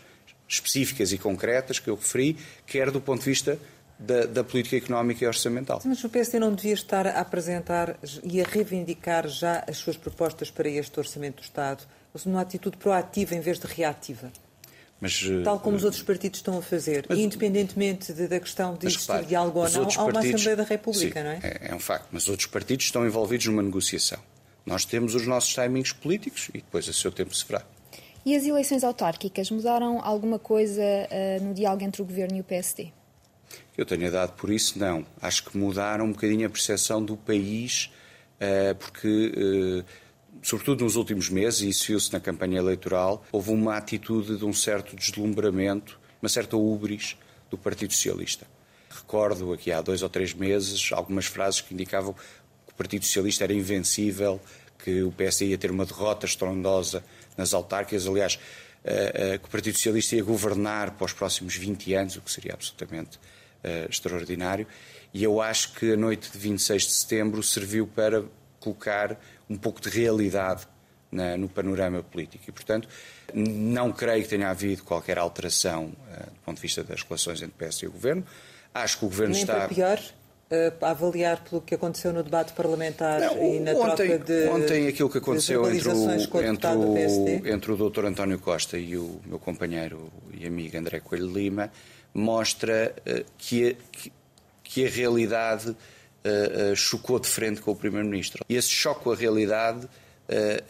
específicas 0.48 1.12
e 1.12 1.18
concretas 1.18 1.78
que 1.78 1.88
eu 1.88 1.96
referi, 1.96 2.36
quer 2.66 2.90
do 2.90 3.00
ponto 3.00 3.20
de 3.20 3.26
vista 3.26 3.58
da, 3.98 4.26
da, 4.26 4.44
política 4.44 4.76
económica 4.76 5.24
e 5.24 5.26
orçamental. 5.26 5.80
Mas 5.84 6.04
o 6.04 6.08
PSD 6.08 6.38
não 6.38 6.54
devia 6.54 6.74
estar 6.74 7.06
a 7.06 7.20
apresentar 7.20 7.96
e 8.22 8.40
a 8.40 8.44
reivindicar 8.44 9.26
já 9.26 9.64
as 9.66 9.78
suas 9.78 9.96
propostas 9.96 10.50
para 10.50 10.68
este 10.68 10.98
Orçamento 10.98 11.36
do 11.36 11.42
Estado, 11.42 11.84
numa 12.24 12.40
atitude 12.40 12.76
proativa 12.76 13.34
em 13.34 13.40
vez 13.40 13.58
de 13.58 13.66
reativa? 13.66 14.30
Mas, 14.98 15.22
Tal 15.44 15.60
como 15.60 15.74
uh, 15.74 15.76
os 15.76 15.84
outros 15.84 16.02
partidos 16.02 16.38
estão 16.38 16.56
a 16.56 16.62
fazer, 16.62 17.04
mas, 17.06 17.18
independentemente 17.18 18.14
de, 18.14 18.26
da 18.26 18.40
questão 18.40 18.74
de 18.74 18.86
existir 18.86 19.10
repare, 19.10 19.26
diálogo 19.26 19.58
ou 19.58 19.68
não, 19.68 19.82
há 19.82 19.84
uma 19.84 20.12
partidos, 20.12 20.34
Assembleia 20.34 20.56
da 20.56 20.62
República, 20.62 21.20
sim, 21.20 21.24
não 21.26 21.30
é? 21.32 21.40
é? 21.42 21.68
É 21.70 21.74
um 21.74 21.78
facto, 21.78 22.08
mas 22.10 22.28
outros 22.28 22.46
partidos 22.46 22.86
estão 22.86 23.06
envolvidos 23.06 23.46
numa 23.46 23.62
negociação. 23.62 24.18
Nós 24.64 24.86
temos 24.86 25.14
os 25.14 25.26
nossos 25.26 25.52
timings 25.52 25.92
políticos 25.92 26.48
e 26.54 26.58
depois 26.58 26.88
a 26.88 26.94
seu 26.94 27.12
tempo 27.12 27.34
se 27.34 27.44
verá. 27.46 27.62
E 28.26 28.34
as 28.34 28.44
eleições 28.44 28.82
autárquicas 28.82 29.52
mudaram 29.52 30.00
alguma 30.02 30.36
coisa 30.36 30.82
uh, 30.82 31.44
no 31.44 31.54
diálogo 31.54 31.84
entre 31.84 32.02
o 32.02 32.04
Governo 32.04 32.36
e 32.36 32.40
o 32.40 32.44
PSD? 32.44 32.88
Eu 33.78 33.86
tenho 33.86 34.10
dado 34.10 34.32
por 34.32 34.50
isso, 34.50 34.76
não. 34.80 35.06
Acho 35.22 35.44
que 35.44 35.56
mudaram 35.56 36.06
um 36.06 36.10
bocadinho 36.10 36.44
a 36.44 36.50
percepção 36.50 37.04
do 37.04 37.16
país, 37.16 37.88
uh, 38.40 38.74
porque... 38.74 39.32
Uh, 39.86 40.06
sobretudo 40.42 40.84
nos 40.84 40.96
últimos 40.96 41.30
meses, 41.30 41.60
e 41.60 41.68
isso 41.68 41.86
viu-se 41.86 42.12
na 42.12 42.20
campanha 42.20 42.58
eleitoral, 42.58 43.24
houve 43.32 43.50
uma 43.50 43.76
atitude 43.76 44.36
de 44.36 44.44
um 44.44 44.52
certo 44.52 44.94
deslumbramento, 44.94 45.98
uma 46.20 46.28
certa 46.28 46.56
ubris 46.56 47.16
do 47.48 47.56
Partido 47.56 47.92
Socialista. 47.92 48.46
Recordo 48.90 49.52
aqui 49.52 49.72
há 49.72 49.80
dois 49.80 50.02
ou 50.02 50.08
três 50.08 50.34
meses 50.34 50.90
algumas 50.92 51.26
frases 51.26 51.60
que 51.60 51.72
indicavam 51.72 52.12
que 52.12 52.72
o 52.72 52.74
Partido 52.74 53.04
Socialista 53.04 53.44
era 53.44 53.54
invencível, 53.54 54.40
que 54.78 55.02
o 55.02 55.10
PSD 55.10 55.46
ia 55.46 55.58
ter 55.58 55.70
uma 55.70 55.86
derrota 55.86 56.26
estrondosa 56.26 57.02
nas 57.36 57.54
autárquicas. 57.54 58.06
Aliás, 58.06 58.34
uh, 58.34 59.34
uh, 59.34 59.38
que 59.38 59.46
o 59.46 59.50
Partido 59.50 59.76
Socialista 59.76 60.16
ia 60.16 60.22
governar 60.22 60.92
para 60.92 61.04
os 61.04 61.12
próximos 61.12 61.56
20 61.56 61.94
anos, 61.94 62.16
o 62.16 62.22
que 62.22 62.30
seria 62.30 62.54
absolutamente 62.54 63.16
uh, 63.16 63.88
extraordinário. 63.90 64.66
E 65.12 65.22
eu 65.24 65.40
acho 65.40 65.72
que 65.72 65.92
a 65.92 65.96
noite 65.96 66.30
de 66.30 66.38
26 66.38 66.82
de 66.86 66.92
setembro 66.92 67.42
serviu 67.42 67.86
para 67.86 68.24
colocar 68.60 69.18
um 69.48 69.56
pouco 69.56 69.80
de 69.80 69.88
realidade 69.88 70.66
na, 71.10 71.36
no 71.36 71.48
panorama 71.48 72.02
político. 72.02 72.44
E, 72.48 72.52
portanto, 72.52 72.88
não 73.34 73.92
creio 73.92 74.22
que 74.22 74.28
tenha 74.28 74.50
havido 74.50 74.82
qualquer 74.82 75.18
alteração 75.18 75.86
uh, 75.86 76.30
do 76.30 76.40
ponto 76.44 76.56
de 76.56 76.62
vista 76.62 76.82
das 76.84 77.02
relações 77.02 77.42
entre 77.42 77.66
PS 77.66 77.82
e 77.82 77.86
o 77.86 77.92
Governo. 77.92 78.24
Acho 78.74 78.98
que 78.98 79.04
o 79.04 79.08
Governo 79.08 79.32
Nem 79.32 79.42
está. 79.42 79.54
Para 79.54 79.68
pior? 79.68 80.00
Uh, 80.48 80.84
avaliar 80.84 81.42
pelo 81.42 81.60
que 81.60 81.74
aconteceu 81.74 82.12
no 82.12 82.22
debate 82.22 82.52
parlamentar 82.52 83.20
não, 83.20 83.42
e 83.42 83.58
na 83.58 83.72
ontem, 83.72 84.06
troca 84.06 84.18
de. 84.20 84.46
Ontem 84.46 84.86
aquilo 84.86 85.10
que 85.10 85.18
aconteceu 85.18 85.68
entre 85.68 85.88
o, 85.88 86.12
entre, 86.40 86.70
o, 86.70 87.46
entre 87.48 87.72
o 87.72 87.76
Dr. 87.76 88.04
António 88.04 88.38
Costa 88.38 88.78
e 88.78 88.96
o 88.96 89.20
meu 89.26 89.40
companheiro 89.40 90.08
e 90.32 90.46
amigo 90.46 90.78
André 90.78 91.00
Coelho 91.00 91.26
Lima 91.26 91.72
mostra 92.14 92.94
uh, 92.94 93.24
que, 93.36 93.70
a, 93.70 93.74
que, 93.90 94.12
que 94.62 94.86
a 94.86 94.88
realidade 94.88 95.70
uh, 95.70 96.76
chocou 96.76 97.18
de 97.18 97.26
frente 97.26 97.60
com 97.60 97.72
o 97.72 97.76
Primeiro-Ministro. 97.76 98.44
E 98.48 98.54
esse 98.54 98.68
choque 98.68 99.02
com 99.02 99.10
a 99.10 99.16
realidade, 99.16 99.88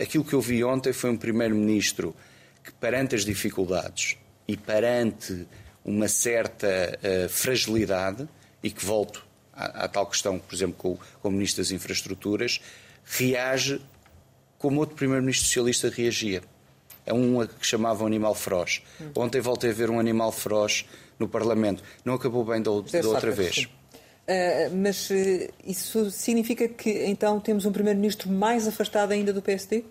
aquilo 0.00 0.24
que 0.24 0.32
eu 0.32 0.40
vi 0.40 0.64
ontem 0.64 0.94
foi 0.94 1.10
um 1.10 1.18
Primeiro-Ministro 1.18 2.16
que, 2.64 2.72
perante 2.72 3.14
as 3.14 3.26
dificuldades 3.26 4.16
e 4.48 4.56
perante 4.56 5.46
uma 5.84 6.08
certa 6.08 6.98
fragilidade, 7.28 8.26
e 8.62 8.70
que 8.70 8.84
volto 8.84 9.26
à, 9.56 9.84
à, 9.84 9.88
tal 9.88 10.06
questão, 10.06 10.38
por 10.38 10.54
exemplo, 10.54 10.76
com, 10.76 10.98
com 11.20 11.28
o 11.28 11.32
Ministro 11.32 11.62
das 11.62 11.70
Infraestruturas, 11.70 12.60
reage 13.04 13.80
como 14.58 14.80
outro 14.80 14.96
Primeiro-Ministro 14.96 15.46
socialista 15.46 15.88
reagia. 15.88 16.42
É 17.04 17.14
um 17.14 17.46
que 17.46 17.66
chamava 17.66 18.02
um 18.02 18.06
animal 18.06 18.34
feroz. 18.34 18.82
Ontem 19.14 19.40
voltei 19.40 19.70
a 19.70 19.72
ver 19.72 19.90
um 19.90 19.98
animal 19.98 20.32
feroz 20.32 20.84
no 21.18 21.28
Parlamento. 21.28 21.82
Não 22.04 22.14
acabou 22.14 22.44
bem 22.44 22.60
da, 22.60 22.70
da 22.70 23.08
outra 23.08 23.30
vez. 23.30 23.68
Uh, 24.28 24.74
mas 24.74 25.08
uh, 25.08 25.14
isso 25.64 26.10
significa 26.10 26.66
que 26.68 27.04
então 27.04 27.38
temos 27.38 27.64
um 27.64 27.70
Primeiro-Ministro 27.70 28.28
mais 28.28 28.66
afastado 28.66 29.12
ainda 29.12 29.32
do 29.32 29.40
PSD? 29.40 29.84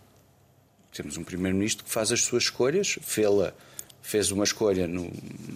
Temos 0.94 1.16
um 1.16 1.24
Primeiro-Ministro 1.24 1.86
que 1.86 1.92
faz 1.92 2.12
as 2.12 2.22
suas 2.22 2.44
escolhas, 2.44 3.00
fez 4.02 4.32
uma 4.32 4.44
escolha 4.44 4.88
no 4.88 5.10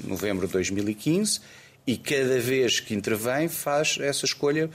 novembro 0.06 0.48
de 0.48 0.54
2015 0.54 1.42
e 1.90 1.98
cada 1.98 2.40
vez 2.40 2.80
que 2.80 2.94
intervém 2.94 3.48
faz 3.48 3.98
essa 4.00 4.24
escolha 4.24 4.70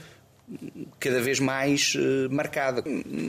cada 0.99 1.21
vez 1.21 1.39
mais 1.39 1.95
uh, 1.95 2.29
marcada. 2.29 2.83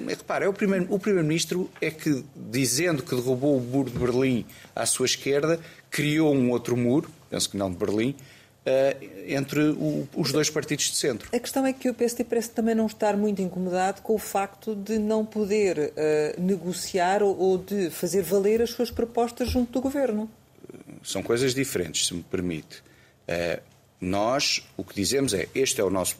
Repara, 0.08 0.44
é 0.44 0.48
o 0.48 0.52
primeiro, 0.52 0.92
o 0.92 0.98
primeiro-ministro 0.98 1.70
é 1.80 1.88
que, 1.88 2.24
dizendo 2.34 3.00
que 3.00 3.14
derrubou 3.14 3.56
o 3.56 3.60
muro 3.60 3.88
de 3.88 3.96
Berlim 3.96 4.44
à 4.74 4.84
sua 4.84 5.06
esquerda, 5.06 5.60
criou 5.88 6.34
um 6.34 6.50
outro 6.50 6.76
muro, 6.76 7.08
penso 7.30 7.48
que 7.48 7.56
não 7.56 7.70
de 7.70 7.76
Berlim, 7.76 8.10
uh, 8.10 9.04
entre 9.24 9.60
o, 9.68 10.08
os 10.16 10.32
dois 10.32 10.50
partidos 10.50 10.86
de 10.86 10.96
centro. 10.96 11.28
A 11.32 11.38
questão 11.38 11.64
é 11.64 11.72
que 11.72 11.88
o 11.88 11.94
PSD 11.94 12.24
parece 12.24 12.50
também 12.50 12.74
não 12.74 12.86
estar 12.86 13.16
muito 13.16 13.40
incomodado 13.40 14.02
com 14.02 14.16
o 14.16 14.18
facto 14.18 14.74
de 14.74 14.98
não 14.98 15.24
poder 15.24 15.78
uh, 15.78 16.40
negociar 16.40 17.22
ou, 17.22 17.38
ou, 17.38 17.56
de 17.56 17.88
fazer 17.88 18.22
valer 18.22 18.60
as 18.60 18.70
suas 18.70 18.90
propostas 18.90 19.48
junto 19.48 19.70
do 19.70 19.80
governo. 19.80 20.28
São 21.04 21.22
coisas 21.22 21.54
diferentes, 21.54 22.08
se 22.08 22.14
me 22.14 22.24
permite. 22.24 22.84
Nós 24.00 24.62
o 24.76 24.84
que 24.84 24.94
dizemos 24.94 25.32
é 25.32 25.48
este 25.54 25.80
é 25.80 25.84
o 25.84 25.90
nosso, 25.90 26.16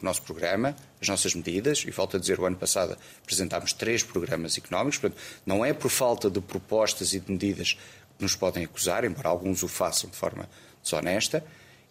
nosso 0.00 0.22
programa, 0.22 0.76
as 1.00 1.08
nossas 1.08 1.34
medidas, 1.34 1.84
e 1.86 1.90
volto 1.90 2.16
a 2.16 2.20
dizer, 2.20 2.38
o 2.38 2.46
ano 2.46 2.56
passado 2.56 2.96
apresentámos 3.22 3.72
três 3.72 4.02
programas 4.02 4.56
económicos, 4.56 4.98
portanto, 4.98 5.20
não 5.44 5.64
é 5.64 5.72
por 5.72 5.90
falta 5.90 6.30
de 6.30 6.40
propostas 6.40 7.12
e 7.12 7.20
de 7.20 7.30
medidas 7.30 7.72
que 8.16 8.22
nos 8.22 8.34
podem 8.34 8.64
acusar, 8.64 9.04
embora 9.04 9.28
alguns 9.28 9.62
o 9.62 9.68
façam 9.68 10.10
de 10.10 10.16
forma 10.16 10.48
desonesta, 10.82 11.44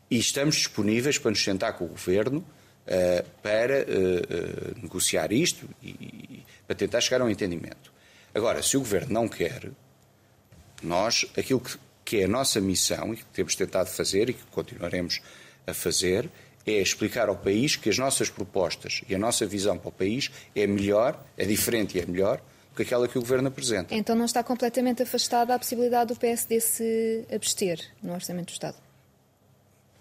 e 0.10 0.18
estamos 0.18 0.56
disponíveis 0.56 1.18
para 1.18 1.32
nos 1.32 1.44
sentar 1.44 1.74
com 1.74 1.86
o 1.86 1.90
Governo 1.90 2.40
uh, 2.40 3.30
para 3.42 3.80
uh, 3.80 4.78
uh, 4.78 4.82
negociar 4.82 5.32
isto 5.32 5.68
e, 5.84 5.90
e, 5.90 6.46
para 6.66 6.76
tentar 6.76 7.02
chegar 7.02 7.22
a 7.22 7.26
um 7.26 7.30
entendimento. 7.30 7.92
Agora, 8.34 8.62
se 8.64 8.78
o 8.78 8.80
Governo 8.80 9.14
não 9.14 9.28
quer, 9.28 9.70
nós, 10.82 11.26
aquilo 11.38 11.60
que, 11.60 11.78
que 12.08 12.22
é 12.22 12.24
a 12.24 12.28
nossa 12.28 12.62
missão 12.62 13.14
e 13.14 13.18
que 13.18 13.26
temos 13.26 13.54
tentado 13.54 13.90
fazer 13.90 14.30
e 14.30 14.34
que 14.34 14.44
continuaremos 14.46 15.20
a 15.68 15.74
fazer, 15.74 16.30
é 16.66 16.82
explicar 16.82 17.28
ao 17.28 17.36
país 17.36 17.76
que 17.76 17.90
as 17.90 17.98
nossas 17.98 18.30
propostas 18.30 19.02
e 19.10 19.14
a 19.14 19.20
nossa 19.20 19.46
visão 19.46 19.78
para 19.78 19.90
o 19.90 19.92
país 19.92 20.32
é 20.56 20.66
melhor, 20.66 21.22
é 21.38 21.44
diferente 21.44 21.98
e 21.98 22.02
é 22.02 22.06
melhor 22.06 22.38
do 22.38 22.78
que 22.78 22.84
aquela 22.84 23.10
que 23.10 23.18
o 23.18 23.22
Governo 23.22 23.50
apresenta. 23.50 23.94
Então 23.94 24.16
não 24.16 24.24
está 24.24 24.42
completamente 24.42 25.04
afastada 25.04 25.54
a 25.54 25.60
possibilidade 25.60 26.14
do 26.14 26.18
PSD 26.18 26.62
se 26.62 27.26
abster 27.30 27.78
no 28.02 28.14
Orçamento 28.14 28.48
do 28.48 28.54
Estado? 28.54 28.78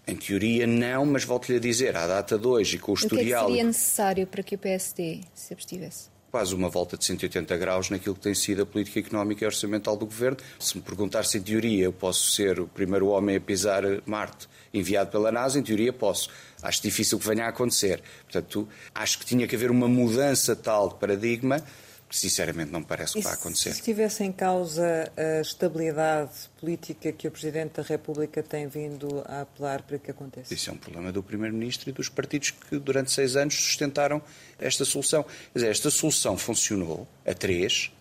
Em 0.07 0.15
teoria, 0.15 0.65
não, 0.65 1.05
mas 1.05 1.25
volto-lhe 1.25 1.57
a 1.57 1.59
dizer, 1.59 1.97
à 1.97 2.07
data 2.07 2.37
de 2.37 2.47
hoje 2.47 2.77
e 2.77 2.79
com 2.79 2.93
o 2.93 2.95
historial. 2.95 3.19
O 3.19 3.25
que, 3.25 3.33
é 3.33 3.35
que 3.35 3.47
seria 3.47 3.63
necessário 3.65 4.27
para 4.27 4.41
que 4.41 4.55
o 4.55 4.57
PSD 4.57 5.19
se 5.35 5.53
abstivesse? 5.53 6.16
Quase 6.29 6.53
uma 6.53 6.67
volta 6.67 6.97
de 6.97 7.05
180 7.05 7.55
graus 7.57 7.89
naquilo 7.89 8.13
que 8.15 8.21
tem 8.21 8.35
sido 8.35 8.63
a 8.63 8.65
política 8.65 8.99
económica 8.99 9.43
e 9.43 9.47
orçamental 9.47 9.95
do 9.95 10.05
governo. 10.05 10.37
Se 10.59 10.75
me 10.75 10.83
perguntar 10.83 11.23
se, 11.23 11.37
em 11.37 11.41
teoria, 11.41 11.85
eu 11.85 11.93
posso 11.93 12.31
ser 12.31 12.59
o 12.59 12.67
primeiro 12.67 13.07
homem 13.07 13.37
a 13.37 13.41
pisar 13.41 13.83
Marte 14.05 14.47
enviado 14.73 15.09
pela 15.09 15.31
NASA, 15.31 15.57
em 15.57 15.63
teoria 15.63 15.93
posso. 15.93 16.29
Acho 16.61 16.81
difícil 16.81 17.17
que 17.17 17.27
venha 17.27 17.45
a 17.45 17.49
acontecer. 17.49 18.01
Portanto, 18.23 18.67
acho 18.93 19.19
que 19.19 19.25
tinha 19.25 19.47
que 19.47 19.55
haver 19.55 19.71
uma 19.71 19.87
mudança 19.87 20.55
tal 20.55 20.89
de 20.89 20.95
paradigma 20.95 21.63
sinceramente 22.09 22.71
não 22.71 22.81
parece 22.81 23.13
que 23.13 23.21
vai 23.21 23.33
acontecer. 23.33 23.71
Se 23.71 23.79
estivesse 23.79 24.23
em 24.23 24.31
causa 24.31 25.11
a 25.17 25.41
estabilidade 25.41 26.31
política 26.59 27.11
que 27.11 27.27
o 27.27 27.31
Presidente 27.31 27.73
da 27.73 27.83
República 27.83 28.41
tem 28.41 28.67
vindo 28.67 29.23
a 29.25 29.41
apelar 29.41 29.81
para 29.83 29.97
que 29.97 30.11
aconteça? 30.11 30.53
Isso 30.53 30.69
é 30.69 30.73
um 30.73 30.77
problema 30.77 31.11
do 31.11 31.21
Primeiro-Ministro 31.21 31.89
e 31.89 31.93
dos 31.93 32.09
partidos 32.09 32.51
que 32.51 32.77
durante 32.79 33.11
seis 33.11 33.35
anos 33.35 33.55
sustentaram 33.55 34.21
esta 34.59 34.85
solução. 34.85 35.23
Quer 35.23 35.59
dizer, 35.59 35.71
esta 35.71 35.89
solução 35.89 36.37
funcionou 36.37 37.07
a 37.25 37.33
três, 37.33 37.91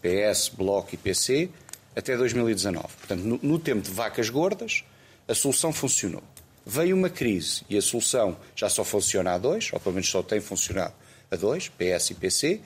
PS, 0.00 0.48
Bloco 0.48 0.94
e 0.94 0.98
PC, 0.98 1.50
até 1.94 2.16
2019. 2.16 2.86
Portanto, 2.86 3.20
no, 3.20 3.38
no 3.42 3.58
tempo 3.58 3.82
de 3.82 3.90
vacas 3.90 4.28
gordas, 4.30 4.84
a 5.28 5.34
solução 5.34 5.72
funcionou. 5.72 6.22
Veio 6.66 6.96
uma 6.96 7.10
crise 7.10 7.62
e 7.68 7.76
a 7.76 7.82
solução 7.82 8.38
já 8.56 8.70
só 8.70 8.84
funciona 8.84 9.32
a 9.32 9.38
dois, 9.38 9.70
ou 9.72 9.78
pelo 9.78 9.94
menos 9.94 10.08
só 10.08 10.22
tem 10.22 10.40
funcionado 10.40 10.94
a 11.30 11.36
dois, 11.36 11.68
PS 11.68 12.10
e 12.10 12.14
PC, 12.14 12.60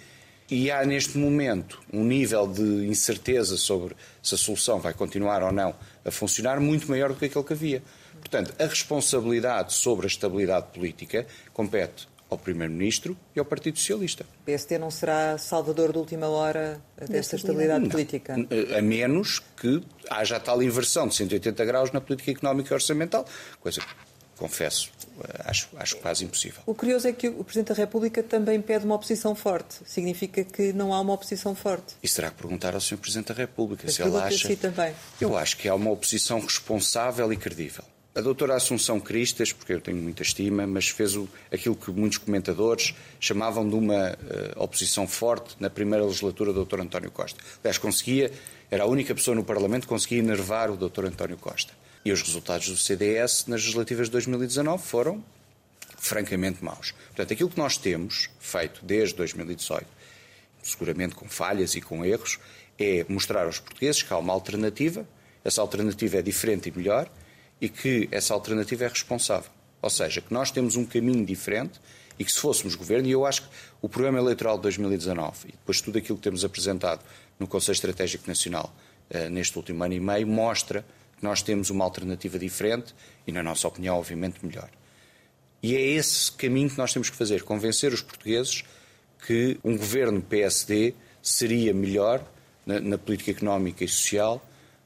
e 0.50 0.70
há 0.70 0.84
neste 0.84 1.18
momento 1.18 1.80
um 1.92 2.04
nível 2.04 2.46
de 2.46 2.86
incerteza 2.86 3.56
sobre 3.56 3.94
se 4.22 4.34
a 4.34 4.38
solução 4.38 4.80
vai 4.80 4.94
continuar 4.94 5.42
ou 5.42 5.52
não 5.52 5.74
a 6.04 6.10
funcionar 6.10 6.60
muito 6.60 6.88
maior 6.88 7.10
do 7.10 7.16
que 7.16 7.26
aquele 7.26 7.44
que 7.44 7.52
havia. 7.52 7.82
Portanto, 8.18 8.54
a 8.58 8.66
responsabilidade 8.66 9.72
sobre 9.72 10.06
a 10.06 10.08
estabilidade 10.08 10.66
política 10.72 11.26
compete 11.52 12.08
ao 12.30 12.36
Primeiro-Ministro 12.36 13.16
e 13.34 13.38
ao 13.38 13.44
Partido 13.44 13.78
Socialista. 13.78 14.24
O 14.42 14.44
PSD 14.44 14.78
não 14.78 14.90
será 14.90 15.38
salvador 15.38 15.92
de 15.92 15.98
última 15.98 16.28
hora 16.28 16.80
desta 17.08 17.36
estabilidade 17.36 17.84
não. 17.84 17.90
política? 17.90 18.36
A 18.76 18.82
menos 18.82 19.40
que 19.56 19.82
haja 20.10 20.38
tal 20.38 20.62
inversão 20.62 21.08
de 21.08 21.14
180 21.14 21.64
graus 21.64 21.90
na 21.90 22.00
política 22.00 22.30
económica 22.30 22.72
e 22.72 22.74
orçamental, 22.74 23.24
coisa 23.60 23.80
que, 23.80 23.86
confesso, 24.36 24.90
acho, 25.44 25.68
acho 25.76 25.96
quase 25.96 26.24
impossível. 26.24 26.62
O 26.66 26.74
curioso 26.74 27.08
é 27.08 27.12
que 27.12 27.28
o 27.28 27.44
Presidente 27.44 27.68
da 27.68 27.74
República 27.74 28.22
também 28.22 28.60
pede 28.60 28.84
uma 28.84 28.94
oposição 28.94 29.34
forte. 29.34 29.76
Significa 29.86 30.44
que 30.44 30.72
não 30.72 30.92
há 30.92 31.00
uma 31.00 31.12
oposição 31.12 31.54
forte. 31.54 31.94
Isso 32.02 32.16
terá 32.16 32.30
que 32.30 32.36
perguntar 32.36 32.74
ao 32.74 32.80
Sr. 32.80 32.98
Presidente 32.98 33.28
da 33.28 33.34
República 33.34 33.82
Mas 33.86 33.94
se 33.94 34.02
ele 34.02 34.16
acha. 34.16 34.48
Si 34.48 34.56
também. 34.56 34.94
Eu 35.20 35.36
acho 35.36 35.56
que 35.56 35.68
há 35.68 35.74
uma 35.74 35.90
oposição 35.90 36.40
responsável 36.40 37.32
e 37.32 37.36
credível. 37.36 37.84
A 38.18 38.20
doutora 38.20 38.56
Assunção 38.56 38.98
Cristas, 38.98 39.52
porque 39.52 39.72
eu 39.72 39.80
tenho 39.80 39.96
muita 39.98 40.22
estima, 40.22 40.66
mas 40.66 40.88
fez 40.88 41.14
o, 41.14 41.28
aquilo 41.52 41.76
que 41.76 41.88
muitos 41.92 42.18
comentadores 42.18 42.92
chamavam 43.20 43.68
de 43.68 43.76
uma 43.76 44.10
uh, 44.10 44.62
oposição 44.64 45.06
forte 45.06 45.54
na 45.60 45.70
primeira 45.70 46.04
legislatura 46.04 46.52
do 46.52 46.64
Dr. 46.64 46.80
António 46.80 47.12
Costa. 47.12 47.38
Aliás, 47.60 47.78
conseguia, 47.78 48.32
era 48.68 48.82
a 48.82 48.86
única 48.86 49.14
pessoa 49.14 49.36
no 49.36 49.44
Parlamento 49.44 49.82
que 49.82 49.88
conseguia 49.88 50.18
enervar 50.18 50.68
o 50.68 50.76
Dr. 50.76 51.04
António 51.04 51.36
Costa. 51.36 51.72
E 52.08 52.10
os 52.10 52.22
resultados 52.22 52.66
do 52.70 52.76
CDS 52.78 53.44
nas 53.48 53.60
legislativas 53.60 54.06
de 54.06 54.12
2019 54.12 54.82
foram 54.82 55.22
francamente 55.98 56.64
maus. 56.64 56.92
Portanto, 57.08 57.34
aquilo 57.34 57.50
que 57.50 57.58
nós 57.58 57.76
temos 57.76 58.30
feito 58.40 58.82
desde 58.82 59.14
2018, 59.16 59.86
seguramente 60.62 61.14
com 61.14 61.28
falhas 61.28 61.74
e 61.74 61.82
com 61.82 62.02
erros, 62.06 62.38
é 62.78 63.04
mostrar 63.10 63.44
aos 63.44 63.58
portugueses 63.58 64.02
que 64.02 64.10
há 64.10 64.16
uma 64.16 64.32
alternativa, 64.32 65.06
essa 65.44 65.60
alternativa 65.60 66.16
é 66.16 66.22
diferente 66.22 66.70
e 66.70 66.72
melhor 66.74 67.10
e 67.60 67.68
que 67.68 68.08
essa 68.10 68.32
alternativa 68.32 68.86
é 68.86 68.88
responsável. 68.88 69.50
Ou 69.82 69.90
seja, 69.90 70.22
que 70.22 70.32
nós 70.32 70.50
temos 70.50 70.76
um 70.76 70.86
caminho 70.86 71.26
diferente 71.26 71.78
e 72.18 72.24
que 72.24 72.32
se 72.32 72.40
fôssemos 72.40 72.74
governo, 72.74 73.06
e 73.06 73.10
eu 73.10 73.26
acho 73.26 73.42
que 73.42 73.48
o 73.82 73.88
programa 73.88 74.18
eleitoral 74.18 74.56
de 74.56 74.62
2019 74.62 75.48
e 75.48 75.52
depois 75.52 75.82
tudo 75.82 75.98
aquilo 75.98 76.16
que 76.16 76.24
temos 76.24 76.42
apresentado 76.42 77.04
no 77.38 77.46
Conselho 77.46 77.74
Estratégico 77.74 78.26
Nacional 78.26 78.74
uh, 79.10 79.28
neste 79.28 79.54
último 79.58 79.84
ano 79.84 79.92
e 79.92 80.00
meio 80.00 80.26
mostra 80.26 80.82
nós 81.22 81.42
temos 81.42 81.70
uma 81.70 81.84
alternativa 81.84 82.38
diferente 82.38 82.94
e, 83.26 83.32
na 83.32 83.42
nossa 83.42 83.66
opinião, 83.68 83.96
obviamente 83.98 84.44
melhor. 84.44 84.70
E 85.62 85.74
é 85.74 85.80
esse 85.80 86.30
caminho 86.32 86.70
que 86.70 86.78
nós 86.78 86.92
temos 86.92 87.10
que 87.10 87.16
fazer, 87.16 87.42
convencer 87.42 87.92
os 87.92 88.02
portugueses 88.02 88.64
que 89.26 89.58
um 89.64 89.76
governo 89.76 90.22
PSD 90.22 90.94
seria 91.20 91.74
melhor 91.74 92.24
na, 92.64 92.80
na 92.80 92.98
política 92.98 93.32
económica 93.32 93.84
e 93.84 93.88
social 93.88 94.42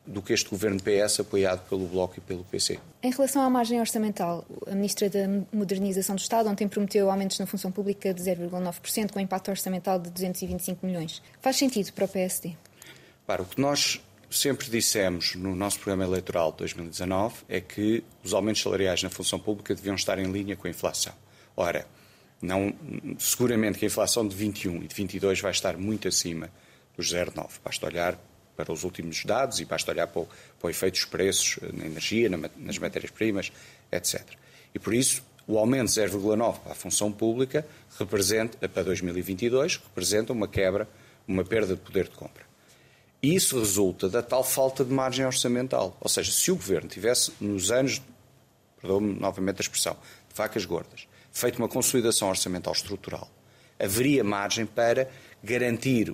do 0.06 0.20
que 0.20 0.32
este 0.32 0.50
governo 0.50 0.80
PS 0.82 1.20
apoiado 1.20 1.68
pelo 1.68 1.86
Bloco 1.86 2.14
e 2.18 2.20
pelo 2.20 2.42
PC. 2.44 2.80
Em 3.02 3.10
relação 3.10 3.42
à 3.42 3.50
margem 3.50 3.78
orçamental, 3.78 4.44
a 4.66 4.74
Ministra 4.74 5.08
da 5.08 5.28
Modernização 5.52 6.16
do 6.16 6.20
Estado 6.20 6.48
ontem 6.48 6.66
prometeu 6.66 7.10
aumentos 7.10 7.38
na 7.38 7.46
função 7.46 7.70
pública 7.70 8.12
de 8.12 8.20
0,9%, 8.22 9.12
com 9.12 9.20
impacto 9.20 9.50
orçamental 9.50 9.98
de 9.98 10.10
225 10.10 10.84
milhões. 10.84 11.22
Faz 11.40 11.56
sentido 11.56 11.92
para 11.92 12.04
o 12.04 12.08
PSD? 12.08 12.56
Para 13.26 13.42
o 13.42 13.46
que 13.46 13.60
nós 13.60 14.00
sempre 14.32 14.70
dissemos 14.70 15.34
no 15.34 15.54
nosso 15.54 15.78
programa 15.78 16.04
eleitoral 16.04 16.50
de 16.52 16.58
2019 16.58 17.36
é 17.48 17.60
que 17.60 18.02
os 18.24 18.32
aumentos 18.32 18.62
salariais 18.62 19.02
na 19.02 19.10
função 19.10 19.38
pública 19.38 19.74
deviam 19.74 19.94
estar 19.94 20.18
em 20.18 20.30
linha 20.30 20.56
com 20.56 20.66
a 20.66 20.70
inflação. 20.70 21.12
Ora, 21.56 21.86
não, 22.40 22.74
seguramente 23.18 23.78
que 23.78 23.84
a 23.84 23.88
inflação 23.88 24.26
de 24.26 24.34
21 24.34 24.82
e 24.82 24.88
de 24.88 24.94
22 24.94 25.40
vai 25.40 25.52
estar 25.52 25.76
muito 25.76 26.08
acima 26.08 26.50
dos 26.96 27.12
0,9. 27.12 27.60
Basta 27.64 27.86
olhar 27.86 28.18
para 28.56 28.72
os 28.72 28.84
últimos 28.84 29.24
dados 29.24 29.60
e 29.60 29.64
basta 29.64 29.90
olhar 29.90 30.06
para 30.06 30.22
o, 30.22 30.26
para 30.58 30.66
o 30.66 30.70
efeito 30.70 30.94
dos 30.94 31.04
preços 31.04 31.58
na 31.72 31.86
energia, 31.86 32.28
na, 32.28 32.50
nas 32.56 32.78
matérias-primas, 32.78 33.52
etc. 33.90 34.22
E 34.74 34.78
por 34.78 34.94
isso, 34.94 35.22
o 35.46 35.58
aumento 35.58 35.88
de 35.88 36.00
0,9 36.00 36.60
para 36.60 36.72
a 36.72 36.74
função 36.74 37.12
pública 37.12 37.66
representa, 37.98 38.68
para 38.68 38.82
2022 38.82 39.76
representa 39.76 40.32
uma 40.32 40.48
quebra, 40.48 40.88
uma 41.26 41.44
perda 41.44 41.74
de 41.74 41.80
poder 41.80 42.04
de 42.04 42.16
compra. 42.16 42.51
E 43.22 43.36
isso 43.36 43.56
resulta 43.56 44.08
da 44.08 44.20
tal 44.20 44.42
falta 44.42 44.84
de 44.84 44.92
margem 44.92 45.24
orçamental. 45.24 45.96
Ou 46.00 46.08
seja, 46.08 46.32
se 46.32 46.50
o 46.50 46.56
Governo 46.56 46.88
tivesse, 46.88 47.32
nos 47.40 47.70
anos, 47.70 48.02
perdão-me 48.80 49.14
novamente 49.14 49.58
a 49.58 49.60
expressão, 49.60 49.96
de 50.28 50.34
vacas 50.34 50.64
gordas, 50.64 51.06
feito 51.32 51.58
uma 51.58 51.68
consolidação 51.68 52.28
orçamental 52.28 52.72
estrutural, 52.72 53.30
haveria 53.78 54.24
margem 54.24 54.66
para 54.66 55.08
garantir, 55.40 56.12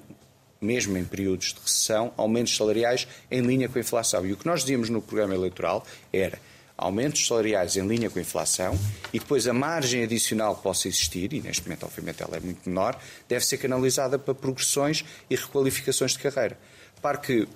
mesmo 0.61 0.99
em 0.99 1.05
períodos 1.05 1.55
de 1.55 1.61
recessão, 1.61 2.13
aumentos 2.15 2.55
salariais 2.55 3.09
em 3.31 3.41
linha 3.41 3.71
com 3.71 3.79
a 3.79 3.81
inflação. 3.81 4.27
E 4.27 4.35
o 4.35 4.37
que 4.37 4.47
nós 4.47 4.61
dizíamos 4.61 4.91
no 4.91 5.01
programa 5.01 5.35
eleitoral 5.35 5.87
era 6.13 6.39
aumentos 6.77 7.27
salariais 7.27 7.77
em 7.79 7.87
linha 7.87 8.11
com 8.11 8.19
a 8.19 8.23
inflação 8.23 8.79
e 9.15 9.19
depois 9.19 9.49
a 9.49 9.53
margem 9.55 10.05
adicional 10.05 10.55
que 10.57 10.63
possa 10.63 10.87
existir, 10.89 11.33
e 11.33 11.41
neste 11.41 11.63
momento, 11.63 11.85
obviamente, 11.85 12.23
ela 12.23 12.37
é 12.37 12.41
muito 12.41 12.69
menor, 12.69 13.01
deve 13.27 13.47
ser 13.47 13.57
canalizada 13.57 14.19
para 14.19 14.35
progressões 14.35 15.05
e 15.31 15.35
requalificações 15.35 16.13
de 16.13 16.19
carreira. 16.19 16.59
Repare 16.99 17.19
que 17.19 17.49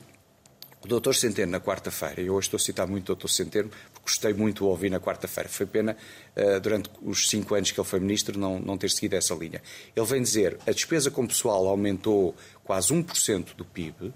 o 0.84 0.86
doutor 0.86 1.16
Centeno, 1.16 1.50
na 1.50 1.60
quarta-feira, 1.60 2.20
e 2.20 2.26
eu 2.26 2.34
hoje 2.34 2.46
estou 2.46 2.58
a 2.58 2.60
citar 2.60 2.86
muito 2.86 3.02
o 3.02 3.06
doutor 3.06 3.26
Centeno, 3.26 3.68
porque 3.92 4.02
gostei 4.04 4.32
muito 4.32 4.58
de 4.58 4.70
ouvir 4.70 4.88
na 4.88 5.00
quarta-feira, 5.00 5.48
foi 5.48 5.66
pena, 5.66 5.96
uh, 6.36 6.60
durante 6.60 6.88
os 7.02 7.28
cinco 7.28 7.56
anos 7.56 7.72
que 7.72 7.80
ele 7.80 7.88
foi 7.88 7.98
ministro, 7.98 8.38
não, 8.38 8.60
não 8.60 8.78
ter 8.78 8.88
seguido 8.92 9.16
essa 9.16 9.34
linha. 9.34 9.60
Ele 9.96 10.06
vem 10.06 10.22
dizer, 10.22 10.58
a 10.64 10.70
despesa 10.70 11.10
com 11.10 11.26
pessoal 11.26 11.66
aumentou 11.66 12.36
quase 12.62 12.94
1% 12.94 13.56
do 13.56 13.64
PIB, 13.64 14.14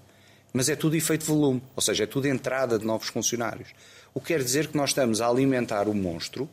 mas 0.53 0.69
é 0.69 0.77
tudo 0.77 0.95
efeito 0.95 1.25
volume, 1.25 1.61
ou 1.75 1.81
seja, 1.81 2.05
é 2.05 2.07
tudo 2.07 2.25
entrada 2.25 2.79
de 2.79 2.85
novos 2.85 3.09
funcionários. 3.09 3.71
O 4.13 4.21
que 4.21 4.27
quer 4.27 4.41
dizer 4.41 4.67
que 4.67 4.77
nós 4.77 4.91
estamos 4.91 5.19
a 5.19 5.27
alimentar 5.27 5.89
o 5.89 5.93
monstro, 5.93 6.49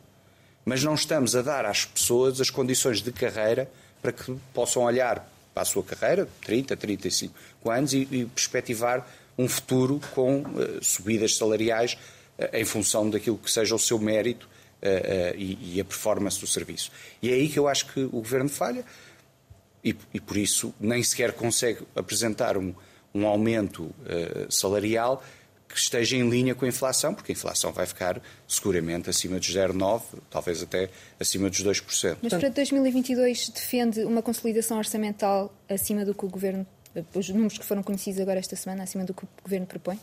mas 0.65 0.83
não 0.83 0.95
estamos 0.95 1.33
a 1.33 1.41
dar 1.41 1.65
às 1.65 1.85
pessoas 1.85 2.41
as 2.41 2.49
condições 2.49 3.01
de 3.01 3.13
carreira 3.13 3.71
para 4.01 4.11
que 4.11 4.35
possam 4.53 4.83
olhar 4.83 5.25
para 5.55 5.61
a 5.61 5.65
sua 5.65 5.83
carreira, 5.83 6.27
30, 6.41 6.75
35 6.75 7.71
anos, 7.71 7.93
e, 7.93 8.05
e 8.11 8.25
perspectivar 8.25 9.07
um 9.37 9.47
futuro 9.47 10.01
com 10.13 10.41
uh, 10.41 10.83
subidas 10.83 11.37
salariais 11.37 11.97
uh, 12.37 12.49
em 12.53 12.65
função 12.65 13.09
daquilo 13.09 13.37
que 13.37 13.49
seja 13.49 13.73
o 13.73 13.79
seu 13.79 13.97
mérito 13.97 14.49
uh, 14.83 15.35
e, 15.37 15.77
e, 15.77 15.81
a 15.81 15.85
performance 15.85 16.37
do 16.41 16.45
serviço. 16.45 16.91
E 17.21 17.29
é 17.29 17.35
aí 17.35 17.47
que 17.47 17.57
eu 17.57 17.69
acho 17.69 17.87
que 17.87 18.01
o 18.01 18.09
Governo 18.09 18.49
falha 18.49 18.83
e, 19.81 19.95
e 20.13 20.19
por 20.19 20.35
isso 20.35 20.75
nem 20.77 21.01
sequer 21.01 21.31
consegue 21.31 21.79
apresentar 21.95 22.57
um, 22.57 22.73
um 23.13 23.25
aumento 23.25 23.95
salarial 24.49 25.23
que 25.75 25.81
esteja 25.81 26.15
em 26.15 26.29
linha 26.29 26.55
com 26.55 26.63
a 26.63 26.69
inflação, 26.69 27.13
porque 27.13 27.33
a 27.33 27.35
inflação 27.35 27.73
vai 27.73 27.85
ficar 27.85 28.21
seguramente 28.47 29.09
acima 29.09 29.37
dos 29.37 29.53
0,9%, 29.53 30.01
talvez 30.29 30.63
até 30.63 30.89
acima 31.19 31.49
dos 31.49 31.61
2%. 31.61 32.17
Mas 32.21 32.33
para 32.33 32.49
2022 32.49 33.49
defende 33.49 34.05
uma 34.05 34.21
consolidação 34.21 34.77
orçamental 34.77 35.53
acima 35.67 36.05
do 36.05 36.15
que 36.15 36.25
o 36.25 36.29
Governo, 36.29 36.65
os 37.13 37.27
números 37.27 37.57
que 37.57 37.65
foram 37.65 37.83
conhecidos 37.83 38.21
agora 38.21 38.39
esta 38.39 38.55
semana, 38.55 38.83
acima 38.83 39.03
do 39.03 39.13
que 39.13 39.25
o 39.25 39.27
Governo 39.43 39.67
propõe? 39.67 39.99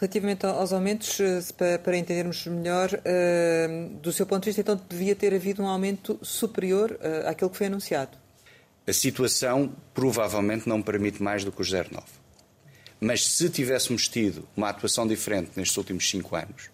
Relativamente 0.00 0.44
aos 0.44 0.72
aumentos, 0.72 1.20
eh, 1.20 1.78
para 1.78 1.96
entendermos 1.96 2.44
melhor, 2.48 2.90
eh, 3.04 3.90
do 4.02 4.12
seu 4.12 4.26
ponto 4.26 4.42
de 4.42 4.46
vista, 4.46 4.62
então 4.62 4.80
devia 4.88 5.14
ter 5.14 5.32
havido 5.32 5.62
um 5.62 5.68
aumento 5.68 6.18
superior 6.22 6.98
eh, 7.00 7.22
àquele 7.28 7.48
que 7.52 7.56
foi 7.56 7.68
anunciado? 7.68 8.18
A 8.84 8.92
situação 8.92 9.72
provavelmente 9.94 10.68
não 10.68 10.82
permite 10.82 11.22
mais 11.22 11.44
do 11.44 11.52
que 11.52 11.62
os 11.62 11.70
0,9%. 11.70 12.23
Mas 13.00 13.26
se 13.26 13.48
tivéssemos 13.50 14.08
tido 14.08 14.46
uma 14.56 14.68
atuação 14.68 15.06
diferente 15.06 15.50
nestes 15.56 15.76
últimos 15.76 16.08
cinco 16.08 16.34
anos, 16.36 16.70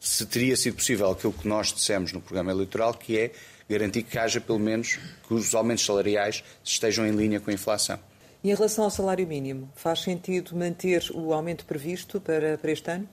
se 0.00 0.24
teria 0.24 0.56
sido 0.56 0.76
possível 0.76 1.10
aquilo 1.10 1.32
que 1.32 1.46
nós 1.46 1.72
dissemos 1.72 2.12
no 2.12 2.20
programa 2.20 2.50
eleitoral, 2.50 2.94
que 2.94 3.18
é 3.18 3.32
garantir 3.68 4.02
que 4.02 4.18
haja 4.18 4.40
pelo 4.40 4.58
menos 4.58 4.98
que 5.28 5.34
os 5.34 5.54
aumentos 5.54 5.84
salariais 5.84 6.42
estejam 6.64 7.06
em 7.06 7.12
linha 7.12 7.38
com 7.38 7.50
a 7.50 7.54
inflação. 7.54 7.98
E 8.42 8.50
em 8.50 8.54
relação 8.54 8.84
ao 8.84 8.90
salário 8.90 9.26
mínimo, 9.26 9.70
faz 9.76 10.00
sentido 10.00 10.56
manter 10.56 11.04
o 11.12 11.34
aumento 11.34 11.66
previsto 11.66 12.18
para, 12.20 12.56
para 12.56 12.72
este 12.72 12.90
ano? 12.90 13.08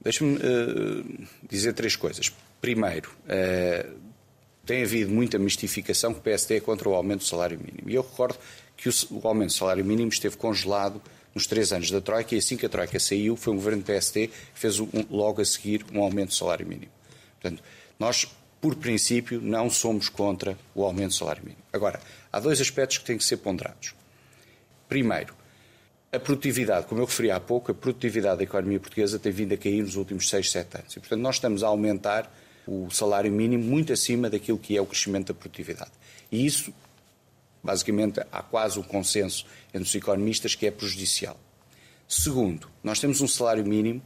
Deixe-me 0.00 0.36
uh, 0.36 1.26
dizer 1.48 1.74
três 1.74 1.94
coisas. 1.94 2.32
Primeiro, 2.60 3.10
uh, 3.24 3.96
tem 4.64 4.82
havido 4.82 5.12
muita 5.12 5.38
mistificação 5.38 6.14
que 6.14 6.20
o 6.20 6.22
PSD 6.22 6.56
é 6.56 6.60
contra 6.60 6.88
o 6.88 6.94
aumento 6.94 7.20
do 7.20 7.26
salário 7.26 7.58
mínimo. 7.58 7.90
E 7.90 7.94
eu 7.94 8.02
recordo 8.02 8.38
que 8.76 8.88
o, 8.88 8.92
o 9.10 9.28
aumento 9.28 9.50
do 9.50 9.54
salário 9.54 9.84
mínimo 9.84 10.08
esteve 10.08 10.36
congelado 10.36 11.02
nos 11.36 11.46
três 11.46 11.70
anos 11.70 11.90
da 11.90 12.00
Troika 12.00 12.34
e 12.34 12.38
assim 12.38 12.56
que 12.56 12.64
a 12.64 12.68
Troika 12.68 12.98
saiu, 12.98 13.36
foi 13.36 13.52
um 13.52 13.56
governo 13.56 13.82
do 13.82 13.84
PSD 13.84 14.28
que 14.28 14.34
fez 14.54 14.80
um, 14.80 14.88
logo 15.10 15.42
a 15.42 15.44
seguir 15.44 15.84
um 15.92 16.02
aumento 16.02 16.30
do 16.30 16.34
salário 16.34 16.66
mínimo. 16.66 16.90
Portanto, 17.38 17.62
nós, 17.98 18.26
por 18.58 18.74
princípio, 18.74 19.38
não 19.38 19.68
somos 19.68 20.08
contra 20.08 20.58
o 20.74 20.82
aumento 20.82 21.08
do 21.08 21.14
salário 21.14 21.42
mínimo. 21.42 21.62
Agora, 21.70 22.00
há 22.32 22.40
dois 22.40 22.58
aspectos 22.58 22.96
que 22.96 23.04
têm 23.04 23.18
que 23.18 23.24
ser 23.24 23.36
ponderados. 23.36 23.94
Primeiro, 24.88 25.34
a 26.10 26.18
produtividade, 26.18 26.86
como 26.86 27.02
eu 27.02 27.04
referi 27.04 27.30
há 27.30 27.38
pouco, 27.38 27.70
a 27.70 27.74
produtividade 27.74 28.38
da 28.38 28.44
economia 28.44 28.80
portuguesa 28.80 29.18
tem 29.18 29.30
vindo 29.30 29.52
a 29.52 29.58
cair 29.58 29.82
nos 29.82 29.94
últimos 29.94 30.30
6, 30.30 30.50
7 30.50 30.78
anos. 30.78 30.96
E, 30.96 31.00
portanto, 31.00 31.20
nós 31.20 31.34
estamos 31.34 31.62
a 31.62 31.66
aumentar 31.66 32.34
o 32.66 32.88
salário 32.90 33.30
mínimo 33.30 33.62
muito 33.62 33.92
acima 33.92 34.30
daquilo 34.30 34.56
que 34.56 34.74
é 34.74 34.80
o 34.80 34.86
crescimento 34.86 35.34
da 35.34 35.34
produtividade. 35.34 35.92
E 36.32 36.46
isso 36.46 36.72
Basicamente, 37.66 38.20
há 38.30 38.42
quase 38.42 38.78
um 38.78 38.82
consenso 38.82 39.44
entre 39.74 39.88
os 39.88 39.94
economistas 39.94 40.54
que 40.54 40.66
é 40.66 40.70
prejudicial. 40.70 41.36
Segundo, 42.06 42.70
nós 42.80 43.00
temos 43.00 43.20
um 43.20 43.26
salário 43.26 43.66
mínimo 43.66 44.00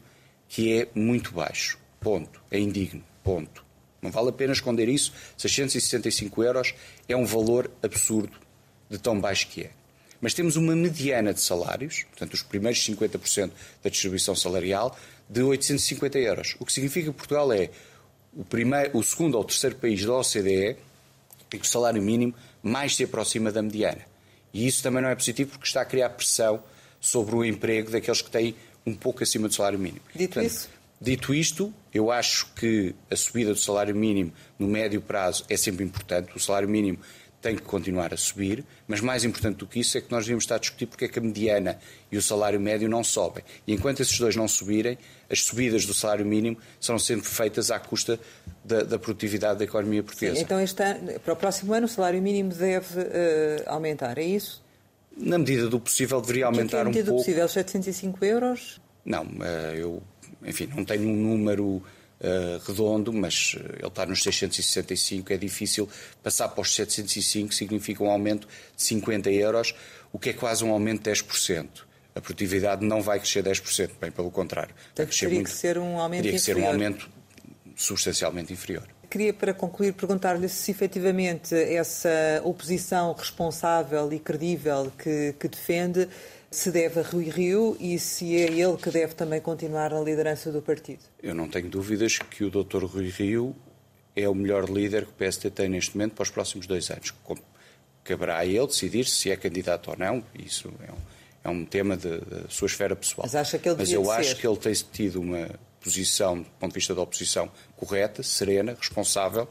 que 0.49 0.73
é 0.73 0.89
muito 0.95 1.33
baixo. 1.33 1.79
Ponto. 2.01 2.41
É 2.51 2.59
indigno. 2.59 3.05
Ponto. 3.23 3.63
Não 4.01 4.11
vale 4.11 4.31
a 4.31 4.33
pena 4.33 4.55
esconder 4.55 4.89
isso. 4.89 5.13
665 5.37 6.43
euros 6.43 6.75
é 7.07 7.15
um 7.15 7.27
valor 7.27 7.71
absurdo 7.83 8.33
de 8.89 8.97
tão 8.97 9.21
baixo 9.21 9.47
que 9.49 9.65
é. 9.65 9.71
Mas 10.23 10.33
temos 10.33 10.57
uma 10.57 10.75
mediana 10.75 11.35
de 11.35 11.43
salários, 11.43 12.05
portanto, 12.05 12.33
os 12.33 12.43
primeiros 12.43 12.83
50% 12.83 13.51
da 13.83 13.91
distribuição 13.91 14.35
salarial, 14.35 14.97
de 15.29 15.43
850 15.43 16.19
euros. 16.19 16.57
O 16.59 16.65
que 16.65 16.73
significa 16.73 17.11
que 17.11 17.17
Portugal 17.17 17.53
é 17.53 17.69
o, 18.35 18.43
primeiro, 18.43 18.97
o 18.97 19.03
segundo 19.03 19.37
ou 19.37 19.45
terceiro 19.45 19.77
país 19.77 20.03
da 20.03 20.15
OCDE 20.15 20.79
em 21.53 21.59
que 21.59 21.67
o 21.67 21.69
salário 21.69 22.01
mínimo 22.01 22.35
mais 22.63 22.97
se 22.97 23.05
aproxima 23.05 23.51
da 23.51 23.63
mediana. 23.63 24.01
E 24.53 24.67
isso 24.67 24.83
também 24.83 25.03
não 25.03 25.09
é 25.09 25.15
positivo 25.15 25.51
porque 25.51 25.67
está 25.67 25.83
a 25.83 25.85
criar 25.85 26.11
pressão 26.11 26.63
sobre 27.01 27.35
o 27.35 27.45
emprego 27.45 27.91
daqueles 27.91 28.21
que 28.21 28.31
têm 28.31 28.55
um 28.87 28.95
pouco 28.95 29.23
acima 29.23 29.49
do 29.49 29.55
salário 29.55 29.79
mínimo. 29.79 30.01
Dito 30.15 30.35
Portanto, 30.35 30.51
isso. 30.51 30.69
Dito 31.01 31.33
isto, 31.33 31.73
eu 31.95 32.11
acho 32.11 32.53
que 32.55 32.95
a 33.11 33.17
subida 33.17 33.55
do 33.55 33.59
salário 33.59 33.97
mínimo 33.97 34.33
no 34.59 34.69
médio 34.69 35.01
prazo 35.01 35.45
é 35.49 35.57
sempre 35.57 35.83
importante. 35.83 36.31
O 36.37 36.41
salário 36.41 36.69
mínimo 36.69 36.99
tem 37.41 37.57
que 37.57 37.63
continuar 37.63 38.13
a 38.13 38.19
subir, 38.19 38.63
mas 38.87 39.01
mais 39.01 39.25
importante 39.25 39.57
do 39.57 39.67
que 39.67 39.81
isso 39.81 39.97
é 39.97 40.01
que 40.03 40.11
nós 40.11 40.25
devíamos 40.25 40.45
estar 40.45 40.57
a 40.57 40.59
discutir 40.59 40.87
porque 40.87 41.07
é 41.07 41.09
que 41.09 41.19
a 41.19 41.23
mediana 41.23 41.79
e 42.13 42.19
o 42.19 42.23
salário 42.23 42.61
médio 42.61 42.87
não 42.87 43.03
sobem. 43.03 43.43
E 43.67 43.73
enquanto 43.73 44.01
esses 44.01 44.19
dois 44.19 44.37
não 44.37 44.47
subirem, 44.47 44.99
as 45.31 45.45
subidas 45.45 45.87
do 45.87 45.95
salário 45.95 46.27
mínimo 46.27 46.59
serão 46.81 46.99
sempre 46.99 47.27
feitas 47.27 47.71
à 47.71 47.79
custa 47.79 48.19
da, 48.65 48.83
da 48.83 48.99
produtividade 48.99 49.61
da 49.61 49.65
economia 49.65 50.03
portuguesa. 50.03 50.37
Sim, 50.37 50.43
então 50.43 50.61
este 50.61 50.83
ano, 50.83 51.21
para 51.21 51.33
o 51.33 51.37
próximo 51.37 51.73
ano 51.73 51.87
o 51.87 51.89
salário 51.89 52.21
mínimo 52.21 52.53
deve 52.53 53.01
uh, 53.01 53.05
aumentar, 53.67 54.19
é 54.19 54.25
isso? 54.25 54.63
Na 55.17 55.39
medida 55.39 55.69
do 55.69 55.79
possível 55.79 56.21
deveria 56.21 56.47
aumentar 56.47 56.87
um 56.87 56.93
pouco. 56.93 56.97
Na 56.97 56.97
medida 56.97 57.11
do 57.13 57.17
possível, 57.17 57.49
705 57.49 58.25
euros? 58.25 58.81
Não, 59.05 59.25
uh, 59.25 59.75
eu, 59.75 60.03
enfim, 60.45 60.69
não 60.75 60.85
tenho 60.85 61.09
um 61.09 61.17
número 61.17 61.65
uh, 61.67 61.83
redondo, 62.67 63.13
mas 63.13 63.57
eh, 63.57 63.77
ele 63.79 63.87
está 63.89 64.07
nos 64.07 64.23
665, 64.23 65.33
é 65.33 65.37
difícil 65.37 65.89
passar 66.23 66.49
para 66.49 66.61
os 66.61 66.75
705, 66.75 67.55
significa 67.55 68.05
um 68.05 68.11
aumento 68.11 68.47
de 68.77 68.83
50 68.83 69.31
euros, 69.31 69.75
o 70.13 70.19
que 70.19 70.31
é 70.31 70.33
quase 70.33 70.65
um 70.65 70.71
aumento 70.71 71.03
de 71.03 71.11
10%. 71.11 71.67
A 72.15 72.21
produtividade 72.21 72.85
não 72.85 73.01
vai 73.01 73.19
crescer 73.19 73.43
10%, 73.43 73.91
bem 74.01 74.11
pelo 74.11 74.31
contrário. 74.31 74.75
Portanto, 74.75 75.17
teria 75.17 75.35
muito, 75.35 75.51
que 75.51 75.57
ser 75.57 75.79
um 75.79 75.99
aumento 75.99 76.23
teria 76.23 76.39
que 76.39 76.45
ser 76.45 76.57
um 76.57 76.67
aumento 76.67 77.09
substancialmente 77.77 78.53
inferior. 78.53 78.87
Queria, 79.09 79.33
para 79.33 79.53
concluir, 79.53 79.93
perguntar-lhe 79.93 80.49
se 80.49 80.71
efetivamente 80.71 81.55
essa 81.55 82.41
oposição 82.45 83.13
responsável 83.13 84.13
e 84.13 84.21
credível 84.21 84.93
que, 84.97 85.35
que 85.39 85.49
defende 85.49 86.09
se 86.51 86.71
deve 86.71 87.01
a 87.01 87.03
Rui 87.03 87.29
Rio 87.29 87.77
e 87.79 87.99
se 87.99 88.37
é 88.37 88.51
ele 88.51 88.77
que 88.77 88.91
deve 88.91 89.15
também 89.15 89.41
continuar 89.41 89.91
na 89.91 90.01
liderança 90.01 90.51
do 90.51 90.61
partido. 90.61 91.01
Eu 91.23 91.35
não 91.35 91.49
tenho 91.49 91.69
dúvidas 91.69 92.19
que 92.19 92.45
o 92.45 92.51
Dr. 92.51 92.85
Rui 92.85 93.09
Rio 93.09 93.55
é 94.17 94.29
o 94.29 94.35
melhor 94.35 94.69
líder 94.69 95.05
que 95.05 95.11
o 95.11 95.15
PSD 95.15 95.51
tem 95.51 95.69
neste 95.69 95.97
momento 95.97 96.15
para 96.15 96.25
os 96.25 96.31
próximos 96.31 96.67
dois 96.67 96.91
anos. 96.91 97.15
Caberá 98.03 98.39
a 98.39 98.47
ele 98.47 98.67
decidir 98.67 99.07
se 99.07 99.31
é 99.31 99.37
candidato 99.37 99.91
ou 99.91 99.97
não, 99.97 100.25
isso 100.35 100.73
é 100.87 100.91
um, 100.93 100.97
é 101.43 101.49
um 101.49 101.65
tema 101.65 101.97
da 101.97 102.49
sua 102.49 102.67
esfera 102.67 102.95
pessoal. 102.95 103.25
Mas 103.25 103.35
acha 103.35 103.59
que 103.59 103.69
ele 103.69 103.77
Mas 103.79 103.93
eu 103.93 104.11
acho 104.11 104.37
que 104.37 104.47
ele 104.47 104.57
tem 104.57 104.73
tido 104.93 105.21
uma 105.21 105.49
posição, 105.81 106.43
do 106.43 106.51
ponto 106.59 106.73
de 106.73 106.79
vista 106.79 106.95
da 106.95 107.03
oposição, 107.03 107.51
correta, 107.77 108.23
serena, 108.23 108.77
responsável, 108.79 109.49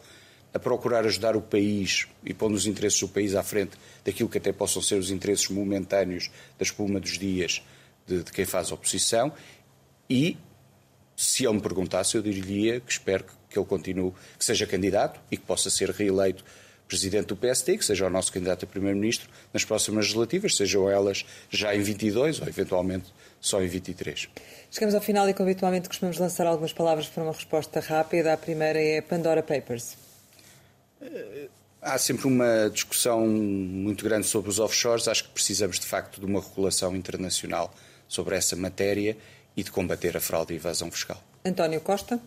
a 0.54 0.60
procurar 0.60 1.06
ajudar 1.06 1.36
o 1.36 1.42
país 1.42 2.08
e 2.24 2.34
pondo 2.34 2.56
os 2.56 2.66
interesses 2.66 3.00
do 3.00 3.08
país 3.08 3.36
à 3.36 3.44
frente 3.44 3.72
daquilo 4.04 4.30
que 4.30 4.38
até 4.38 4.52
possam 4.52 4.82
ser 4.82 4.96
os 4.96 5.12
interesses 5.12 5.50
momentâneos 5.50 6.30
da 6.58 6.64
espuma 6.64 7.00
dos 7.00 7.18
dias 7.18 7.62
de, 8.08 8.24
de 8.24 8.32
quem 8.32 8.46
faz 8.46 8.72
oposição. 8.72 9.32
E, 10.10 10.38
se 11.16 11.46
ele 11.46 11.56
me 11.56 11.62
perguntasse, 11.62 12.16
eu 12.16 12.22
diria 12.22 12.80
que 12.80 12.92
espero 12.92 13.26
que 13.50 13.58
ele 13.58 13.66
continue, 13.66 14.12
que 14.38 14.46
seja 14.46 14.66
candidato 14.66 15.20
e 15.32 15.38
que 15.38 15.44
possa 15.44 15.70
ser 15.70 15.90
reeleito 15.92 16.44
presidente 16.90 17.28
do 17.28 17.38
PSD, 17.38 17.78
que 17.78 17.86
seja 17.86 18.08
o 18.08 18.10
nosso 18.10 18.34
candidato 18.34 18.66
a 18.66 18.68
primeiro-ministro 18.68 19.30
nas 19.54 19.64
próximas 19.64 20.08
legislativas, 20.08 20.58
sejam 20.58 20.90
elas 20.90 21.24
já 21.50 21.74
em 21.76 21.82
22 21.82 22.42
ou 22.42 22.48
eventualmente 22.48 23.14
só 23.40 23.62
em 23.62 23.68
23. 23.68 24.28
Chegamos 24.72 24.96
ao 24.96 25.02
final 25.02 25.30
e, 25.30 25.34
como 25.34 25.48
habitualmente, 25.48 25.88
costumamos 25.88 26.18
lançar 26.18 26.48
algumas 26.48 26.74
palavras 26.74 27.08
para 27.08 27.24
uma 27.24 27.32
resposta 27.32 27.80
rápida. 27.80 28.34
A 28.34 28.38
primeira 28.38 28.82
é 28.82 29.02
Pandora 29.02 29.44
Papers. 29.44 29.96
Há 31.82 31.98
sempre 31.98 32.28
uma 32.28 32.70
discussão 32.74 33.26
muito 33.26 34.04
grande 34.04 34.28
sobre 34.28 34.50
os 34.50 34.60
offshores. 34.60 35.08
Acho 35.08 35.24
que 35.26 35.30
precisamos, 35.30 35.80
de 35.80 35.86
facto, 35.86 36.20
de 36.20 36.26
uma 36.26 36.42
regulação 36.42 36.96
internacional 36.96 37.74
sobre 38.08 38.36
essa 38.36 38.56
matéria 38.56 39.16
e 39.56 39.64
de 39.64 39.72
combater 39.72 40.18
a 40.18 40.20
fraude 40.20 40.54
e 40.54 40.56
a 40.56 40.58
evasão 40.58 40.92
fiscal. 40.92 41.22
António 41.46 41.80
Costa? 41.82 42.20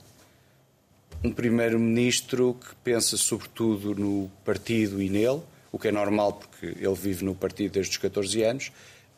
Um 1.25 1.31
primeiro-ministro 1.31 2.55
que 2.55 2.75
pensa 2.83 3.17
sobretudo 3.17 3.95
no 3.95 4.31
partido 4.45 5.01
e 5.01 5.09
nele, 5.09 5.43
o 5.71 5.79
que 5.79 5.89
é 5.89 5.93
normal 5.93 6.35
porque 6.35 6.67
ele 6.67 6.95
vive 6.95 7.25
no 7.25 7.35
partido 7.35 7.73
desde 7.73 7.93
os 7.93 7.97
14 7.97 8.43
anos 8.43 8.73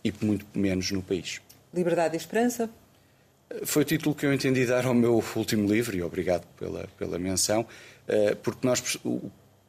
e 0.05 0.12
muito 0.20 0.46
menos 0.55 0.90
no 0.90 1.02
país. 1.02 1.40
Liberdade 1.72 2.14
e 2.14 2.18
esperança? 2.18 2.70
Foi 3.64 3.82
o 3.82 3.84
título 3.84 4.14
que 4.14 4.26
eu 4.26 4.32
entendi 4.32 4.66
dar 4.66 4.86
ao 4.86 4.94
meu 4.94 5.22
último 5.36 5.72
livro 5.72 5.96
e 5.96 6.02
obrigado 6.02 6.46
pela, 6.59 6.86
pela 6.98 7.18
menção, 7.18 7.66
eh, 8.09 8.34
porque 8.34 8.66
nós 8.66 8.80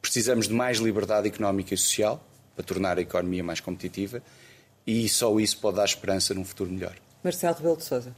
Precisamos 0.06 0.46
de 0.46 0.54
mais 0.54 0.78
liberdade 0.78 1.26
económica 1.26 1.74
e 1.74 1.76
social 1.76 2.24
para 2.54 2.64
tornar 2.64 2.96
a 2.96 3.00
economia 3.00 3.42
mais 3.42 3.58
competitiva 3.58 4.22
e 4.86 5.08
só 5.08 5.36
isso 5.40 5.58
pode 5.58 5.78
dar 5.78 5.84
esperança 5.84 6.32
num 6.32 6.44
futuro 6.44 6.70
melhor. 6.70 6.94
Marcelo 7.24 7.56
Rebelo 7.56 7.76
de 7.76 7.82
Sousa. 7.82 8.14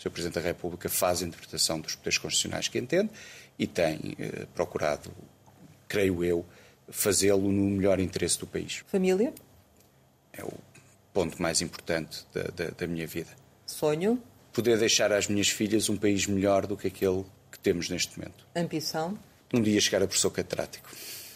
O 0.00 0.02
Sr. 0.02 0.10
Presidente 0.10 0.34
da 0.36 0.40
República 0.40 0.88
faz 0.88 1.22
a 1.22 1.26
interpretação 1.26 1.78
dos 1.78 1.94
poderes 1.94 2.16
constitucionais 2.16 2.68
que 2.68 2.78
entende 2.78 3.10
e 3.58 3.66
tem 3.66 4.16
eh, 4.18 4.46
procurado, 4.54 5.12
creio 5.86 6.24
eu, 6.24 6.46
fazê-lo 6.88 7.52
no 7.52 7.68
melhor 7.68 8.00
interesse 8.00 8.38
do 8.38 8.46
país. 8.46 8.82
Família? 8.86 9.34
É 10.32 10.42
o 10.42 10.54
ponto 11.12 11.40
mais 11.40 11.60
importante 11.60 12.24
da, 12.32 12.44
da, 12.44 12.70
da 12.70 12.86
minha 12.86 13.06
vida. 13.06 13.28
Sonho? 13.66 14.18
Poder 14.54 14.78
deixar 14.78 15.12
às 15.12 15.28
minhas 15.28 15.50
filhas 15.50 15.90
um 15.90 15.98
país 15.98 16.26
melhor 16.26 16.66
do 16.66 16.78
que 16.78 16.86
aquele 16.86 17.26
que 17.52 17.58
temos 17.58 17.90
neste 17.90 18.18
momento. 18.18 18.46
Ambição? 18.56 19.18
Um 19.52 19.60
dia 19.60 19.78
chegar 19.82 20.02
a 20.02 20.06
professor 20.06 20.30
catedrático. 20.30 20.88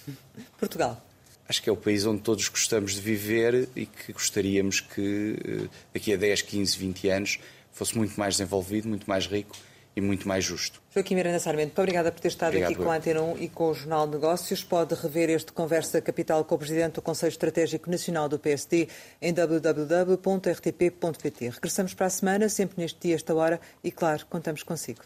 Portugal. 0.59 1.05
Acho 1.47 1.63
que 1.63 1.69
é 1.69 1.73
o 1.73 1.77
país 1.77 2.07
onde 2.07 2.23
todos 2.23 2.49
gostamos 2.49 2.95
de 2.95 3.03
viver 3.03 3.69
e 3.77 3.85
que 3.85 4.11
gostaríamos 4.11 4.81
que 4.81 5.37
eh, 5.45 5.69
daqui 5.93 6.15
a 6.15 6.17
10, 6.17 6.41
15, 6.41 6.79
20 6.79 7.09
anos 7.11 7.39
fosse 7.75 7.97
muito 7.97 8.19
mais 8.19 8.37
desenvolvido, 8.37 8.89
muito 8.89 9.09
mais 9.09 9.27
rico 9.27 9.55
e 9.97 10.01
muito 10.01 10.27
mais 10.27 10.45
justo. 10.45 10.83
Joaquim 10.93 11.15
Miranda 11.15 11.39
Sarmento, 11.39 11.69
muito 11.69 11.79
obrigada 11.79 12.11
por 12.11 12.21
ter 12.21 12.29
estado 12.29 12.49
Obrigado, 12.49 12.73
aqui 12.73 12.83
com 12.83 12.91
a 12.91 12.97
Antena 12.97 13.23
1 13.23 13.39
e 13.39 13.49
com 13.49 13.71
o 13.71 13.75
Jornal 13.75 14.07
de 14.07 14.15
Negócios. 14.15 14.65
Pode 14.65 14.95
rever 14.95 15.31
este 15.31 15.53
Conversa 15.53 16.01
Capital 16.01 16.45
com 16.45 16.55
o 16.57 16.59
Presidente 16.59 16.95
do 16.95 17.03
Conselho 17.03 17.31
Estratégico 17.31 17.91
Nacional 17.91 18.29
do 18.29 18.39
PSD 18.39 18.89
em 19.23 19.33
www.rtp.pt. 19.33 19.91
Regressamos 21.51 21.95
para 21.95 22.07
a 22.07 22.11
semana, 22.11 22.49
sempre 22.49 22.81
neste 22.81 22.99
dia, 23.01 23.15
esta 23.15 23.35
hora, 23.35 23.61
e 23.83 23.91
claro, 23.91 24.27
contamos 24.27 24.63
consigo. 24.63 25.03